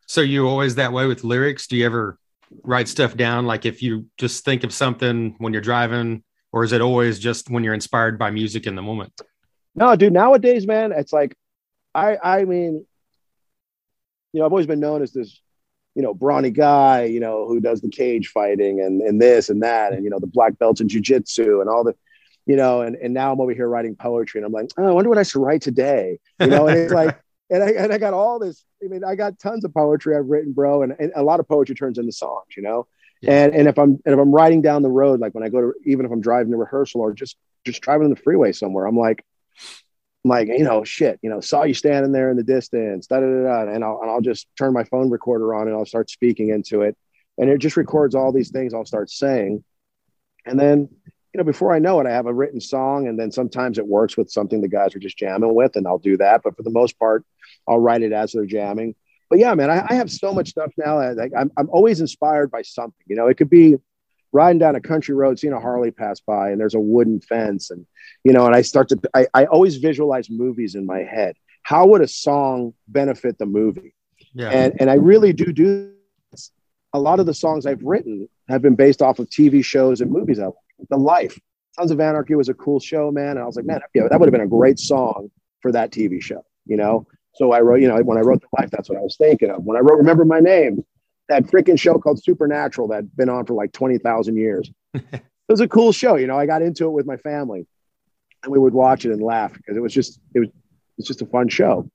So 0.06 0.22
you 0.22 0.48
always 0.48 0.76
that 0.76 0.94
way 0.94 1.06
with 1.06 1.24
lyrics? 1.24 1.68
Do 1.68 1.76
you 1.76 1.86
ever 1.86 2.18
write 2.64 2.88
stuff 2.88 3.18
down? 3.18 3.46
Like 3.46 3.66
if 3.66 3.84
you 3.84 4.06
just 4.18 4.46
think 4.46 4.64
of 4.64 4.74
something 4.74 5.36
when 5.40 5.52
you're 5.52 5.62
driving, 5.62 6.24
or 6.52 6.64
is 6.64 6.72
it 6.72 6.82
always 6.82 7.20
just 7.20 7.50
when 7.50 7.64
you're 7.64 7.74
inspired 7.74 8.18
by 8.18 8.32
music 8.32 8.68
in 8.68 8.76
the 8.76 8.82
moment? 8.82 9.14
No, 9.76 9.96
dude. 9.96 10.14
Nowadays, 10.14 10.66
man, 10.66 10.92
it's 10.92 11.14
like 11.14 11.36
I 11.94 12.18
I 12.24 12.46
mean, 12.46 12.86
you 14.34 14.40
know, 14.40 14.46
I've 14.46 14.52
always 14.52 14.68
been 14.68 14.80
known 14.80 15.02
as 15.02 15.14
this 15.14 15.42
you 15.98 16.04
know, 16.04 16.14
brawny 16.14 16.52
guy, 16.52 17.06
you 17.06 17.20
know, 17.20 17.48
who 17.48 17.60
does 17.60 17.82
the 17.82 17.90
cage 17.90 18.28
fighting 18.28 18.82
and, 18.82 19.02
and 19.02 19.20
this 19.20 19.50
and 19.50 19.64
that, 19.64 19.94
and, 19.94 20.04
you 20.04 20.12
know, 20.12 20.20
the 20.20 20.28
black 20.28 20.56
belts 20.60 20.80
in 20.80 20.88
jujitsu 20.88 21.60
and 21.60 21.68
all 21.68 21.84
the, 21.84 21.96
you 22.46 22.56
know, 22.56 22.82
and, 22.82 22.96
and 22.98 23.16
now 23.16 23.34
I'm 23.34 23.42
over 23.42 23.52
here 23.52 23.68
writing 23.68 23.96
poetry 23.96 24.38
and 24.38 24.46
I'm 24.46 24.52
like, 24.52 24.70
oh, 24.78 24.86
I 24.86 24.92
wonder 24.92 25.10
what 25.10 25.18
I 25.18 25.24
should 25.24 25.42
write 25.42 25.64
today, 25.64 26.20
you 26.40 26.46
know, 26.46 26.68
and 26.68 26.78
it's 26.78 26.94
like, 26.94 27.20
and 27.50 27.64
I, 27.64 27.70
and 27.72 27.92
I 27.92 27.98
got 27.98 28.14
all 28.14 28.38
this, 28.38 28.64
I 28.86 28.90
mean, 28.90 29.04
I 29.04 29.16
got 29.16 29.40
tons 29.40 29.66
of 29.66 29.74
poetry 29.74 30.16
I've 30.16 30.28
written, 30.28 30.54
bro. 30.54 30.84
And, 30.84 30.94
and 31.00 31.12
a 31.16 31.24
lot 31.24 31.40
of 31.40 31.48
poetry 31.48 31.74
turns 31.74 31.98
into 31.98 32.12
songs, 32.12 32.56
you 32.56 32.62
know? 32.62 32.86
And, 33.26 33.56
and 33.56 33.68
if 33.68 33.80
I'm, 33.80 34.00
and 34.06 34.14
if 34.14 34.20
I'm 34.20 34.32
riding 34.32 34.62
down 34.62 34.84
the 34.84 34.90
road, 34.90 35.20
like 35.20 35.34
when 35.34 35.44
I 35.44 35.50
go 35.50 35.62
to, 35.62 35.74
even 35.86 36.06
if 36.06 36.12
I'm 36.12 36.22
driving 36.22 36.52
to 36.52 36.58
rehearsal 36.58 37.02
or 37.02 37.14
just, 37.14 37.38
just 37.66 37.82
driving 37.82 38.06
on 38.06 38.10
the 38.12 38.16
freeway 38.16 38.52
somewhere, 38.52 38.86
I'm 38.86 38.98
like, 38.98 39.26
I'm 40.24 40.30
like, 40.30 40.48
you 40.50 40.64
know, 40.64 40.84
shit, 40.84 41.20
you 41.22 41.30
know, 41.30 41.40
saw 41.40 41.64
you 41.64 41.74
standing 41.74 42.12
there 42.12 42.30
in 42.30 42.38
the 42.38 42.44
distance, 42.44 43.08
da 43.08 43.20
da, 43.20 43.26
da 43.26 43.72
and 43.72 43.84
I'll, 43.84 44.00
and 44.02 44.12
I'll 44.12 44.22
just 44.22 44.48
turn 44.58 44.74
my 44.74 44.84
phone 44.84 45.10
recorder 45.10 45.56
on 45.56 45.68
and 45.68 45.76
I'll 45.76 45.86
start 45.86 46.10
speaking 46.10 46.50
into 46.50 46.82
it. 46.82 46.98
and 47.38 47.50
it 47.50 47.60
just 47.60 47.78
records 47.78 48.16
all 48.16 48.32
these 48.32 48.50
things 48.52 48.74
I'll 48.74 48.86
start 48.86 49.10
saying. 49.10 49.64
And 50.46 50.60
then, 50.60 50.90
you 51.34 51.38
know, 51.38 51.44
before 51.44 51.74
I 51.74 51.80
know 51.80 52.00
it, 52.00 52.08
I 52.08 52.12
have 52.12 52.26
a 52.26 52.34
written 52.34 52.60
song. 52.60 53.08
And 53.08 53.20
then 53.20 53.32
sometimes 53.32 53.78
it 53.78 53.86
works 53.88 54.18
with 54.18 54.32
something 54.32 54.62
the 54.62 54.68
guys 54.68 54.96
are 54.96 55.00
just 55.00 55.18
jamming 55.18 55.54
with, 55.54 55.76
and 55.76 55.88
I'll 55.88 56.00
do 56.00 56.18
that. 56.18 56.42
But 56.44 56.56
for 56.56 56.64
the 56.64 56.72
most 56.72 56.98
part, 56.98 57.26
I'll 57.68 57.80
write 57.80 58.02
it 58.02 58.12
as 58.12 58.32
they're 58.32 58.46
jamming. 58.46 58.96
But 59.30 59.40
yeah, 59.40 59.54
man, 59.56 59.70
I, 59.70 59.86
I 59.90 59.94
have 59.96 60.12
so 60.12 60.34
much 60.34 60.50
stuff 60.50 60.72
now. 60.78 61.02
Like 61.14 61.32
I'm, 61.38 61.52
I'm 61.58 61.70
always 61.70 62.00
inspired 62.00 62.52
by 62.52 62.62
something. 62.62 63.06
You 63.08 63.16
know, 63.16 63.28
it 63.28 63.38
could 63.38 63.50
be 63.50 63.76
riding 64.32 64.60
down 64.60 64.76
a 64.76 64.82
country 64.82 65.16
road, 65.16 65.40
seeing 65.40 65.54
a 65.54 65.60
Harley 65.60 65.92
pass 65.92 66.20
by, 66.20 66.52
and 66.52 66.60
there's 66.60 66.76
a 66.76 66.80
wooden 66.80 67.20
fence, 67.20 67.72
and 67.72 67.86
you 68.24 68.34
know, 68.34 68.46
and 68.46 68.56
I 68.56 68.62
start 68.62 68.90
to, 68.90 69.00
I, 69.14 69.28
I 69.34 69.46
always 69.46 69.78
visualize 69.78 70.30
movies 70.30 70.76
in 70.76 70.86
my 70.86 71.00
head. 71.00 71.36
How 71.64 71.86
would 71.88 72.02
a 72.02 72.08
song 72.08 72.74
benefit 72.88 73.38
the 73.38 73.46
movie? 73.46 73.94
Yeah. 74.34 74.50
And 74.50 74.74
and 74.80 74.90
I 74.90 74.96
really 74.96 75.34
do 75.34 75.52
do 75.52 75.94
this. 76.32 76.52
A 76.94 77.00
lot 77.00 77.20
of 77.20 77.26
the 77.26 77.34
songs 77.34 77.66
I've 77.66 77.84
written 77.84 78.30
have 78.48 78.62
been 78.62 78.76
based 78.76 79.02
off 79.02 79.20
of 79.20 79.28
TV 79.30 79.64
shows 79.64 80.00
and 80.02 80.10
movies. 80.10 80.40
I 80.40 80.50
the 80.90 80.98
Life, 80.98 81.38
Sons 81.78 81.92
of 81.92 82.00
Anarchy 82.00 82.36
was 82.36 82.50
a 82.50 82.54
cool 82.54 82.80
show, 82.80 83.12
man. 83.12 83.32
And 83.32 83.40
I 83.40 83.46
was 83.46 83.56
like, 83.56 83.66
man, 83.66 83.82
yeah, 83.94 84.08
that 84.10 84.20
would 84.20 84.28
have 84.28 84.32
been 84.32 84.42
a 84.42 84.48
great 84.48 84.80
song 84.80 85.30
for 85.62 85.72
that 85.72 85.92
TV 85.92 86.22
show, 86.22 86.44
you 86.66 86.78
know. 86.78 87.08
So 87.38 87.52
I 87.52 87.62
wrote, 87.62 87.82
you 87.82 87.88
know, 87.88 87.98
when 88.02 88.18
I 88.18 88.22
wrote 88.22 88.42
the 88.42 88.48
Life, 88.60 88.70
that's 88.72 88.90
what 88.90 88.98
I 88.98 89.02
was 89.02 89.16
thinking 89.18 89.50
of. 89.50 89.64
When 89.64 89.78
I 89.78 89.82
wrote 89.82 89.98
Remember 89.98 90.26
My 90.26 90.40
Name, 90.40 90.84
that 91.30 91.44
freaking 91.44 91.80
show 91.80 91.98
called 91.98 92.24
Supernatural 92.24 92.88
that 92.90 92.96
had 92.96 93.16
been 93.16 93.30
on 93.30 93.46
for 93.46 93.54
like 93.54 93.72
twenty 93.72 93.98
thousand 93.98 94.38
years. 94.38 94.70
it 94.94 95.22
was 95.48 95.60
a 95.60 95.68
cool 95.68 95.92
show, 95.92 96.16
you 96.16 96.28
know. 96.28 96.38
I 96.38 96.46
got 96.46 96.62
into 96.62 96.86
it 96.86 96.92
with 96.92 97.06
my 97.06 97.18
family, 97.18 97.68
and 98.44 98.52
we 98.52 98.60
would 98.60 98.74
watch 98.74 99.06
it 99.06 99.12
and 99.12 99.22
laugh 99.22 99.54
because 99.54 99.78
it 99.78 99.82
was 99.82 99.94
just 99.94 100.20
it 100.34 100.40
was 100.40 100.50
it's 100.98 101.08
just 101.08 101.22
a 101.22 101.26
fun 101.26 101.48
show, 101.48 101.90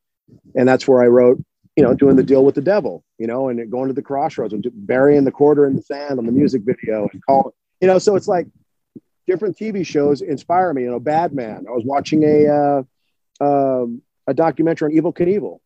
and 0.55 0.69
that's 0.69 0.87
where 0.87 1.03
I 1.03 1.07
wrote 1.07 1.43
you 1.77 1.83
know, 1.83 1.95
doing 1.95 2.17
the 2.17 2.23
deal 2.23 2.45
with 2.45 2.55
the 2.55 2.61
devil, 2.61 3.03
you 3.19 3.27
know, 3.27 3.49
and 3.49 3.71
going 3.71 3.89
to 3.89 3.95
the 3.95 4.03
crossroads 4.03 4.53
and 4.53 4.65
burying 4.75 5.25
the 5.25 5.33
quarter 5.33 5.67
in 5.67 5.75
the 5.75 5.83
sand 5.83 6.19
on 6.19 6.27
the 6.27 6.33
music 6.33 6.63
video 6.65 7.09
and 7.11 7.25
call, 7.25 7.55
you 7.81 7.89
know, 7.89 7.99
so 7.99 8.15
it's 8.15 8.29
like 8.29 8.47
different 9.27 9.57
TV 9.57 9.87
shows 9.87 10.21
inspire 10.21 10.73
me. 10.75 10.83
You 10.83 10.91
know, 10.91 11.01
Bad 11.01 11.33
Man. 11.33 11.65
I 11.69 11.73
was 11.73 11.85
watching 11.85 12.25
a 12.25 12.47
uh, 12.47 12.83
um, 13.41 14.03
a 14.27 14.35
documentary 14.35 14.97
on 14.97 15.03
Evel 15.03 15.15
Knievel, 15.15 15.59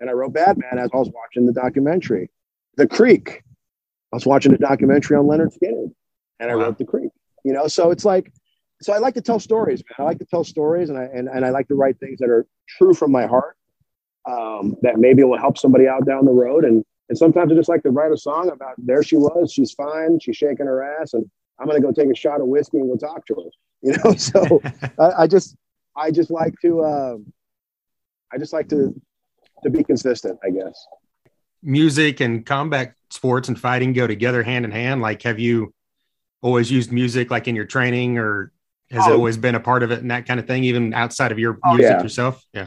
and 0.00 0.10
I 0.10 0.12
wrote 0.12 0.32
Bad 0.32 0.58
Man 0.58 0.78
as 0.78 0.90
I 0.92 0.96
was 0.96 1.10
watching 1.10 1.46
the 1.46 1.52
documentary. 1.52 2.30
The 2.76 2.86
Creek. 2.86 3.42
I 4.12 4.16
was 4.16 4.26
watching 4.26 4.52
a 4.52 4.58
documentary 4.58 5.16
on 5.16 5.26
Lynyrd 5.26 5.56
Skynyrd 5.56 5.92
and 6.40 6.50
I 6.50 6.56
wow. 6.56 6.64
wrote 6.64 6.78
The 6.78 6.84
Creek. 6.84 7.10
You 7.44 7.52
know, 7.52 7.68
so 7.68 7.90
it's 7.90 8.04
like, 8.04 8.32
so 8.82 8.92
I 8.92 8.98
like 8.98 9.14
to 9.14 9.20
tell 9.20 9.38
stories, 9.38 9.82
man. 9.84 10.04
I 10.04 10.08
like 10.08 10.18
to 10.18 10.24
tell 10.24 10.42
stories, 10.42 10.88
and 10.88 10.98
I 10.98 11.04
and, 11.04 11.28
and 11.28 11.44
I 11.44 11.50
like 11.50 11.68
to 11.68 11.74
write 11.74 12.00
things 12.00 12.18
that 12.18 12.30
are 12.30 12.46
true 12.66 12.94
from 12.94 13.12
my 13.12 13.26
heart 13.26 13.56
um, 14.28 14.74
that 14.82 14.98
maybe 14.98 15.22
will 15.22 15.38
help 15.38 15.58
somebody 15.58 15.86
out 15.86 16.06
down 16.06 16.24
the 16.24 16.32
road. 16.32 16.64
And 16.64 16.84
and 17.08 17.16
sometimes 17.16 17.52
I 17.52 17.54
just 17.54 17.68
like 17.68 17.82
to 17.82 17.90
write 17.90 18.12
a 18.12 18.16
song 18.16 18.50
about 18.50 18.74
there 18.78 19.02
she 19.02 19.16
was, 19.16 19.52
she's 19.52 19.72
fine, 19.72 20.18
she's 20.20 20.36
shaking 20.36 20.66
her 20.66 20.82
ass, 20.82 21.12
and 21.12 21.30
I'm 21.58 21.66
gonna 21.66 21.80
go 21.80 21.92
take 21.92 22.10
a 22.10 22.14
shot 22.14 22.40
of 22.40 22.46
whiskey 22.46 22.78
and 22.78 22.88
go 22.88 22.96
talk 22.96 23.26
to 23.26 23.34
her. 23.34 23.50
You 23.82 23.96
know, 24.04 24.12
so 24.12 24.60
I, 24.98 25.22
I, 25.22 25.26
just 25.26 25.56
I 25.96 26.10
just 26.10 26.30
like 26.30 26.52
to 26.60 26.82
uh, 26.82 27.16
I 28.32 28.38
just 28.38 28.52
like 28.52 28.68
to 28.70 29.00
to 29.62 29.70
be 29.70 29.84
consistent, 29.84 30.38
I 30.44 30.50
guess. 30.50 30.86
Music 31.62 32.20
and 32.20 32.44
combat 32.46 32.94
sports 33.10 33.48
and 33.48 33.58
fighting 33.58 33.92
go 33.92 34.06
together 34.06 34.42
hand 34.42 34.64
in 34.64 34.70
hand. 34.70 35.02
Like, 35.02 35.22
have 35.22 35.38
you 35.38 35.74
always 36.40 36.70
used 36.70 36.90
music 36.90 37.30
like 37.30 37.48
in 37.48 37.54
your 37.54 37.66
training, 37.66 38.18
or 38.18 38.52
has 38.90 39.04
oh. 39.06 39.10
it 39.10 39.14
always 39.14 39.36
been 39.36 39.54
a 39.54 39.60
part 39.60 39.82
of 39.82 39.90
it 39.90 40.00
and 40.00 40.10
that 40.10 40.26
kind 40.26 40.40
of 40.40 40.46
thing, 40.46 40.64
even 40.64 40.94
outside 40.94 41.32
of 41.32 41.38
your 41.38 41.58
oh, 41.64 41.74
music 41.74 41.96
yeah. 41.96 42.02
yourself? 42.02 42.44
Yeah 42.52 42.66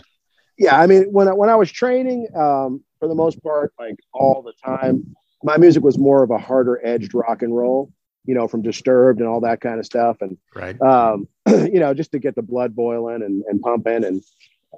yeah, 0.58 0.80
I 0.80 0.88
mean, 0.88 1.06
when 1.12 1.28
I, 1.28 1.34
when 1.34 1.50
I 1.50 1.56
was 1.56 1.72
training, 1.72 2.28
um, 2.36 2.84
for 3.00 3.08
the 3.08 3.16
most 3.16 3.42
part, 3.42 3.74
like 3.80 3.96
all 4.14 4.42
the 4.42 4.54
time, 4.64 5.16
my 5.44 5.58
music 5.58 5.84
was 5.84 5.98
more 5.98 6.24
of 6.24 6.32
a 6.32 6.38
harder 6.38 6.80
edged 6.86 7.14
rock 7.14 7.42
and 7.42 7.56
roll, 7.56 7.92
you 8.26 8.36
know, 8.36 8.48
from 8.48 8.62
Disturbed 8.62 9.20
and 9.20 9.28
all 9.28 9.42
that 9.42 9.62
kind 9.62 9.80
of 9.80 9.86
stuff, 9.86 10.18
and 10.22 10.38
right, 10.56 10.80
um, 10.82 11.28
you 11.48 11.80
know, 11.80 11.94
just 11.94 12.12
to 12.12 12.20
get 12.20 12.36
the 12.36 12.42
blood 12.42 12.76
boiling 12.76 13.24
and, 13.24 13.44
and 13.48 13.62
pumping, 13.62 14.04
and 14.04 14.24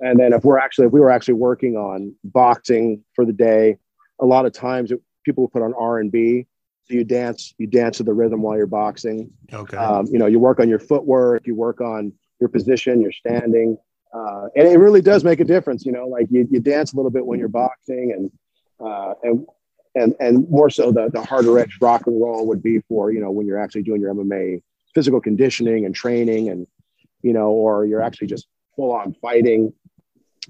and 0.01 0.19
then 0.19 0.33
if 0.33 0.43
we're 0.43 0.57
actually 0.57 0.87
if 0.87 0.93
we 0.93 0.99
were 0.99 1.11
actually 1.11 1.35
working 1.35 1.75
on 1.75 2.15
boxing 2.23 3.03
for 3.13 3.25
the 3.25 3.33
day, 3.33 3.77
a 4.19 4.25
lot 4.25 4.45
of 4.45 4.53
times 4.53 4.91
it, 4.91 5.01
people 5.23 5.43
would 5.43 5.53
put 5.53 5.61
on 5.61 5.73
R 5.73 5.99
and 5.99 6.11
B, 6.11 6.47
so 6.83 6.93
you 6.93 7.03
dance 7.03 7.53
you 7.57 7.67
dance 7.67 7.97
to 7.97 8.03
the 8.03 8.13
rhythm 8.13 8.41
while 8.41 8.57
you're 8.57 8.67
boxing. 8.67 9.31
Okay, 9.53 9.77
um, 9.77 10.07
you 10.11 10.19
know, 10.19 10.27
you 10.27 10.39
work 10.39 10.59
on 10.59 10.69
your 10.69 10.79
footwork, 10.79 11.47
you 11.47 11.55
work 11.55 11.81
on 11.81 12.13
your 12.39 12.49
position, 12.49 13.01
your 13.01 13.11
standing 13.11 13.77
uh, 14.15 14.47
and 14.55 14.67
it 14.67 14.77
really 14.77 15.01
does 15.01 15.23
make 15.23 15.39
a 15.39 15.43
difference. 15.43 15.85
You 15.85 15.91
know, 15.91 16.07
like 16.07 16.27
you, 16.29 16.47
you 16.49 16.59
dance 16.59 16.93
a 16.93 16.95
little 16.95 17.11
bit 17.11 17.25
when 17.25 17.37
you're 17.37 17.49
boxing, 17.49 18.13
and 18.15 18.31
uh, 18.79 19.13
and 19.23 19.45
and 19.93 20.15
and 20.19 20.49
more 20.49 20.69
so 20.69 20.91
the 20.91 21.09
the 21.11 21.21
harder 21.21 21.59
edge 21.59 21.77
rock 21.81 22.07
and 22.07 22.21
roll 22.21 22.47
would 22.47 22.63
be 22.63 22.79
for 22.87 23.11
you 23.11 23.19
know 23.19 23.31
when 23.31 23.45
you're 23.45 23.59
actually 23.59 23.83
doing 23.83 23.99
your 23.99 24.13
MMA 24.13 24.61
physical 24.93 25.19
conditioning 25.19 25.85
and 25.85 25.93
training, 25.93 26.49
and 26.49 26.65
you 27.23 27.33
know, 27.33 27.49
or 27.49 27.85
you're 27.85 28.01
actually 28.01 28.27
just 28.27 28.47
full 28.75 28.93
on 28.93 29.13
fighting, 29.21 29.73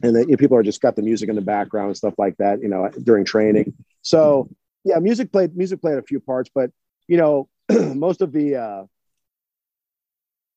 and 0.04 0.16
then 0.16 0.24
you 0.24 0.32
know, 0.32 0.38
people 0.38 0.58
are 0.58 0.64
just 0.64 0.82
got 0.82 0.96
the 0.96 1.02
music 1.02 1.30
in 1.30 1.36
the 1.36 1.42
background 1.42 1.88
and 1.88 1.98
stuff 1.98 2.16
like 2.18 2.38
that. 2.38 2.62
You 2.62 2.68
know, 2.68 2.90
during 3.04 3.26
training. 3.26 3.74
So 4.02 4.50
yeah, 4.84 5.00
music 5.00 5.32
played 5.32 5.56
music 5.56 5.82
played 5.82 5.98
a 5.98 6.04
few 6.04 6.20
parts, 6.20 6.50
but 6.54 6.72
you 7.08 7.18
know, 7.18 7.50
most 7.70 8.22
of 8.22 8.32
the 8.32 8.56
uh, 8.56 8.84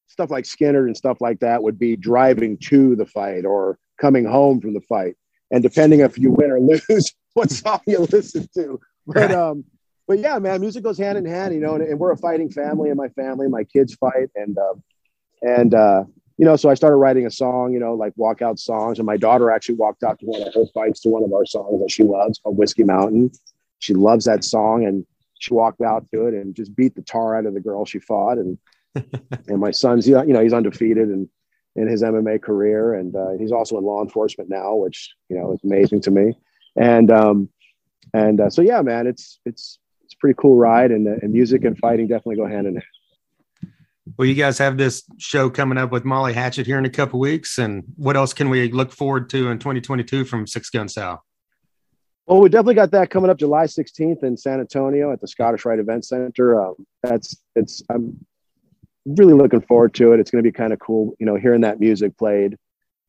stuff 0.09 0.31
like 0.31 0.45
Skynyrd 0.45 0.87
and 0.87 0.97
stuff 0.97 1.21
like 1.21 1.41
that 1.41 1.63
would 1.63 1.79
be 1.79 1.97
driving 1.97 2.59
to 2.65 2.97
the 2.97 3.07
fight 3.07 3.45
or 3.45 3.79
coming 4.01 4.25
home 4.25 4.61
from 4.61 4.75
the 4.75 4.81
fight. 4.81 5.17
And 5.51 5.63
depending 5.63 6.01
if 6.01 6.19
you 6.19 6.31
win 6.31 6.51
or 6.51 6.61
lose, 6.89 7.15
what 7.35 7.51
song 7.51 7.81
you 7.87 8.01
listen 8.01 8.49
to. 8.55 8.81
But 9.07 9.33
um, 9.33 9.65
but 10.07 10.19
yeah, 10.19 10.39
man, 10.39 10.61
music 10.61 10.83
goes 10.83 10.99
hand 10.99 11.19
in 11.19 11.25
hand, 11.25 11.55
you 11.55 11.61
know, 11.61 11.75
and, 11.75 11.85
and 11.85 11.99
we're 11.99 12.13
a 12.13 12.17
fighting 12.17 12.51
family 12.51 12.91
and 12.91 12.99
my 12.99 13.09
family, 13.11 13.49
my 13.49 13.65
kids 13.65 13.95
fight. 13.95 14.31
And 14.35 14.59
uh, 14.59 14.75
and 15.43 15.75
uh, 15.75 16.05
you 16.39 16.45
know, 16.45 16.57
so 16.57 16.71
I 16.71 16.75
started 16.75 16.97
writing 16.97 17.27
a 17.27 17.31
song, 17.31 17.73
you 17.73 17.81
know, 17.81 17.95
like 17.95 18.15
walkout 18.17 18.59
songs. 18.59 18.99
And 18.99 19.07
my 19.07 19.17
daughter 19.17 19.51
actually 19.51 19.75
walked 19.75 20.05
out 20.05 20.19
to 20.21 20.27
one 20.27 20.43
of 20.43 20.55
her 20.55 20.67
fights 20.73 21.01
to 21.01 21.09
one 21.09 21.25
of 21.25 21.33
our 21.33 21.45
songs 21.45 21.81
that 21.81 21.91
she 21.91 22.05
loves 22.05 22.39
called 22.39 22.57
Whiskey 22.57 22.85
Mountain. 22.85 23.33
She 23.81 23.93
loves 23.95 24.25
that 24.25 24.45
song 24.45 24.85
and 24.85 25.05
she 25.39 25.53
walked 25.53 25.81
out 25.81 26.07
to 26.13 26.27
it 26.27 26.35
and 26.35 26.55
just 26.55 26.75
beat 26.75 26.95
the 26.95 27.03
tar 27.03 27.37
out 27.37 27.47
of 27.47 27.55
the 27.55 27.61
girl 27.61 27.85
she 27.85 27.99
fought. 27.99 28.39
And 28.39 28.59
and 29.49 29.59
my 29.59 29.71
son's, 29.71 30.09
you 30.09 30.25
know, 30.25 30.41
he's 30.41 30.53
undefeated 30.53 31.09
and 31.09 31.29
in 31.79 31.87
his 31.87 32.03
MMA 32.03 32.43
career, 32.43 32.95
and 32.95 33.15
uh, 33.15 33.31
he's 33.39 33.53
also 33.53 33.79
in 33.79 33.85
law 33.85 34.03
enforcement 34.03 34.51
now, 34.51 34.75
which 34.75 35.15
you 35.29 35.39
know 35.39 35.53
is 35.53 35.61
amazing 35.63 36.01
to 36.03 36.11
me. 36.11 36.37
And 36.77 37.11
um, 37.11 37.49
and 38.13 38.41
uh, 38.41 38.51
so 38.51 38.63
yeah, 38.63 38.83
man, 38.83 39.07
it's 39.07 39.39
it's 39.45 39.79
it's 40.05 40.15
a 40.15 40.17
pretty 40.19 40.37
cool 40.39 40.57
ride, 40.57 40.91
and, 40.91 41.07
and 41.07 41.33
music 41.33 41.65
and 41.65 41.79
fighting 41.79 42.09
definitely 42.09 42.37
go 42.37 42.47
hand 42.47 42.67
in 42.67 42.75
hand. 42.75 42.85
Well, 44.19 44.27
you 44.27 44.35
guys 44.35 44.59
have 44.59 44.77
this 44.77 45.05
show 45.19 45.49
coming 45.49 45.79
up 45.79 45.93
with 45.93 46.05
Molly 46.05 46.33
Hatchet 46.33 46.67
here 46.67 46.77
in 46.77 46.85
a 46.85 46.91
couple 46.91 47.21
weeks, 47.21 47.57
and 47.57 47.85
what 47.95 48.17
else 48.17 48.35
can 48.35 48.51
we 48.51 48.69
look 48.73 48.91
forward 48.91 49.31
to 49.31 49.49
in 49.49 49.61
2022 49.61 50.25
from 50.25 50.45
Six 50.45 50.71
Gun 50.71 50.89
Sal? 50.89 51.25
Well, 52.27 52.41
we 52.41 52.49
definitely 52.49 52.75
got 52.75 52.91
that 52.91 53.11
coming 53.11 53.31
up 53.31 53.39
July 53.39 53.67
16th 53.67 54.25
in 54.25 54.37
San 54.37 54.59
Antonio 54.59 55.13
at 55.13 55.21
the 55.21 55.29
Scottish 55.29 55.65
Rite 55.65 55.79
Event 55.79 56.05
Center. 56.05 56.61
Um, 56.61 56.75
that's 57.05 57.41
it's 57.55 57.81
I'm 57.91 58.27
really 59.07 59.35
looking 59.35 59.61
forward 59.61 59.95
to 59.95 60.13
it. 60.13 60.21
It's 60.21 60.33
going 60.33 60.43
to 60.43 60.51
be 60.51 60.53
kind 60.53 60.73
of 60.73 60.81
cool, 60.81 61.15
you 61.21 61.25
know, 61.25 61.37
hearing 61.37 61.61
that 61.61 61.79
music 61.79 62.19
played 62.19 62.57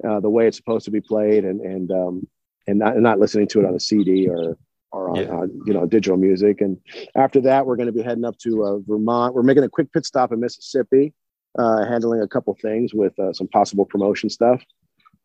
uh, 0.08 0.20
the 0.20 0.30
way 0.30 0.46
it's 0.46 0.58
supposed 0.58 0.86
to 0.86 0.92
be 0.92 1.02
played, 1.02 1.44
and 1.44 1.60
and 1.60 1.92
um, 1.92 2.28
and 2.68 2.78
not 2.78 2.98
not 2.98 3.20
listening 3.20 3.48
to 3.48 3.60
it 3.62 3.66
on 3.66 3.74
a 3.74 3.80
CD 3.80 4.30
or 4.30 4.60
or 4.92 5.10
on, 5.10 5.16
yeah. 5.16 5.30
on 5.30 5.62
you 5.66 5.74
know 5.74 5.86
digital 5.86 6.18
music. 6.18 6.62
And 6.62 6.78
after 7.16 7.42
that, 7.42 7.66
we're 7.66 7.76
going 7.76 7.88
to 7.88 7.94
be 7.94 8.02
heading 8.02 8.26
up 8.26 8.38
to 8.40 8.64
uh, 8.64 8.78
Vermont. 8.88 9.34
We're 9.34 9.44
making 9.44 9.64
a 9.64 9.70
quick 9.70 9.92
pit 9.92 10.06
stop 10.06 10.32
in 10.32 10.40
Mississippi, 10.40 11.14
uh, 11.58 11.86
handling 11.86 12.22
a 12.22 12.28
couple 12.28 12.56
things 12.62 12.94
with 12.94 13.18
uh, 13.20 13.34
some 13.34 13.48
possible 13.48 13.86
promotion 13.86 14.30
stuff, 14.30 14.64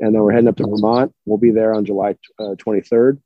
and 0.01 0.15
then 0.15 0.23
we're 0.23 0.33
heading 0.33 0.49
up 0.49 0.57
to 0.57 0.67
Vermont. 0.67 1.13
We'll 1.25 1.39
be 1.39 1.51
there 1.51 1.75
on 1.75 1.85
July 1.85 2.17
uh, 2.39 2.55
twenty 2.59 2.81
third. 2.81 3.21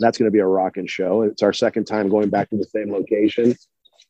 That's 0.00 0.18
going 0.18 0.26
to 0.26 0.32
be 0.32 0.40
a 0.40 0.46
rocking 0.46 0.86
show. 0.86 1.22
It's 1.22 1.42
our 1.42 1.52
second 1.52 1.84
time 1.84 2.08
going 2.08 2.30
back 2.30 2.50
to 2.50 2.56
the 2.56 2.64
same 2.64 2.90
location. 2.90 3.54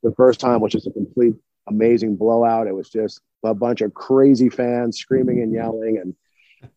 The 0.03 0.15
first 0.17 0.41
time 0.41 0.61
was 0.61 0.73
just 0.73 0.87
a 0.87 0.91
complete 0.91 1.35
amazing 1.69 2.17
blowout. 2.17 2.67
It 2.67 2.75
was 2.75 2.89
just 2.89 3.21
a 3.45 3.55
bunch 3.55 3.81
of 3.83 3.93
crazy 3.93 4.49
fans 4.49 4.99
screaming 4.99 5.43
and 5.43 5.53
yelling, 5.53 5.99
and 5.99 6.15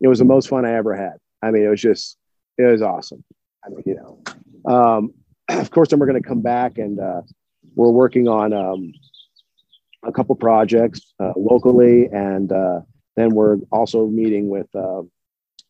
it 0.01 0.07
was 0.07 0.19
the 0.19 0.25
most 0.25 0.49
fun 0.49 0.65
I 0.65 0.73
ever 0.73 0.95
had. 0.95 1.17
I 1.41 1.51
mean, 1.51 1.63
it 1.63 1.69
was 1.69 1.81
just, 1.81 2.17
it 2.57 2.63
was 2.63 2.81
awesome. 2.81 3.23
I 3.63 3.69
mean, 3.69 3.83
you 3.85 3.95
know, 3.95 4.21
um, 4.67 5.13
of 5.49 5.71
course, 5.71 5.89
then 5.89 5.99
we're 5.99 6.07
going 6.07 6.21
to 6.21 6.27
come 6.27 6.41
back 6.41 6.77
and 6.77 6.99
uh, 6.99 7.21
we're 7.75 7.91
working 7.91 8.27
on 8.27 8.53
um, 8.53 8.93
a 10.03 10.11
couple 10.11 10.35
projects 10.35 11.13
uh, 11.19 11.33
locally, 11.35 12.07
and 12.11 12.51
uh, 12.51 12.81
then 13.15 13.29
we're 13.29 13.57
also 13.71 14.07
meeting 14.07 14.49
with 14.49 14.67
uh, 14.75 15.01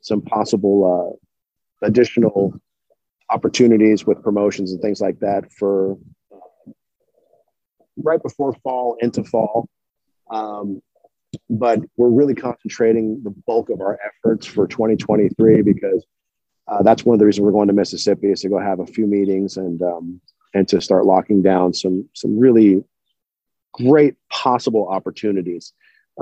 some 0.02 0.22
possible 0.22 1.20
uh, 1.82 1.86
additional 1.86 2.54
opportunities 3.30 4.06
with 4.06 4.22
promotions 4.22 4.72
and 4.72 4.82
things 4.82 5.02
like 5.02 5.20
that 5.20 5.52
for 5.52 5.98
right 7.98 8.22
before 8.22 8.54
fall 8.64 8.98
into 9.02 9.24
fall. 9.24 9.68
Um, 10.30 10.82
but 11.50 11.80
we're 11.98 12.10
really 12.10 12.36
concentrating 12.36 13.22
the 13.24 13.34
bulk 13.46 13.70
of 13.70 13.82
our 13.82 14.00
efforts 14.06 14.46
for 14.46 14.68
2023 14.68 15.62
because 15.62 16.06
uh, 16.68 16.82
that's 16.84 17.06
one 17.06 17.14
of 17.14 17.20
the 17.20 17.26
reasons 17.26 17.44
we're 17.44 17.52
going 17.52 17.68
to 17.68 17.74
Mississippi 17.74 18.32
is 18.32 18.42
to 18.42 18.50
go 18.50 18.60
have 18.60 18.80
a 18.80 18.86
few 18.86 19.06
meetings 19.06 19.58
and 19.58 19.82
um, 19.82 20.20
and 20.54 20.68
to 20.70 20.82
start 20.82 21.06
locking 21.06 21.42
down 21.42 21.74
some 21.74 22.10
some 22.14 22.40
really 22.40 22.84
great 23.74 24.16
possible 24.32 24.88
opportunities 24.88 25.74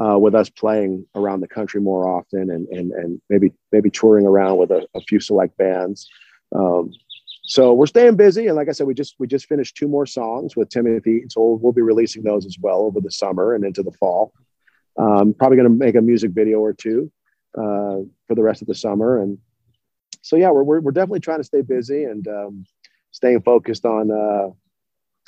uh, 0.01 0.17
with 0.17 0.33
us 0.33 0.49
playing 0.49 1.05
around 1.15 1.39
the 1.39 1.47
country 1.47 1.79
more 1.79 2.07
often 2.07 2.49
and 2.49 2.67
and 2.69 2.91
and 2.91 3.21
maybe 3.29 3.53
maybe 3.71 3.89
touring 3.89 4.25
around 4.25 4.57
with 4.57 4.71
a, 4.71 4.85
a 4.95 5.01
few 5.01 5.19
select 5.19 5.57
bands. 5.57 6.09
Um, 6.53 6.91
so 7.45 7.73
we're 7.73 7.87
staying 7.87 8.15
busy, 8.15 8.47
and 8.47 8.55
like 8.55 8.69
I 8.69 8.71
said, 8.71 8.87
we 8.87 8.93
just 8.93 9.15
we 9.19 9.27
just 9.27 9.47
finished 9.47 9.75
two 9.75 9.87
more 9.87 10.05
songs 10.05 10.55
with 10.55 10.69
Timothy, 10.69 11.25
so 11.29 11.59
we'll 11.61 11.73
be 11.73 11.81
releasing 11.81 12.23
those 12.23 12.45
as 12.45 12.57
well 12.59 12.81
over 12.81 13.01
the 13.01 13.11
summer 13.11 13.53
and 13.53 13.65
into 13.65 13.83
the 13.83 13.91
fall. 13.91 14.33
Um, 14.97 15.33
probably 15.33 15.57
going 15.57 15.69
to 15.69 15.75
make 15.75 15.95
a 15.95 16.01
music 16.01 16.31
video 16.31 16.59
or 16.59 16.73
two 16.73 17.11
uh, 17.57 17.99
for 18.27 18.35
the 18.35 18.43
rest 18.43 18.61
of 18.61 18.67
the 18.67 18.75
summer, 18.75 19.21
and 19.21 19.37
so 20.23 20.37
yeah, 20.37 20.49
we're 20.49 20.63
we're, 20.63 20.79
we're 20.79 20.91
definitely 20.91 21.19
trying 21.19 21.39
to 21.39 21.43
stay 21.43 21.61
busy 21.61 22.05
and 22.05 22.27
um, 22.27 22.65
staying 23.11 23.41
focused 23.41 23.85
on 23.85 24.09
uh, 24.09 24.49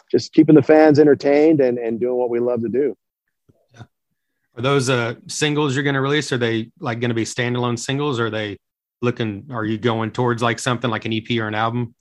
just 0.10 0.34
keeping 0.34 0.56
the 0.56 0.64
fans 0.64 0.98
entertained 0.98 1.60
and 1.60 1.78
and 1.78 2.00
doing 2.00 2.16
what 2.16 2.30
we 2.30 2.40
love 2.40 2.62
to 2.62 2.70
do. 2.70 2.98
Are 4.58 4.62
those 4.62 4.90
uh, 4.90 5.16
singles 5.28 5.76
you're 5.76 5.84
going 5.84 5.96
to 5.96 6.02
release? 6.02 6.32
Are 6.32 6.38
they 6.38 6.72
like 6.80 7.02
going 7.02 7.10
to 7.10 7.16
be 7.16 7.26
standalone 7.26 7.78
singles? 7.78 8.22
Or 8.22 8.28
are 8.28 8.30
they 8.30 8.58
looking? 9.02 9.48
Are 9.52 9.66
you 9.66 9.78
going 9.78 10.12
towards 10.12 10.42
like 10.42 10.60
something 10.60 10.90
like 10.90 11.04
an 11.04 11.12
EP 11.12 11.30
or 11.40 11.48
an 11.48 11.56
album? 11.56 11.94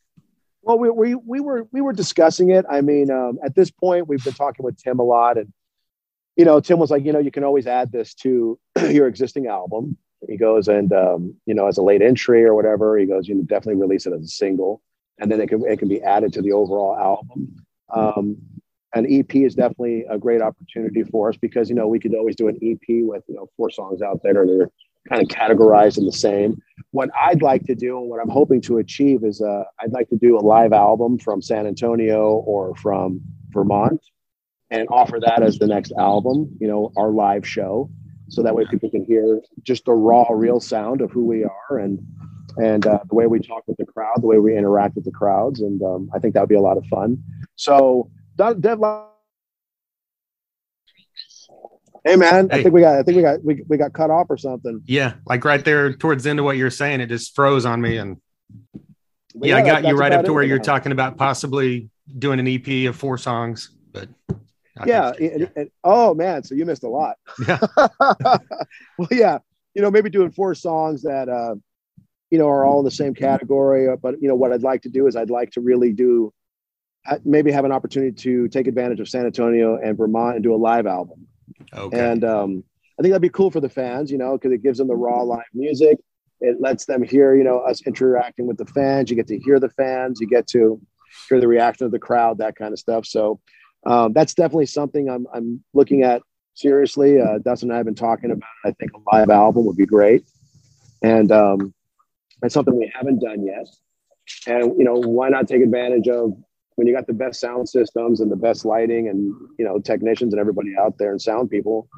Well, 0.62 0.78
we, 0.78 0.88
we, 0.88 1.14
we 1.16 1.40
were 1.40 1.66
we 1.72 1.80
were 1.80 1.92
discussing 1.92 2.50
it. 2.50 2.64
I 2.70 2.80
mean, 2.80 3.10
um, 3.10 3.40
at 3.44 3.56
this 3.56 3.72
point, 3.72 4.06
we've 4.06 4.22
been 4.22 4.34
talking 4.34 4.64
with 4.64 4.80
Tim 4.80 5.00
a 5.00 5.02
lot, 5.02 5.36
and 5.36 5.52
you 6.36 6.44
know, 6.44 6.60
Tim 6.60 6.78
was 6.78 6.92
like, 6.92 7.04
you 7.04 7.12
know, 7.12 7.18
you 7.18 7.32
can 7.32 7.42
always 7.42 7.66
add 7.66 7.90
this 7.90 8.14
to 8.14 8.58
your 8.88 9.08
existing 9.08 9.48
album. 9.48 9.98
He 10.28 10.36
goes 10.36 10.68
and 10.68 10.92
um, 10.92 11.34
you 11.46 11.54
know, 11.54 11.66
as 11.66 11.78
a 11.78 11.82
late 11.82 12.02
entry 12.02 12.44
or 12.44 12.54
whatever, 12.54 12.98
he 12.98 13.06
goes, 13.06 13.28
you 13.28 13.34
can 13.36 13.44
definitely 13.44 13.80
release 13.80 14.06
it 14.06 14.12
as 14.12 14.22
a 14.22 14.28
single, 14.28 14.82
and 15.18 15.30
then 15.30 15.40
it 15.40 15.48
can 15.48 15.64
it 15.66 15.78
can 15.78 15.88
be 15.88 16.02
added 16.02 16.32
to 16.34 16.42
the 16.42 16.52
overall 16.52 16.96
album. 16.96 17.56
Um, 17.94 18.36
an 18.94 19.06
EP 19.10 19.34
is 19.34 19.54
definitely 19.54 20.04
a 20.08 20.18
great 20.18 20.40
opportunity 20.40 21.02
for 21.02 21.28
us 21.28 21.36
because 21.36 21.68
you 21.68 21.74
know 21.74 21.88
we 21.88 21.98
could 21.98 22.14
always 22.14 22.36
do 22.36 22.48
an 22.48 22.58
EP 22.62 23.04
with 23.04 23.24
you 23.28 23.34
know 23.34 23.48
four 23.56 23.70
songs 23.70 24.02
out 24.02 24.20
there 24.22 24.42
and 24.42 24.60
they're 24.60 24.70
kind 25.08 25.22
of 25.22 25.28
categorized 25.28 25.98
in 25.98 26.06
the 26.06 26.12
same. 26.12 26.56
What 26.92 27.10
I'd 27.18 27.42
like 27.42 27.64
to 27.64 27.74
do 27.74 27.98
and 27.98 28.08
what 28.08 28.20
I'm 28.20 28.28
hoping 28.28 28.60
to 28.62 28.78
achieve 28.78 29.24
is 29.24 29.40
uh, 29.40 29.64
I'd 29.80 29.92
like 29.92 30.08
to 30.10 30.16
do 30.16 30.38
a 30.38 30.40
live 30.40 30.72
album 30.72 31.18
from 31.18 31.42
San 31.42 31.66
Antonio 31.66 32.36
or 32.46 32.74
from 32.76 33.20
Vermont 33.50 34.00
and 34.70 34.88
offer 34.90 35.20
that 35.20 35.42
as 35.42 35.58
the 35.58 35.66
next 35.66 35.92
album, 35.98 36.56
you 36.60 36.66
know, 36.66 36.92
our 36.96 37.10
live 37.10 37.46
show. 37.46 37.90
So 38.34 38.42
that 38.42 38.54
way 38.54 38.64
people 38.66 38.90
can 38.90 39.04
hear 39.04 39.40
just 39.62 39.84
the 39.84 39.92
raw, 39.92 40.26
real 40.30 40.60
sound 40.60 41.00
of 41.00 41.10
who 41.10 41.24
we 41.24 41.44
are 41.44 41.78
and 41.78 42.04
and 42.56 42.86
uh, 42.86 43.00
the 43.08 43.14
way 43.14 43.26
we 43.26 43.40
talk 43.40 43.64
with 43.66 43.76
the 43.78 43.86
crowd, 43.86 44.14
the 44.20 44.26
way 44.26 44.38
we 44.38 44.56
interact 44.56 44.94
with 44.94 45.04
the 45.04 45.10
crowds. 45.10 45.60
And 45.60 45.82
um, 45.82 46.08
I 46.14 46.20
think 46.20 46.34
that 46.34 46.40
would 46.40 46.48
be 46.48 46.54
a 46.54 46.60
lot 46.60 46.76
of 46.76 46.86
fun. 46.86 47.22
So 47.56 48.10
deadline. 48.36 49.06
Hey 52.04 52.16
man, 52.16 52.50
hey. 52.50 52.58
I 52.58 52.62
think 52.62 52.74
we 52.74 52.82
got 52.82 52.98
I 52.98 53.02
think 53.02 53.16
we 53.16 53.22
got 53.22 53.44
we, 53.44 53.62
we 53.66 53.76
got 53.78 53.92
cut 53.94 54.10
off 54.10 54.26
or 54.28 54.36
something. 54.36 54.82
Yeah, 54.84 55.14
like 55.26 55.44
right 55.44 55.64
there 55.64 55.94
towards 55.94 56.24
the 56.24 56.30
end 56.30 56.38
of 56.38 56.44
what 56.44 56.56
you're 56.56 56.70
saying, 56.70 57.00
it 57.00 57.06
just 57.06 57.34
froze 57.34 57.64
on 57.64 57.80
me 57.80 57.96
and 57.96 58.20
yeah, 59.34 59.56
yeah 59.56 59.56
I 59.56 59.62
got 59.62 59.84
you 59.84 59.96
right 59.96 60.12
up 60.12 60.24
to 60.26 60.32
where 60.32 60.42
you're 60.42 60.58
talking 60.58 60.92
about 60.92 61.16
possibly 61.16 61.88
doing 62.18 62.40
an 62.40 62.46
EP 62.46 62.88
of 62.88 62.96
four 62.96 63.16
songs, 63.16 63.70
but 63.90 64.08
I 64.78 64.86
yeah, 64.86 65.12
and, 65.20 65.50
and, 65.54 65.70
oh 65.84 66.14
man, 66.14 66.42
so 66.42 66.54
you 66.54 66.64
missed 66.64 66.84
a 66.84 66.88
lot. 66.88 67.16
Yeah. 67.46 67.58
well, 68.98 69.08
yeah, 69.10 69.38
you 69.74 69.82
know, 69.82 69.90
maybe 69.90 70.10
doing 70.10 70.30
four 70.30 70.54
songs 70.54 71.02
that 71.02 71.28
uh, 71.28 71.54
you 72.30 72.38
know 72.38 72.48
are 72.48 72.64
all 72.64 72.80
in 72.80 72.84
the 72.84 72.90
same 72.90 73.14
category. 73.14 73.88
Uh, 73.88 73.96
but 73.96 74.20
you 74.20 74.28
know, 74.28 74.34
what 74.34 74.52
I'd 74.52 74.62
like 74.62 74.82
to 74.82 74.88
do 74.88 75.06
is 75.06 75.16
I'd 75.16 75.30
like 75.30 75.52
to 75.52 75.60
really 75.60 75.92
do 75.92 76.32
maybe 77.24 77.52
have 77.52 77.64
an 77.64 77.72
opportunity 77.72 78.12
to 78.12 78.48
take 78.48 78.66
advantage 78.66 79.00
of 79.00 79.08
San 79.08 79.26
Antonio 79.26 79.76
and 79.76 79.96
Vermont 79.96 80.36
and 80.36 80.42
do 80.42 80.54
a 80.54 80.56
live 80.56 80.86
album. 80.86 81.26
Okay. 81.72 81.98
And 81.98 82.24
um, 82.24 82.64
I 82.98 83.02
think 83.02 83.12
that'd 83.12 83.22
be 83.22 83.28
cool 83.28 83.50
for 83.50 83.60
the 83.60 83.68
fans, 83.68 84.10
you 84.10 84.18
know, 84.18 84.32
because 84.32 84.52
it 84.52 84.62
gives 84.62 84.78
them 84.78 84.88
the 84.88 84.96
raw 84.96 85.22
live 85.22 85.42
music. 85.52 85.98
It 86.40 86.60
lets 86.60 86.86
them 86.86 87.02
hear, 87.02 87.34
you 87.34 87.44
know, 87.44 87.58
us 87.58 87.86
interacting 87.86 88.46
with 88.46 88.56
the 88.56 88.66
fans. 88.66 89.10
You 89.10 89.16
get 89.16 89.26
to 89.28 89.38
hear 89.38 89.60
the 89.60 89.70
fans. 89.70 90.20
You 90.20 90.26
get 90.26 90.46
to 90.48 90.80
hear 91.28 91.40
the 91.40 91.48
reaction 91.48 91.86
of 91.86 91.92
the 91.92 91.98
crowd, 91.98 92.38
that 92.38 92.56
kind 92.56 92.72
of 92.72 92.78
stuff. 92.78 93.06
So 93.06 93.40
um, 93.86 94.12
that's 94.12 94.34
definitely 94.34 94.66
something 94.66 95.08
I'm, 95.08 95.26
I'm 95.32 95.62
looking 95.72 96.02
at 96.02 96.22
seriously. 96.54 97.20
Uh, 97.20 97.38
Dustin 97.38 97.70
and 97.70 97.74
I 97.74 97.76
have 97.78 97.86
been 97.86 97.94
talking 97.94 98.30
about. 98.30 98.48
I 98.64 98.72
think 98.72 98.92
a 98.94 99.16
live 99.16 99.30
album 99.30 99.66
would 99.66 99.76
be 99.76 99.86
great, 99.86 100.24
and 101.02 101.30
um, 101.30 101.74
that's 102.40 102.54
something 102.54 102.76
we 102.76 102.92
haven't 102.94 103.20
done 103.20 103.44
yet. 103.44 103.66
And 104.46 104.78
you 104.78 104.84
know, 104.84 104.94
why 104.94 105.28
not 105.28 105.48
take 105.48 105.62
advantage 105.62 106.08
of 106.08 106.32
when 106.76 106.86
you 106.86 106.94
got 106.94 107.06
the 107.06 107.12
best 107.12 107.40
sound 107.40 107.68
systems 107.68 108.20
and 108.20 108.30
the 108.30 108.36
best 108.36 108.64
lighting 108.64 109.08
and 109.08 109.34
you 109.58 109.64
know 109.64 109.78
technicians 109.78 110.32
and 110.32 110.40
everybody 110.40 110.74
out 110.78 110.98
there 110.98 111.10
and 111.10 111.20
sound 111.20 111.50
people 111.50 111.88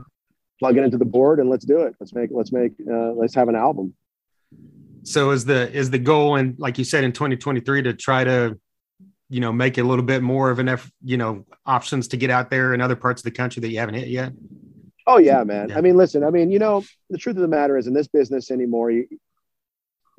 plug 0.59 0.77
it 0.77 0.85
into 0.85 0.99
the 0.99 1.05
board 1.05 1.39
and 1.39 1.51
let's 1.51 1.65
do 1.65 1.83
it 1.83 1.95
let's 2.01 2.15
make 2.15 2.31
let's 2.33 2.53
make 2.53 2.73
uh, 2.91 3.13
let's 3.13 3.35
have 3.35 3.49
an 3.49 3.57
album 3.57 3.95
so 5.03 5.31
is 5.31 5.45
the 5.45 5.73
is 5.73 5.91
the 5.91 5.99
goal 5.99 6.37
and 6.37 6.59
like 6.59 6.79
you 6.79 6.85
said 6.85 7.05
in 7.05 7.13
2023 7.13 7.83
to 7.83 7.93
try 7.95 8.25
to 8.25 8.59
you 9.29 9.41
know 9.41 9.53
make 9.53 9.79
it 9.79 9.83
a 9.83 9.85
little 9.85 10.05
bit 10.05 10.23
more 10.23 10.51
of 10.51 10.59
an 10.59 10.69
effort, 10.69 10.93
you 11.05 11.17
know 11.17 11.45
options 11.65 12.09
to 12.09 12.17
get 12.17 12.31
out 12.31 12.51
there 12.51 12.75
in 12.75 12.81
other 12.81 12.97
parts 12.97 13.21
of 13.21 13.25
the 13.25 13.31
country 13.31 13.61
that 13.61 13.69
you 13.69 13.79
haven't 13.79 13.95
hit 13.95 14.09
yet 14.09 14.33
oh 15.07 15.19
yeah 15.19 15.45
man 15.45 15.69
yeah. 15.69 15.79
i 15.79 15.81
mean 15.81 15.97
listen 15.97 16.25
i 16.25 16.31
mean 16.31 16.51
you 16.51 16.59
know 16.59 16.83
the 17.11 17.19
truth 17.19 17.37
of 17.37 17.43
the 17.43 17.49
matter 17.49 17.77
is 17.77 17.87
in 17.87 17.95
this 17.95 18.09
business 18.09 18.51
anymore 18.51 18.91
you 18.91 19.07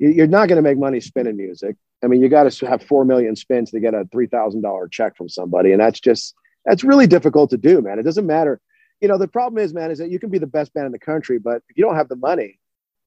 you're 0.00 0.28
not 0.28 0.48
going 0.48 0.56
to 0.56 0.62
make 0.62 0.78
money 0.78 1.00
spinning 1.00 1.36
music 1.36 1.76
I 2.02 2.06
mean, 2.06 2.22
you 2.22 2.28
got 2.28 2.50
to 2.50 2.66
have 2.66 2.82
four 2.82 3.04
million 3.04 3.34
spins 3.34 3.70
to 3.72 3.80
get 3.80 3.94
a 3.94 4.06
three 4.12 4.26
thousand 4.26 4.62
dollar 4.62 4.88
check 4.88 5.16
from 5.16 5.28
somebody, 5.28 5.72
and 5.72 5.80
that's 5.80 6.00
just 6.00 6.34
that's 6.64 6.84
really 6.84 7.06
difficult 7.06 7.50
to 7.50 7.56
do, 7.56 7.80
man. 7.80 7.98
It 7.98 8.04
doesn't 8.04 8.26
matter. 8.26 8.60
You 9.00 9.08
know, 9.08 9.18
the 9.18 9.28
problem 9.28 9.62
is, 9.62 9.74
man, 9.74 9.90
is 9.90 9.98
that 9.98 10.10
you 10.10 10.18
can 10.18 10.30
be 10.30 10.38
the 10.38 10.46
best 10.46 10.72
band 10.74 10.86
in 10.86 10.92
the 10.92 10.98
country, 10.98 11.38
but 11.38 11.62
if 11.68 11.76
you 11.76 11.84
don't 11.84 11.96
have 11.96 12.08
the 12.08 12.16
money 12.16 12.58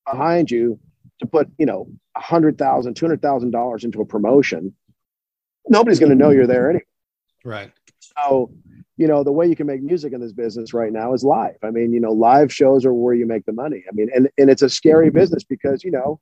behind 0.10 0.50
you 0.50 0.80
to 1.20 1.28
put, 1.28 1.50
you 1.58 1.66
know, 1.66 1.88
a 2.16 2.22
hundred 2.22 2.58
thousand, 2.58 2.96
two 2.96 3.06
hundred 3.06 3.22
thousand 3.22 3.52
dollars 3.52 3.84
into 3.84 4.02
a 4.02 4.06
promotion, 4.06 4.76
nobody's 5.68 6.00
going 6.00 6.12
to 6.12 6.16
know 6.16 6.30
you're 6.30 6.48
there 6.48 6.70
anyway. 6.70 6.86
Right. 7.44 7.72
So, 8.18 8.52
you 8.98 9.08
know, 9.08 9.24
the 9.24 9.32
way 9.32 9.48
you 9.48 9.56
can 9.56 9.68
make 9.68 9.82
music 9.82 10.14
in 10.14 10.22
this 10.22 10.34
business 10.34 10.74
right 10.74 10.92
now 10.92 11.14
is 11.14 11.24
live. 11.24 11.58
I 11.64 11.72
mean, 11.72 11.94
you 11.94 12.00
know, 12.00 12.12
live 12.12 12.54
shows 12.54 12.86
are 12.86 12.94
where 12.94 13.14
you 13.14 13.26
make 13.26 13.46
the 13.46 13.54
money. 13.54 13.84
I 13.88 13.94
mean, 13.94 14.10
and 14.14 14.30
and 14.38 14.50
it's 14.50 14.62
a 14.62 14.70
scary 14.70 15.10
business 15.10 15.44
because 15.44 15.84
you 15.84 15.92
know 15.92 16.20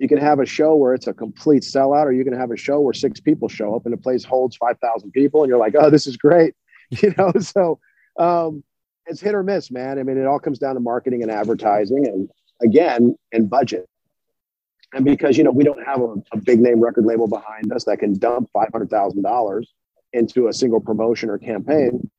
you 0.00 0.08
can 0.08 0.18
have 0.18 0.40
a 0.40 0.46
show 0.46 0.74
where 0.74 0.94
it's 0.94 1.06
a 1.06 1.12
complete 1.12 1.62
sellout, 1.62 2.06
or 2.06 2.12
you 2.12 2.24
can 2.24 2.32
have 2.32 2.50
a 2.50 2.56
show 2.56 2.80
where 2.80 2.94
six 2.94 3.20
people 3.20 3.48
show 3.48 3.76
up 3.76 3.84
and 3.84 3.92
the 3.92 3.98
place 3.98 4.24
holds 4.24 4.56
5,000 4.56 5.10
people, 5.12 5.42
and 5.42 5.50
you're 5.50 5.58
like, 5.58 5.74
oh, 5.78 5.90
this 5.90 6.06
is 6.06 6.16
great. 6.16 6.54
You 7.02 7.14
know, 7.16 7.30
so 7.38 7.78
um, 8.18 8.64
it's 9.06 9.20
hit 9.20 9.36
or 9.36 9.44
miss, 9.44 9.70
man. 9.70 10.00
I 10.00 10.02
mean, 10.02 10.18
it 10.18 10.26
all 10.26 10.40
comes 10.40 10.58
down 10.58 10.74
to 10.74 10.80
marketing 10.80 11.22
and 11.22 11.30
advertising, 11.30 12.04
and 12.04 12.28
again, 12.60 13.14
and 13.30 13.48
budget. 13.48 13.88
And 14.92 15.04
because, 15.04 15.38
you 15.38 15.44
know, 15.44 15.52
we 15.52 15.64
don't 15.64 15.84
have 15.84 16.00
a, 16.00 16.14
a 16.32 16.36
big 16.36 16.60
name 16.60 16.80
record 16.80 17.04
label 17.04 17.28
behind 17.28 17.72
us 17.72 17.84
that 17.84 17.98
can 17.98 18.18
dump 18.18 18.50
$500,000 18.54 19.64
into 20.12 20.48
a 20.48 20.52
single 20.52 20.80
promotion 20.80 21.30
or 21.30 21.38
campaign, 21.38 22.10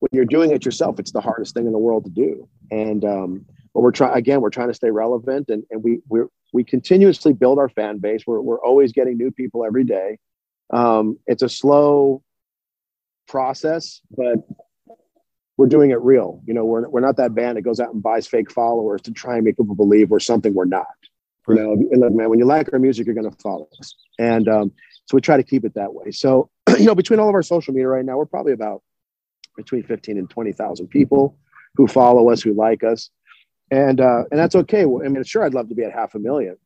when 0.00 0.08
you're 0.12 0.24
doing 0.24 0.50
it 0.50 0.64
yourself, 0.64 0.98
it's 0.98 1.12
the 1.12 1.20
hardest 1.20 1.54
thing 1.54 1.66
in 1.66 1.72
the 1.72 1.78
world 1.78 2.04
to 2.04 2.10
do. 2.10 2.48
And, 2.70 3.04
um, 3.04 3.46
but 3.74 3.82
we're 3.82 3.92
trying 3.92 4.16
again 4.16 4.40
we're 4.40 4.50
trying 4.50 4.68
to 4.68 4.74
stay 4.74 4.90
relevant 4.90 5.48
and, 5.48 5.62
and 5.70 5.82
we 5.82 6.00
we 6.08 6.22
we 6.52 6.64
continuously 6.64 7.32
build 7.32 7.58
our 7.58 7.68
fan 7.68 7.98
base. 7.98 8.26
We're, 8.26 8.40
we're 8.40 8.60
always 8.60 8.92
getting 8.92 9.16
new 9.16 9.30
people 9.30 9.64
every 9.64 9.84
day. 9.84 10.18
Um, 10.70 11.18
it's 11.26 11.42
a 11.42 11.48
slow 11.48 12.22
process 13.28 14.00
but 14.16 14.38
we're 15.56 15.68
doing 15.68 15.90
it 15.90 16.00
real. 16.00 16.42
You 16.46 16.54
know 16.54 16.64
we're, 16.64 16.88
we're 16.88 17.00
not 17.00 17.16
that 17.18 17.34
band 17.34 17.56
that 17.56 17.62
goes 17.62 17.78
out 17.78 17.92
and 17.92 18.02
buys 18.02 18.26
fake 18.26 18.50
followers 18.50 19.02
to 19.02 19.12
try 19.12 19.36
and 19.36 19.44
make 19.44 19.56
people 19.56 19.76
believe 19.76 20.10
we're 20.10 20.18
something 20.18 20.52
we're 20.52 20.64
not 20.64 20.86
you 21.54 21.62
know 21.62 22.06
look 22.06 22.12
man 22.12 22.28
when 22.30 22.38
you 22.38 22.44
like 22.44 22.72
our 22.72 22.78
music 22.78 23.06
you're 23.06 23.14
going 23.14 23.30
to 23.30 23.36
follow 23.42 23.68
us 23.78 23.94
and 24.18 24.48
um, 24.48 24.72
so 25.06 25.16
we 25.16 25.20
try 25.20 25.36
to 25.36 25.42
keep 25.42 25.64
it 25.64 25.74
that 25.74 25.92
way 25.92 26.10
so 26.10 26.50
you 26.78 26.86
know 26.86 26.94
between 26.94 27.18
all 27.18 27.28
of 27.28 27.34
our 27.34 27.42
social 27.42 27.72
media 27.72 27.88
right 27.88 28.04
now 28.04 28.16
we're 28.16 28.26
probably 28.26 28.52
about 28.52 28.82
between 29.56 29.82
15 29.82 30.16
and 30.16 30.30
20,000 30.30 30.88
people 30.88 31.36
who 31.74 31.86
follow 31.86 32.30
us 32.30 32.42
who 32.42 32.52
like 32.54 32.82
us 32.82 33.10
and 33.70 34.00
uh, 34.00 34.24
and 34.30 34.38
that's 34.38 34.54
okay. 34.54 34.82
I 34.82 35.08
mean, 35.08 35.22
sure, 35.24 35.44
I'd 35.44 35.54
love 35.54 35.68
to 35.68 35.74
be 35.74 35.84
at 35.84 35.92
half 35.92 36.14
a 36.14 36.18
million, 36.18 36.56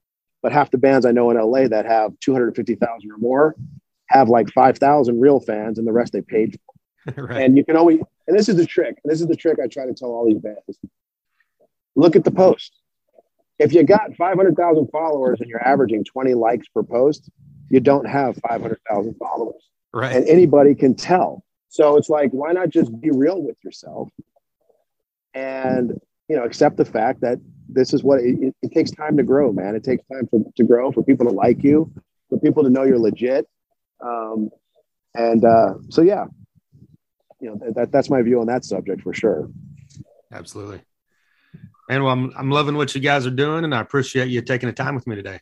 but 0.42 0.52
half 0.52 0.70
the 0.70 0.78
bands 0.78 1.04
I 1.04 1.12
know 1.12 1.30
in 1.30 1.36
LA 1.36 1.68
that 1.68 1.84
have 1.86 2.18
two 2.20 2.32
hundred 2.32 2.56
fifty 2.56 2.74
thousand 2.74 3.10
or 3.12 3.18
more 3.18 3.54
have 4.08 4.28
like 4.28 4.50
five 4.52 4.78
thousand 4.78 5.20
real 5.20 5.40
fans, 5.40 5.78
and 5.78 5.86
the 5.86 5.92
rest 5.92 6.12
they 6.12 6.22
paid 6.22 6.58
for. 6.58 7.22
right. 7.24 7.42
And 7.42 7.56
you 7.56 7.64
can 7.64 7.76
always, 7.76 8.00
and 8.26 8.38
this 8.38 8.48
is 8.48 8.56
the 8.56 8.64
trick. 8.64 8.98
This 9.04 9.20
is 9.20 9.26
the 9.26 9.36
trick 9.36 9.58
I 9.62 9.66
try 9.66 9.84
to 9.84 9.92
tell 9.92 10.08
all 10.08 10.26
these 10.26 10.38
bands. 10.38 10.78
Look 11.94 12.16
at 12.16 12.24
the 12.24 12.30
post. 12.30 12.72
If 13.58 13.72
you 13.72 13.82
got 13.84 14.14
five 14.16 14.36
hundred 14.36 14.56
thousand 14.56 14.88
followers 14.88 15.40
and 15.40 15.48
you're 15.48 15.66
averaging 15.66 16.04
twenty 16.04 16.34
likes 16.34 16.66
per 16.68 16.82
post, 16.82 17.30
you 17.70 17.80
don't 17.80 18.06
have 18.06 18.36
five 18.48 18.60
hundred 18.60 18.80
thousand 18.88 19.14
followers. 19.16 19.62
Right. 19.92 20.14
And 20.14 20.28
anybody 20.28 20.74
can 20.74 20.94
tell. 20.94 21.44
So 21.68 21.96
it's 21.96 22.08
like, 22.08 22.30
why 22.32 22.52
not 22.52 22.70
just 22.70 22.90
be 23.00 23.10
real 23.10 23.42
with 23.42 23.56
yourself? 23.64 24.10
And 25.34 26.00
you 26.28 26.36
know, 26.36 26.44
accept 26.44 26.76
the 26.76 26.84
fact 26.84 27.20
that 27.20 27.38
this 27.68 27.92
is 27.92 28.02
what 28.02 28.20
it, 28.20 28.54
it, 28.62 28.72
takes 28.72 28.90
time 28.90 29.16
to 29.16 29.22
grow, 29.22 29.52
man. 29.52 29.74
It 29.74 29.84
takes 29.84 30.04
time 30.06 30.26
for, 30.30 30.40
to 30.56 30.64
grow 30.64 30.92
for 30.92 31.02
people 31.02 31.26
to 31.26 31.32
like 31.32 31.62
you, 31.62 31.92
for 32.28 32.38
people 32.38 32.62
to 32.62 32.70
know 32.70 32.82
you're 32.82 32.98
legit. 32.98 33.46
Um, 34.00 34.50
And 35.14 35.44
uh, 35.44 35.74
so, 35.90 36.02
yeah, 36.02 36.24
you 37.40 37.50
know, 37.50 37.72
that, 37.74 37.92
that's 37.92 38.10
my 38.10 38.22
view 38.22 38.40
on 38.40 38.46
that 38.48 38.64
subject 38.64 39.02
for 39.02 39.12
sure. 39.12 39.48
Absolutely. 40.32 40.80
And 41.88 42.02
well, 42.02 42.12
I'm, 42.12 42.32
I'm 42.36 42.50
loving 42.50 42.76
what 42.76 42.94
you 42.94 43.00
guys 43.00 43.26
are 43.26 43.30
doing, 43.30 43.64
and 43.64 43.74
I 43.74 43.80
appreciate 43.80 44.28
you 44.28 44.40
taking 44.40 44.68
the 44.68 44.72
time 44.72 44.94
with 44.94 45.06
me 45.06 45.16
today. 45.16 45.40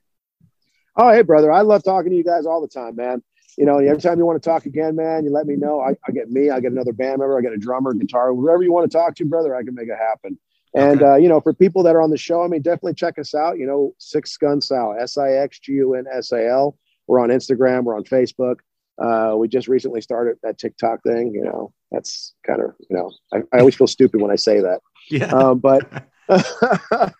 Oh, 0.96 1.10
hey, 1.10 1.22
brother. 1.22 1.52
I 1.52 1.62
love 1.62 1.84
talking 1.84 2.10
to 2.10 2.16
you 2.16 2.24
guys 2.24 2.46
all 2.46 2.60
the 2.60 2.68
time, 2.68 2.96
man. 2.96 3.22
You 3.56 3.66
know, 3.66 3.78
every 3.78 4.00
time 4.00 4.18
you 4.18 4.24
want 4.24 4.42
to 4.42 4.48
talk 4.48 4.66
again, 4.66 4.96
man, 4.96 5.24
you 5.24 5.30
let 5.30 5.46
me 5.46 5.56
know. 5.56 5.80
I, 5.80 5.90
I 6.08 6.12
get 6.12 6.30
me, 6.30 6.50
I 6.50 6.60
get 6.60 6.72
another 6.72 6.92
band 6.92 7.18
member, 7.18 7.38
I 7.38 7.42
get 7.42 7.52
a 7.52 7.58
drummer, 7.58 7.92
guitar, 7.92 8.32
whatever 8.32 8.62
you 8.62 8.72
want 8.72 8.90
to 8.90 8.96
talk 8.96 9.14
to, 9.16 9.24
brother, 9.24 9.54
I 9.54 9.62
can 9.62 9.74
make 9.74 9.88
it 9.88 9.98
happen. 9.98 10.38
And, 10.74 11.02
okay. 11.02 11.12
uh, 11.12 11.16
you 11.16 11.28
know, 11.28 11.40
for 11.40 11.52
people 11.52 11.82
that 11.82 11.94
are 11.94 12.00
on 12.00 12.10
the 12.10 12.16
show, 12.16 12.42
I 12.42 12.48
mean, 12.48 12.62
definitely 12.62 12.94
check 12.94 13.18
us 13.18 13.34
out. 13.34 13.58
You 13.58 13.66
know, 13.66 13.94
Six 13.98 14.36
Gun 14.38 14.60
Sal, 14.60 14.96
S 14.98 15.18
I 15.18 15.32
X 15.32 15.58
G 15.60 15.72
U 15.72 15.94
N 15.94 16.06
S 16.10 16.32
A 16.32 16.48
L. 16.48 16.78
We're 17.06 17.20
on 17.20 17.28
Instagram, 17.28 17.84
we're 17.84 17.96
on 17.96 18.04
Facebook. 18.04 18.56
Uh, 18.98 19.34
we 19.36 19.48
just 19.48 19.68
recently 19.68 20.00
started 20.00 20.38
that 20.42 20.58
TikTok 20.58 21.02
thing. 21.02 21.34
You 21.34 21.44
know, 21.44 21.74
that's 21.90 22.34
kind 22.46 22.62
of, 22.62 22.74
you 22.88 22.96
know, 22.96 23.10
I, 23.32 23.42
I 23.52 23.60
always 23.60 23.74
feel 23.74 23.86
stupid 23.86 24.20
when 24.20 24.30
I 24.30 24.36
say 24.36 24.60
that. 24.60 24.80
Yeah. 25.10 25.26
Um, 25.26 25.58
but 25.58 25.82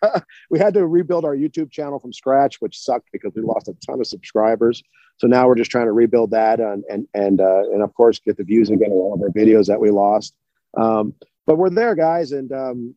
we 0.51 0.59
had 0.59 0.75
to 0.75 0.87
rebuild 0.87 1.25
our 1.25 1.37
YouTube 1.37 1.71
channel 1.71 1.99
from 1.99 2.13
scratch, 2.13 2.61
which 2.61 2.79
sucked 2.79 3.09
because 3.13 3.33
we 3.35 3.43
lost 3.43 3.69
a 3.69 3.75
ton 3.87 4.01
of 4.01 4.07
subscribers. 4.07 4.83
So 5.19 5.27
now 5.27 5.47
we're 5.47 5.57
just 5.57 5.71
trying 5.71 5.87
to 5.87 5.93
rebuild 5.93 6.31
that 6.33 6.61
and 6.61 6.85
and 6.89 7.07
and 7.15 7.41
uh, 7.41 7.63
and 7.73 7.83
of 7.83 7.95
course 7.95 8.19
get 8.19 8.37
the 8.37 8.45
views 8.45 8.71
again 8.71 8.91
on 8.91 8.97
all 8.97 9.15
of 9.15 9.21
our 9.21 9.31
videos 9.31 9.67
that 9.67 9.81
we 9.81 9.91
lost. 9.91 10.35
Um, 10.77 11.15
but 11.47 11.59
we're 11.59 11.71
there, 11.71 11.95
guys, 11.95 12.33
and 12.33 12.53
um, 12.53 12.95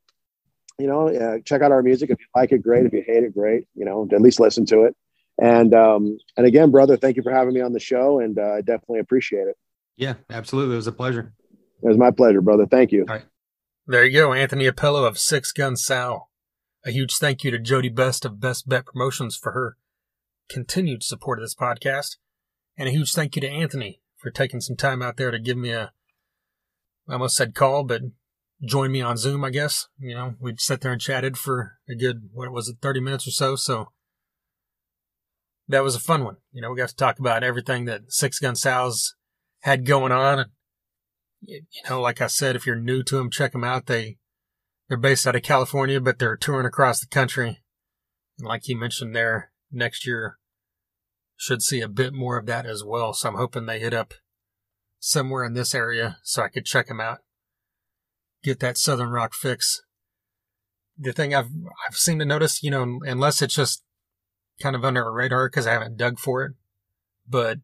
you 0.78 0.88
know, 0.88 1.08
uh, 1.10 1.40
check 1.46 1.62
out 1.62 1.72
our 1.72 1.82
music. 1.82 2.10
If 2.10 2.20
you 2.20 2.26
like 2.36 2.52
it, 2.52 2.60
great. 2.60 2.86
If 2.86 2.94
you 2.94 3.04
hate 3.06 3.24
it, 3.24 3.34
great. 3.34 3.66
You 3.76 3.86
know, 3.86 4.08
at 4.12 4.22
least 4.22 4.40
listen 4.40 4.66
to 4.68 4.84
it. 4.84 4.96
And 5.42 5.74
um, 5.74 6.18
and 6.38 6.46
again, 6.46 6.72
brother, 6.72 6.98
thank 6.98 7.18
you 7.18 7.24
for 7.24 7.32
having 7.32 7.54
me 7.54 7.62
on 7.62 7.74
the 7.74 7.80
show, 7.80 8.20
and 8.20 8.38
uh, 8.38 8.54
I 8.54 8.62
definitely 8.62 9.00
appreciate 9.00 9.48
it. 9.48 9.58
Yeah, 9.98 10.16
absolutely. 10.30 10.74
It 10.74 10.78
was 10.78 10.88
a 10.88 10.92
pleasure. 10.92 11.34
It 11.84 11.88
was 11.88 11.98
my 11.98 12.12
pleasure, 12.12 12.42
brother. 12.42 12.66
Thank 12.66 12.92
you. 12.92 13.06
All 13.08 13.16
right. 13.16 13.26
There 13.88 14.04
you 14.04 14.20
go, 14.20 14.34
Anthony 14.34 14.68
Apello 14.68 15.08
of 15.08 15.20
Six 15.20 15.52
Gun 15.52 15.76
Sal. 15.76 16.32
A 16.88 16.90
huge 16.90 17.18
thank 17.18 17.44
you 17.44 17.52
to 17.52 17.60
Jody 17.60 17.90
Best 17.90 18.26
of 18.26 18.40
Best 18.40 18.68
Bet 18.68 18.88
Promotions 18.88 19.38
for 19.38 19.52
her 19.52 19.78
continued 20.50 21.04
support 21.04 21.38
of 21.38 21.44
this 21.44 21.54
podcast. 21.54 22.18
And 22.76 22.90
a 22.90 22.92
huge 22.92 23.12
thank 23.12 23.36
you 23.36 23.42
to 23.42 23.48
Anthony 23.48 24.02
for 24.18 24.32
taking 24.32 24.60
some 24.60 24.76
time 24.76 25.04
out 25.04 25.18
there 25.18 25.30
to 25.30 25.38
give 25.38 25.56
me 25.56 25.70
a, 25.70 25.92
I 27.08 27.14
almost 27.14 27.36
said 27.36 27.54
call, 27.54 27.84
but 27.84 28.02
join 28.64 28.92
me 28.92 29.02
on 29.02 29.18
Zoom, 29.18 29.46
I 29.46 29.52
guess. 29.52 29.88
You 30.00 30.16
know, 30.16 30.34
we 30.40 30.56
sat 30.58 30.82
there 30.82 30.92
and 30.92 31.00
chatted 31.00 31.38
for 31.38 31.74
a 31.88 31.94
good, 31.94 32.30
what 32.34 32.52
was 32.52 32.68
it, 32.68 32.78
30 32.82 33.02
minutes 33.02 33.28
or 33.28 33.32
so. 33.32 33.56
So 33.56 33.92
that 35.68 35.84
was 35.84 35.94
a 35.94 36.00
fun 36.00 36.24
one. 36.24 36.38
You 36.52 36.64
know, 36.64 36.72
we 36.72 36.78
got 36.78 36.90
to 36.90 36.96
talk 36.96 37.20
about 37.20 37.44
everything 37.44 37.86
that 37.86 38.12
Six 38.12 38.40
Gun 38.40 38.56
Sal's 38.56 39.14
had 39.62 39.86
going 39.86 40.12
on 40.12 40.46
you 41.48 41.62
know, 41.90 42.02
like 42.02 42.22
I 42.22 42.28
said, 42.28 42.56
if 42.56 42.66
you're 42.66 42.76
new 42.76 43.04
to 43.04 43.18
them, 43.18 43.30
check 43.30 43.52
them 43.52 43.64
out. 43.64 43.86
They 43.86 44.18
they're 44.88 44.98
based 44.98 45.26
out 45.26 45.36
of 45.36 45.44
California, 45.44 46.00
but 46.00 46.20
they're 46.20 46.38
touring 46.38 46.66
across 46.66 47.00
the 47.00 47.08
country. 47.08 47.62
And 48.38 48.48
like 48.48 48.68
you 48.68 48.78
mentioned 48.78 49.16
there, 49.16 49.52
next 49.72 50.06
year 50.06 50.38
should 51.38 51.62
see 51.62 51.82
a 51.82 51.88
bit 51.88 52.14
more 52.14 52.38
of 52.38 52.46
that 52.46 52.66
as 52.66 52.84
well. 52.84 53.14
So 53.14 53.30
I'm 53.30 53.36
hoping 53.36 53.66
they 53.66 53.80
hit 53.80 53.94
up 53.94 54.14
somewhere 55.00 55.44
in 55.44 55.54
this 55.54 55.76
area 55.76 56.18
so 56.24 56.44
I 56.44 56.50
could 56.50 56.66
check 56.66 56.88
them 56.88 57.02
out, 57.02 57.20
get 58.44 58.60
that 58.60 58.78
Southern 58.78 59.10
rock 59.10 59.34
fix. 59.34 59.82
The 60.98 61.14
thing 61.14 61.36
I've 61.36 61.50
I've 61.88 61.96
seemed 61.96 62.22
to 62.22 62.26
notice, 62.26 62.64
you 62.64 62.72
know, 62.72 63.00
unless 63.04 63.42
it's 63.42 63.56
just 63.56 63.84
kind 64.62 64.76
of 64.76 64.86
under 64.86 65.06
a 65.06 65.12
radar 65.12 65.50
because 65.50 65.68
I 65.68 65.74
haven't 65.74 65.98
dug 65.98 66.20
for 66.20 66.44
it, 66.44 66.54
but 67.28 67.60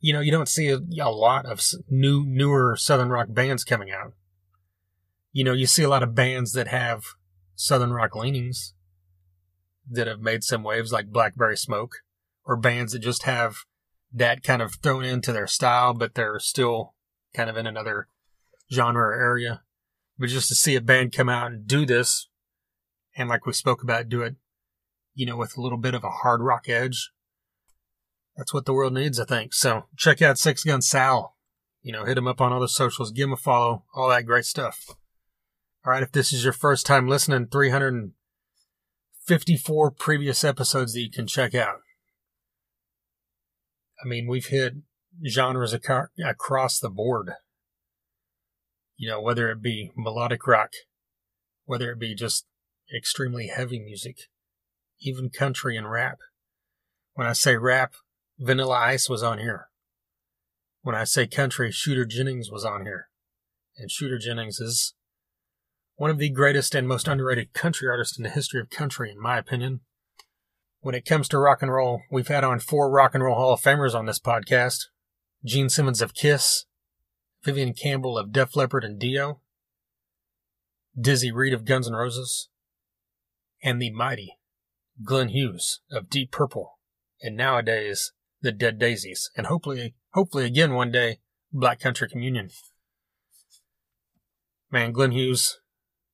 you 0.00 0.12
know, 0.12 0.20
you 0.20 0.30
don't 0.30 0.48
see 0.48 0.68
a, 0.68 0.78
a 1.00 1.10
lot 1.10 1.46
of 1.46 1.60
new, 1.88 2.24
newer 2.26 2.76
Southern 2.76 3.10
rock 3.10 3.28
bands 3.30 3.64
coming 3.64 3.90
out. 3.90 4.12
You 5.32 5.44
know, 5.44 5.52
you 5.52 5.66
see 5.66 5.82
a 5.82 5.88
lot 5.88 6.02
of 6.02 6.14
bands 6.14 6.52
that 6.52 6.68
have 6.68 7.04
Southern 7.54 7.92
rock 7.92 8.14
leanings 8.14 8.74
that 9.90 10.06
have 10.06 10.20
made 10.20 10.42
some 10.42 10.62
waves 10.62 10.92
like 10.92 11.12
Blackberry 11.12 11.56
Smoke 11.56 11.96
or 12.44 12.56
bands 12.56 12.92
that 12.92 13.00
just 13.00 13.24
have 13.24 13.58
that 14.12 14.42
kind 14.42 14.62
of 14.62 14.76
thrown 14.82 15.04
into 15.04 15.32
their 15.32 15.46
style, 15.46 15.92
but 15.92 16.14
they're 16.14 16.38
still 16.38 16.94
kind 17.34 17.50
of 17.50 17.56
in 17.56 17.66
another 17.66 18.08
genre 18.72 19.08
or 19.08 19.14
area. 19.14 19.62
But 20.18 20.28
just 20.28 20.48
to 20.48 20.54
see 20.54 20.74
a 20.74 20.80
band 20.80 21.12
come 21.12 21.28
out 21.28 21.52
and 21.52 21.66
do 21.66 21.84
this, 21.84 22.28
and 23.16 23.28
like 23.28 23.46
we 23.46 23.52
spoke 23.52 23.82
about, 23.82 24.08
do 24.08 24.22
it, 24.22 24.36
you 25.14 25.26
know, 25.26 25.36
with 25.36 25.56
a 25.56 25.60
little 25.60 25.78
bit 25.78 25.94
of 25.94 26.04
a 26.04 26.10
hard 26.10 26.40
rock 26.40 26.68
edge, 26.68 27.10
that's 28.36 28.52
what 28.52 28.66
the 28.66 28.72
world 28.72 28.92
needs, 28.92 29.18
I 29.18 29.24
think. 29.24 29.54
So 29.54 29.84
check 29.96 30.20
out 30.20 30.38
Six 30.38 30.64
Gun 30.64 30.82
Sal. 30.82 31.34
You 31.82 31.92
know, 31.92 32.04
hit 32.04 32.18
him 32.18 32.26
up 32.26 32.40
on 32.40 32.52
all 32.52 32.60
the 32.60 32.68
socials, 32.68 33.12
give 33.12 33.28
him 33.28 33.32
a 33.32 33.36
follow, 33.36 33.84
all 33.94 34.08
that 34.08 34.26
great 34.26 34.44
stuff. 34.44 34.96
All 35.84 35.92
right, 35.92 36.02
if 36.02 36.10
this 36.10 36.32
is 36.32 36.42
your 36.42 36.52
first 36.52 36.84
time 36.84 37.08
listening, 37.08 37.46
354 37.46 39.90
previous 39.92 40.42
episodes 40.42 40.94
that 40.94 41.00
you 41.00 41.10
can 41.10 41.28
check 41.28 41.54
out. 41.54 41.82
I 44.04 44.08
mean, 44.08 44.26
we've 44.26 44.46
hit 44.46 44.74
genres 45.28 45.72
across 45.72 46.80
the 46.80 46.90
board. 46.90 47.30
You 48.96 49.08
know, 49.08 49.20
whether 49.20 49.48
it 49.50 49.62
be 49.62 49.92
melodic 49.96 50.46
rock, 50.46 50.72
whether 51.66 51.92
it 51.92 52.00
be 52.00 52.14
just 52.14 52.46
extremely 52.94 53.46
heavy 53.46 53.78
music, 53.78 54.16
even 55.00 55.30
country 55.30 55.76
and 55.76 55.90
rap. 55.90 56.18
When 57.14 57.26
I 57.26 57.32
say 57.32 57.56
rap, 57.56 57.94
Vanilla 58.38 58.74
Ice 58.74 59.08
was 59.08 59.22
on 59.22 59.38
here. 59.38 59.68
When 60.82 60.94
I 60.94 61.04
say 61.04 61.26
country, 61.26 61.72
Shooter 61.72 62.04
Jennings 62.04 62.50
was 62.50 62.64
on 62.64 62.84
here. 62.84 63.08
And 63.78 63.90
Shooter 63.90 64.18
Jennings 64.18 64.60
is 64.60 64.94
one 65.96 66.10
of 66.10 66.18
the 66.18 66.30
greatest 66.30 66.74
and 66.74 66.86
most 66.86 67.08
underrated 67.08 67.54
country 67.54 67.88
artists 67.88 68.18
in 68.18 68.22
the 68.22 68.30
history 68.30 68.60
of 68.60 68.70
country, 68.70 69.10
in 69.10 69.20
my 69.20 69.38
opinion. 69.38 69.80
When 70.80 70.94
it 70.94 71.06
comes 71.06 71.28
to 71.28 71.38
rock 71.38 71.62
and 71.62 71.72
roll, 71.72 72.02
we've 72.10 72.28
had 72.28 72.44
on 72.44 72.60
four 72.60 72.90
rock 72.90 73.14
and 73.14 73.24
roll 73.24 73.34
Hall 73.34 73.54
of 73.54 73.60
Famers 73.60 73.94
on 73.94 74.06
this 74.06 74.20
podcast 74.20 74.84
Gene 75.44 75.68
Simmons 75.68 76.02
of 76.02 76.14
Kiss, 76.14 76.66
Vivian 77.42 77.72
Campbell 77.72 78.18
of 78.18 78.32
Def 78.32 78.54
Leppard 78.54 78.84
and 78.84 78.98
Dio, 78.98 79.40
Dizzy 80.98 81.32
Reed 81.32 81.54
of 81.54 81.64
Guns 81.64 81.88
N' 81.88 81.94
Roses, 81.94 82.48
and 83.62 83.80
the 83.80 83.90
mighty 83.90 84.38
Glenn 85.02 85.28
Hughes 85.28 85.80
of 85.90 86.10
Deep 86.10 86.30
Purple, 86.30 86.78
and 87.22 87.36
nowadays 87.36 88.12
the 88.46 88.52
Dead 88.52 88.78
Daisies, 88.78 89.30
and 89.36 89.46
hopefully, 89.46 89.94
hopefully 90.14 90.44
again 90.44 90.72
one 90.72 90.92
day, 90.92 91.18
Black 91.52 91.80
Country 91.80 92.08
Communion. 92.08 92.50
Man, 94.70 94.92
Glenn 94.92 95.10
Hughes, 95.10 95.58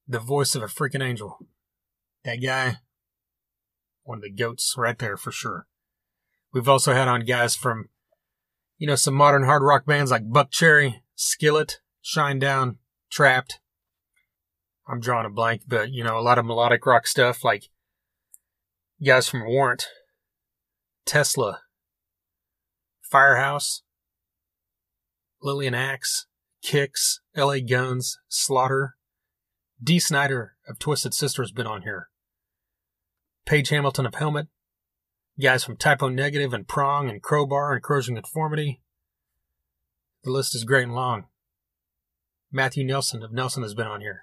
the 0.08 0.18
voice 0.18 0.54
of 0.54 0.62
a 0.62 0.66
freaking 0.66 1.02
angel. 1.02 1.38
That 2.24 2.36
guy, 2.36 2.78
one 4.04 4.18
of 4.18 4.22
the 4.22 4.30
goats 4.30 4.74
right 4.78 4.98
there 4.98 5.16
for 5.16 5.30
sure. 5.30 5.66
We've 6.52 6.68
also 6.68 6.94
had 6.94 7.08
on 7.08 7.24
guys 7.24 7.54
from, 7.54 7.90
you 8.78 8.86
know, 8.86 8.94
some 8.94 9.14
modern 9.14 9.44
hard 9.44 9.62
rock 9.62 9.84
bands 9.84 10.10
like 10.10 10.30
Buckcherry, 10.30 11.02
Skillet, 11.14 11.80
Shinedown, 12.02 12.76
Trapt. 13.12 13.58
I'm 14.88 15.00
drawing 15.00 15.26
a 15.26 15.30
blank, 15.30 15.62
but 15.68 15.90
you 15.90 16.02
know, 16.02 16.18
a 16.18 16.20
lot 16.20 16.38
of 16.38 16.46
melodic 16.46 16.84
rock 16.86 17.06
stuff 17.06 17.44
like 17.44 17.68
guys 19.04 19.28
from 19.28 19.46
Warrant, 19.46 19.86
Tesla, 21.04 21.60
Firehouse, 23.12 23.82
Lillian 25.42 25.74
Axe, 25.74 26.26
Kix, 26.64 27.18
LA 27.36 27.58
Guns, 27.58 28.18
Slaughter. 28.28 28.94
Dee 29.82 29.98
Snider 29.98 30.54
of 30.66 30.78
Twisted 30.78 31.12
Sister 31.12 31.42
has 31.42 31.52
been 31.52 31.66
on 31.66 31.82
here. 31.82 32.08
Page 33.44 33.68
Hamilton 33.68 34.06
of 34.06 34.14
Helmet. 34.14 34.46
Guys 35.38 35.62
from 35.62 35.76
Type 35.76 36.02
O 36.02 36.08
Negative 36.08 36.54
and 36.54 36.66
Prong 36.66 37.10
and 37.10 37.20
Crowbar 37.20 37.74
and 37.74 37.82
Corrosion 37.82 38.14
Conformity. 38.14 38.80
The 40.24 40.30
list 40.30 40.54
is 40.54 40.64
great 40.64 40.84
and 40.84 40.94
long. 40.94 41.24
Matthew 42.50 42.82
Nelson 42.82 43.22
of 43.22 43.32
Nelson 43.32 43.62
has 43.62 43.74
been 43.74 43.86
on 43.86 44.00
here. 44.00 44.22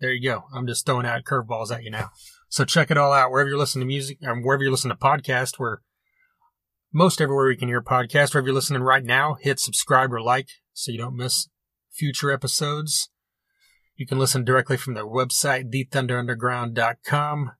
There 0.00 0.12
you 0.12 0.28
go. 0.28 0.44
I'm 0.54 0.66
just 0.66 0.84
throwing 0.84 1.06
out 1.06 1.24
curveballs 1.24 1.74
at 1.74 1.82
you 1.82 1.90
now. 1.90 2.10
So 2.50 2.66
check 2.66 2.90
it 2.90 2.98
all 2.98 3.12
out 3.12 3.30
wherever 3.30 3.48
you're 3.48 3.58
listening 3.58 3.82
to 3.82 3.86
music 3.86 4.18
or 4.22 4.34
wherever 4.38 4.62
you're 4.62 4.72
listening 4.72 4.96
to 4.96 5.02
podcast. 5.02 5.58
Where 5.58 5.80
most 6.92 7.20
everywhere 7.20 7.50
you 7.50 7.56
can 7.56 7.68
hear 7.68 7.82
podcasts. 7.82 8.34
Or 8.34 8.38
if 8.38 8.44
you're 8.44 8.54
listening 8.54 8.82
right 8.82 9.04
now, 9.04 9.36
hit 9.40 9.60
subscribe 9.60 10.12
or 10.12 10.20
like 10.20 10.48
so 10.72 10.92
you 10.92 10.98
don't 10.98 11.16
miss 11.16 11.48
future 11.90 12.30
episodes. 12.30 13.10
You 13.96 14.06
can 14.06 14.18
listen 14.18 14.44
directly 14.44 14.76
from 14.76 14.94
their 14.94 15.06
website, 15.06 15.72
thethunderunderground.com. 15.72 17.52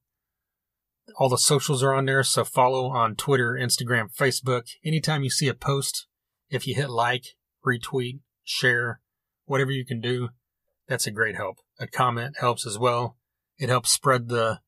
All 1.18 1.28
the 1.28 1.38
socials 1.38 1.82
are 1.82 1.94
on 1.94 2.04
there, 2.04 2.22
so 2.22 2.44
follow 2.44 2.90
on 2.90 3.16
Twitter, 3.16 3.58
Instagram, 3.60 4.14
Facebook. 4.14 4.68
Anytime 4.84 5.24
you 5.24 5.30
see 5.30 5.48
a 5.48 5.54
post, 5.54 6.06
if 6.48 6.66
you 6.66 6.76
hit 6.76 6.90
like, 6.90 7.24
retweet, 7.66 8.20
share, 8.44 9.00
whatever 9.46 9.72
you 9.72 9.84
can 9.84 10.00
do, 10.00 10.28
that's 10.86 11.06
a 11.06 11.10
great 11.10 11.34
help. 11.34 11.58
A 11.80 11.88
comment 11.88 12.36
helps 12.38 12.66
as 12.66 12.78
well. 12.78 13.16
It 13.58 13.68
helps 13.68 13.90
spread 13.90 14.28
the, 14.28 14.60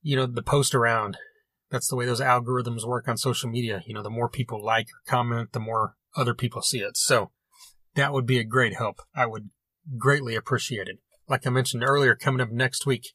you 0.00 0.16
know, 0.16 0.26
the 0.26 0.42
post 0.42 0.74
around 0.74 1.18
that's 1.72 1.88
the 1.88 1.96
way 1.96 2.04
those 2.04 2.20
algorithms 2.20 2.86
work 2.86 3.08
on 3.08 3.16
social 3.16 3.48
media. 3.48 3.82
You 3.86 3.94
know, 3.94 4.02
the 4.02 4.10
more 4.10 4.28
people 4.28 4.62
like 4.62 4.88
or 4.88 5.10
comment, 5.10 5.52
the 5.52 5.60
more 5.60 5.96
other 6.14 6.34
people 6.34 6.60
see 6.60 6.80
it. 6.80 6.98
So 6.98 7.30
that 7.94 8.12
would 8.12 8.26
be 8.26 8.38
a 8.38 8.44
great 8.44 8.76
help. 8.76 9.00
I 9.16 9.24
would 9.24 9.48
greatly 9.96 10.36
appreciate 10.36 10.86
it. 10.86 10.98
Like 11.26 11.46
I 11.46 11.50
mentioned 11.50 11.82
earlier, 11.82 12.14
coming 12.14 12.42
up 12.42 12.50
next 12.50 12.84
week, 12.84 13.14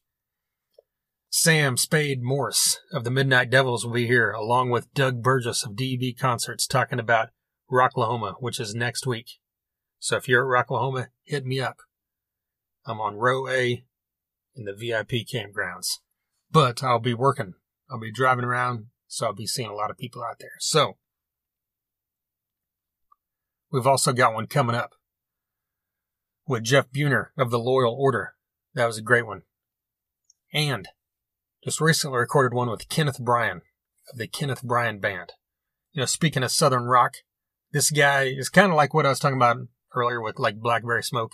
Sam 1.30 1.78
Spade 1.78 2.24
Morris 2.24 2.80
of 2.92 3.04
the 3.04 3.12
Midnight 3.12 3.52
Devils 3.52 3.86
will 3.86 3.94
be 3.94 4.08
here, 4.08 4.32
along 4.32 4.72
with 4.72 4.92
Doug 4.94 5.22
Burgess 5.22 5.64
of 5.64 5.76
DEB 5.76 6.18
Concerts, 6.20 6.66
talking 6.66 7.00
about 7.00 7.30
Rocklahoma, 7.72 8.36
which 8.40 8.60
is 8.60 8.74
next 8.74 9.06
week. 9.06 9.28
So 10.00 10.16
if 10.16 10.28
you're 10.28 10.44
at 10.44 10.68
Rocklahoma, 10.68 11.08
hit 11.24 11.46
me 11.46 11.60
up. 11.60 11.78
I'm 12.88 13.00
on 13.00 13.18
row 13.18 13.48
A 13.50 13.84
in 14.56 14.66
the 14.66 14.74
VIP 14.74 15.28
campgrounds. 15.28 16.00
But 16.50 16.82
I'll 16.82 17.00
be 17.00 17.14
working. 17.14 17.54
I'll 17.90 18.00
be 18.00 18.12
driving 18.12 18.46
around, 18.46 18.88
so 19.08 19.28
I'll 19.28 19.34
be 19.34 19.48
seeing 19.48 19.70
a 19.70 19.76
lot 19.76 19.92
of 19.92 19.98
people 19.98 20.24
out 20.24 20.40
there. 20.40 20.58
So 20.60 20.98
we've 23.72 23.88
also 23.88 24.14
got 24.14 24.34
one 24.34 24.48
coming 24.48 24.76
up 24.76 24.92
with 26.48 26.64
Jeff 26.64 26.92
Buhner 26.92 27.28
of 27.38 27.52
the 27.52 27.60
Loyal 27.60 27.96
Order. 27.98 28.34
That 28.74 28.86
was 28.86 28.98
a 28.98 29.02
great 29.02 29.26
one. 29.26 29.44
And 30.54 30.88
just 31.64 31.82
recently 31.82 32.18
recorded 32.18 32.56
one 32.56 32.70
with 32.70 32.90
Kenneth 32.90 33.20
Brian 33.20 33.62
of 34.12 34.18
the 34.18 34.28
Kenneth 34.28 34.64
Brian 34.64 35.00
Band. 35.00 35.34
You 35.92 36.02
know, 36.02 36.06
speaking 36.06 36.44
of 36.44 36.52
Southern 36.52 36.84
rock, 36.84 37.16
this 37.72 37.92
guy 37.92 38.24
is 38.24 38.50
kind 38.50 38.72
of 38.72 38.78
like 38.78 38.94
what 38.94 39.06
I 39.06 39.10
was 39.10 39.20
talking 39.20 39.38
about 39.38 39.58
earlier 39.96 40.22
with 40.22 40.40
like 40.40 40.60
Blackberry 40.60 41.04
Smoke. 41.04 41.34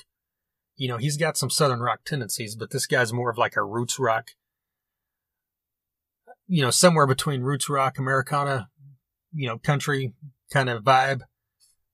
You 0.75 0.87
know, 0.87 0.97
he's 0.97 1.17
got 1.17 1.37
some 1.37 1.49
Southern 1.49 1.81
rock 1.81 1.99
tendencies, 2.05 2.55
but 2.55 2.71
this 2.71 2.87
guy's 2.87 3.13
more 3.13 3.29
of 3.29 3.37
like 3.37 3.55
a 3.55 3.63
roots 3.63 3.99
rock. 3.99 4.29
You 6.53 6.61
know, 6.61 6.69
somewhere 6.69 7.07
between 7.07 7.41
roots 7.41 7.67
rock, 7.67 7.97
Americana, 7.97 8.69
you 9.33 9.47
know, 9.47 9.57
country 9.57 10.13
kind 10.51 10.69
of 10.69 10.83
vibe. 10.83 11.21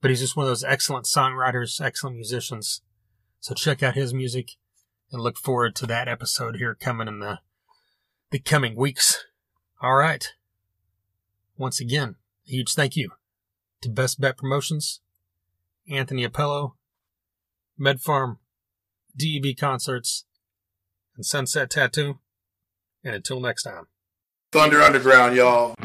But 0.01 0.11
he's 0.11 0.19
just 0.19 0.35
one 0.35 0.45
of 0.45 0.49
those 0.49 0.65
excellent 0.65 1.05
songwriters, 1.05 1.79
excellent 1.79 2.17
musicians. 2.17 2.81
So 3.39 3.55
check 3.55 3.81
out 3.81 3.95
his 3.95 4.13
music 4.13 4.51
and 5.13 5.21
look 5.21 5.37
forward 5.37 5.77
to 5.77 5.85
that 5.87 6.09
episode 6.09 6.57
here 6.57 6.75
coming 6.75 7.07
in 7.07 7.19
the 7.19 7.39
the 8.31 8.39
coming 8.39 8.75
weeks. 8.75 9.23
All 9.81 9.95
right. 9.95 10.27
Once 11.57 11.79
again, 11.79 12.15
a 12.45 12.51
huge 12.51 12.73
thank 12.73 12.97
you 12.97 13.11
to 13.81 13.89
Best 13.89 14.19
Bet 14.19 14.35
Promotions, 14.35 14.99
Anthony 15.89 16.27
Apello, 16.27 16.73
MedPharm, 17.79 18.39
DEB 19.15 19.55
Concerts, 19.57 20.25
and 21.15 21.25
Sunset 21.25 21.69
Tattoo. 21.69 22.19
And 23.05 23.15
until 23.15 23.39
next 23.39 23.63
time. 23.63 23.87
Thunder 24.51 24.81
Underground, 24.81 25.35
y'all. 25.35 25.75